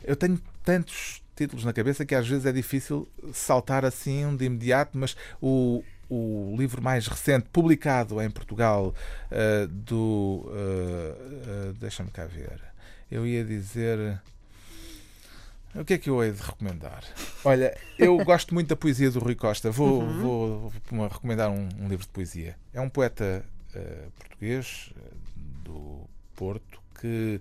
Eu 0.05 0.15
tenho 0.15 0.41
tantos 0.63 1.21
títulos 1.35 1.65
na 1.65 1.73
cabeça 1.73 2.07
que 2.07 2.15
às 2.15 2.29
vezes 2.29 2.47
é 2.47 2.53
difícil 2.53 3.09
saltar 3.33 3.85
assim 3.85 4.25
um 4.25 4.37
de 4.37 4.45
imediato, 4.45 4.97
mas 4.97 5.17
o, 5.43 5.83
o 6.09 6.55
livro 6.57 6.81
mais 6.81 7.09
recente 7.09 7.49
publicado 7.53 8.23
em 8.23 8.31
Portugal 8.31 8.95
uh, 9.33 9.67
do. 9.67 10.45
Uh, 10.47 11.71
uh, 11.71 11.73
Deixa-me 11.81 12.11
cá 12.13 12.25
ver. 12.25 12.61
Eu 13.11 13.27
ia 13.27 13.45
dizer. 13.45 14.21
O 15.79 15.85
que 15.85 15.95
é 15.95 15.99
que 15.99 16.09
eu 16.09 16.23
hei 16.23 16.33
de 16.33 16.43
recomendar? 16.43 17.05
Olha, 17.45 17.77
eu 17.99 18.17
gosto 18.25 18.55
muito 18.55 18.69
da 18.69 18.77
poesia 18.77 19.11
do 19.11 19.19
Rui 19.19 19.35
Costa. 19.35 19.71
Vou, 19.71 20.03
uhum. 20.03 20.21
vou, 20.21 20.73
vou 20.91 21.09
recomendar 21.09 21.51
um, 21.51 21.69
um, 21.79 21.89
livro 21.89 22.07
de 22.07 22.09
poesia. 22.09 22.57
É 22.73 22.81
um 22.81 22.89
poeta 22.89 23.45
uh, 23.75 24.11
português 24.13 24.93
uh, 24.97 25.17
do 25.65 26.01
Porto 26.35 26.81
que 27.01 27.41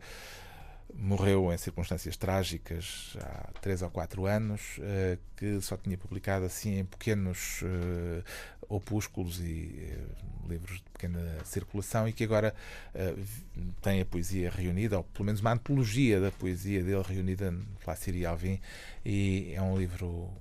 morreu 0.97 1.51
em 1.53 1.57
circunstâncias 1.57 2.15
trágicas 2.17 3.17
há 3.21 3.51
três 3.61 3.81
ou 3.81 3.89
quatro 3.89 4.25
anos, 4.25 4.77
uh, 4.77 5.19
que 5.35 5.59
só 5.61 5.77
tinha 5.77 5.97
publicado 5.97 6.45
assim 6.45 6.79
em 6.79 6.85
pequenos 6.85 7.61
opúsculos 8.67 9.39
e 9.39 9.93
livros 10.47 10.77
de 10.77 10.83
pequena 10.91 11.43
circulação 11.43 12.07
e 12.07 12.13
que 12.13 12.23
agora 12.23 12.53
tem 13.81 14.01
a 14.01 14.05
poesia 14.05 14.49
reunida, 14.49 14.97
ou 14.97 15.03
pelo 15.03 15.25
menos 15.25 15.41
uma 15.41 15.51
antologia 15.51 16.19
da 16.19 16.31
poesia 16.31 16.83
dele 16.83 17.03
reunida 17.03 17.53
pela 17.83 17.95
Siri 17.95 18.25
Alvim, 18.25 18.59
e 19.03 19.51
é 19.53 19.61
um 19.61 19.77
livro 19.77 20.31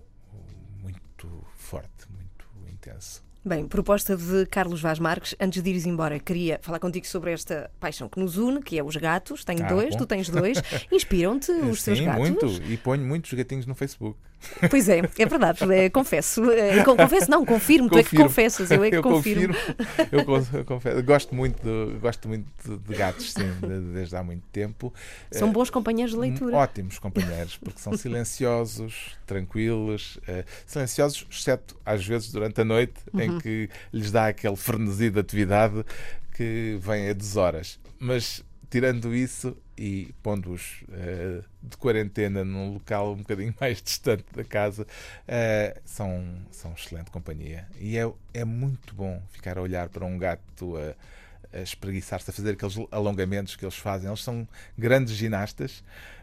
muito 0.81 1.45
forte, 1.57 2.07
muito 2.11 2.47
intenso. 2.71 3.23
Bem, 3.47 3.69
proposta 3.69 4.17
de 4.17 4.47
Carlos 4.47 4.81
Vaz 4.81 4.99
Marques. 4.99 5.37
Antes 5.39 5.63
de 5.63 5.69
ires 5.69 5.85
embora, 5.85 6.19
queria 6.19 6.59
falar 6.63 6.79
contigo 6.79 7.07
sobre 7.07 7.31
esta 7.31 7.71
paixão 7.79 8.09
que 8.09 8.19
nos 8.19 8.39
une, 8.39 8.63
que 8.63 8.79
é 8.79 8.83
os 8.83 8.97
gatos. 8.97 9.45
Tenho 9.45 9.63
ah, 9.67 9.69
dois, 9.69 9.91
bom. 9.91 9.99
tu 9.99 10.07
tens 10.07 10.31
dois. 10.31 10.63
Inspiram-te 10.91 11.53
os 11.53 11.83
Sim, 11.83 11.93
teus 11.93 12.01
gatos? 12.01 12.19
muito. 12.21 12.47
E 12.73 12.79
ponho 12.79 13.05
muitos 13.05 13.31
gatinhos 13.35 13.67
no 13.67 13.75
Facebook. 13.75 14.19
Pois 14.71 14.89
é, 14.89 14.99
é 15.19 15.27
verdade, 15.27 15.73
é, 15.73 15.91
confesso. 15.91 16.51
É, 16.51 16.83
confesso, 16.85 17.31
não, 17.31 17.45
confirmo, 17.45 17.89
tu 17.89 17.99
é 17.99 18.03
que 18.03 18.17
confessas, 18.17 18.71
eu 18.71 18.85
é 18.85 18.91
que 18.91 18.97
eu 18.97 19.03
confirmo. 19.03 19.55
confirmo. 19.55 19.85
Eu, 20.13 20.65
confesso, 20.65 21.03
gosto 21.03 21.35
muito, 21.35 21.63
de, 21.63 21.99
gosto 21.99 22.29
muito 22.29 22.47
de, 22.79 22.95
gatos, 22.95 23.33
sim, 23.33 23.53
desde 23.93 24.17
há 24.17 24.23
muito 24.23 24.45
tempo. 24.53 24.93
São 25.31 25.53
bons 25.53 25.71
companheiros 25.71 26.15
de 26.15 26.21
leitura. 26.21 26.57
Ótimos 26.57 26.99
companheiros, 26.99 27.57
porque 27.57 27.81
são 27.81 27.97
silenciosos, 27.97 29.17
tranquilos, 29.27 30.17
uh, 30.29 30.45
silenciosos, 30.67 31.27
exceto 31.31 31.77
às 31.85 32.05
vezes 32.05 32.33
durante 32.33 32.61
a 32.61 32.65
noite, 32.65 32.95
uhum. 33.13 33.21
em 33.21 33.39
que 33.39 33.69
lhes 33.93 34.11
dá 34.11 34.29
aquele 34.29 34.57
frenesi 34.57 35.11
de 35.11 35.19
atividade 35.19 35.85
que 36.35 36.79
vem 36.81 37.09
a 37.09 37.13
deshoras. 37.13 37.79
Mas 37.99 38.45
tirando 38.75 39.15
isso 39.15 39.57
e 39.79 40.13
pondo-os 40.21 40.83
uh, 40.89 41.45
de 41.63 41.77
quarentena 41.77 42.45
num 42.45 42.73
local 42.73 43.13
um 43.13 43.19
bocadinho 43.19 43.55
mais 43.61 43.81
distante 43.81 44.25
da 44.35 44.43
casa, 44.43 44.83
uh, 44.83 45.81
são, 45.85 46.45
são 46.51 46.73
excelente 46.73 47.09
companhia. 47.09 47.69
E 47.79 47.97
é, 47.97 48.13
é 48.33 48.45
muito 48.45 48.93
bom 48.93 49.23
ficar 49.31 49.59
a 49.59 49.63
olhar 49.63 49.89
para 49.89 50.05
um 50.05 50.19
gato 50.19 50.77
a, 50.77 51.57
a 51.57 51.63
espreguiçar-se, 51.63 52.29
a 52.29 52.33
fazer 52.33 52.55
aqueles 52.55 52.75
alongamentos 52.91 53.55
que 53.55 53.65
eles 53.65 53.77
fazem. 53.77 54.09
Eles 54.09 54.25
são 54.25 54.45
grandes 54.77 55.15
ginastas 55.15 55.79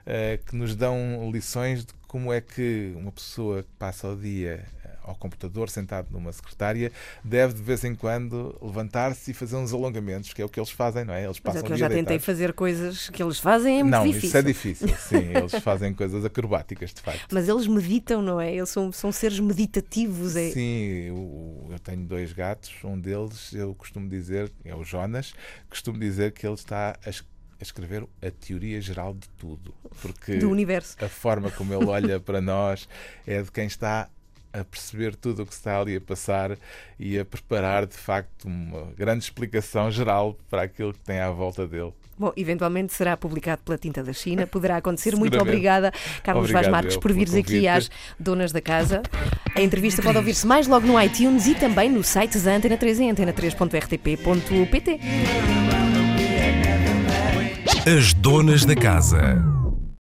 uh, 0.06 0.44
que 0.46 0.54
nos 0.54 0.76
dão 0.76 1.32
lições 1.32 1.86
de 1.86 1.94
como 2.06 2.34
é 2.34 2.42
que 2.42 2.92
uma 2.98 3.14
pessoa 3.14 3.64
que 3.64 3.70
passa 3.80 4.10
o 4.10 4.18
dia 4.18 4.66
ao 5.04 5.16
computador, 5.16 5.70
sentado 5.70 6.08
numa 6.12 6.32
secretária, 6.32 6.92
deve 7.24 7.54
de 7.54 7.62
vez 7.62 7.84
em 7.84 7.96
quando 7.96 8.58
levantar-se 8.62 9.32
e 9.32 9.34
fazer 9.34 9.56
uns 9.56 9.74
alongamentos, 9.74 10.34
que 10.34 10.42
é 10.42 10.46
o 10.46 10.50
que 10.50 10.60
eles 10.60 10.70
fazem, 10.70 11.04
não 11.06 11.14
é? 11.14 11.26
Eles 11.26 11.40
passam 11.40 11.62
Mas 11.62 11.64
é 11.64 11.68
que 11.68 11.74
eu 11.74 11.78
já 11.78 11.88
tentei 11.88 12.04
deitados. 12.04 12.26
fazer 12.26 12.54
coisas 12.54 13.10
que 13.10 13.22
eles 13.22 13.40
fazem, 13.40 13.80
é 13.80 13.84
muito 13.84 13.96
não, 13.96 14.06
difícil. 14.06 14.28
Isso 14.28 14.38
é 14.38 14.42
difícil, 14.42 14.88
sim. 14.98 15.32
Eles 15.36 15.52
fazem 15.64 15.94
coisas 15.94 16.24
acrobáticas, 16.24 16.94
de 16.94 17.02
facto. 17.02 17.28
Mas 17.32 17.48
eles 17.48 17.68
meditam, 17.68 18.22
não 18.22 18.40
é? 18.40 18.54
Eles 18.54 18.70
são, 18.70 18.92
são 18.92 19.12
seres 19.12 19.40
meditativos. 19.40 20.36
É... 20.36 20.52
Sim, 20.52 20.84
eu, 21.08 21.68
eu 21.72 21.80
tenho 21.80 22.06
dois 22.06 22.34
gatos, 22.34 22.72
um 22.84 23.00
deles 23.00 23.54
eu 23.54 23.74
costumo 23.76 24.08
dizer, 24.08 24.52
é 24.64 24.76
o 24.76 24.84
Jonas, 24.84 25.34
costumo 25.70 25.98
dizer 25.98 26.32
que 26.32 26.46
ele 26.46 26.56
está 26.56 26.98
a 27.06 27.12
a 27.62 27.64
escrever 27.64 28.08
a 28.22 28.32
teoria 28.32 28.82
geral 28.82 29.14
de 29.14 29.30
tudo. 29.38 29.74
Porque 30.02 30.38
do 30.38 30.50
universo. 30.50 30.98
a 31.00 31.08
forma 31.08 31.52
como 31.52 31.74
ele 31.74 31.86
olha 31.86 32.20
para 32.20 32.42
nós 32.42 32.90
é 33.26 33.42
de 33.42 33.52
quem 33.52 33.68
está 33.68 34.10
a 34.54 34.64
perceber 34.64 35.16
tudo 35.16 35.44
o 35.44 35.46
que 35.46 35.54
está 35.54 35.80
ali 35.80 35.96
a 35.96 36.02
passar 36.02 36.58
e 37.00 37.18
a 37.18 37.26
preparar 37.26 37.86
de 37.86 37.96
facto 37.96 38.46
uma 38.46 38.92
grande 38.98 39.24
explicação 39.24 39.90
geral 39.90 40.38
para 40.50 40.64
aquilo 40.64 40.94
que 40.94 41.00
tem 41.00 41.20
à 41.20 41.32
volta 41.32 41.68
dele. 41.68 41.94
Bom, 42.18 42.32
eventualmente 42.38 42.94
será 42.94 43.18
publicado 43.18 43.64
pela 43.64 43.78
Tinta 43.78 44.04
da 44.04 44.14
China, 44.14 44.46
poderá 44.46 44.78
acontecer. 44.78 45.16
Muito 45.16 45.40
obrigada, 45.42 45.92
Carlos 46.24 46.44
Obrigado 46.44 46.64
Vaz 46.66 46.72
Marques, 46.72 46.98
por 46.98 47.12
vires 47.12 47.34
aqui 47.34 47.68
às 47.68 47.90
Donas 48.20 48.52
da 48.52 48.62
Casa. 48.62 49.02
A 49.56 49.62
entrevista 49.62 50.04
pode 50.04 50.18
ouvir-se 50.18 50.46
mais 50.46 50.68
logo 50.68 50.86
no 50.86 51.02
iTunes 51.02 51.48
e 51.48 51.56
também 51.56 51.90
no 51.90 52.04
site 52.04 52.38
da 52.38 52.56
Antena 52.56 52.78
3 52.78 53.00
em 53.00 53.12
antena3.rtp.pt. 53.14 55.00
As 57.88 58.14
donas 58.14 58.64
da 58.66 58.76
casa. 58.76 59.61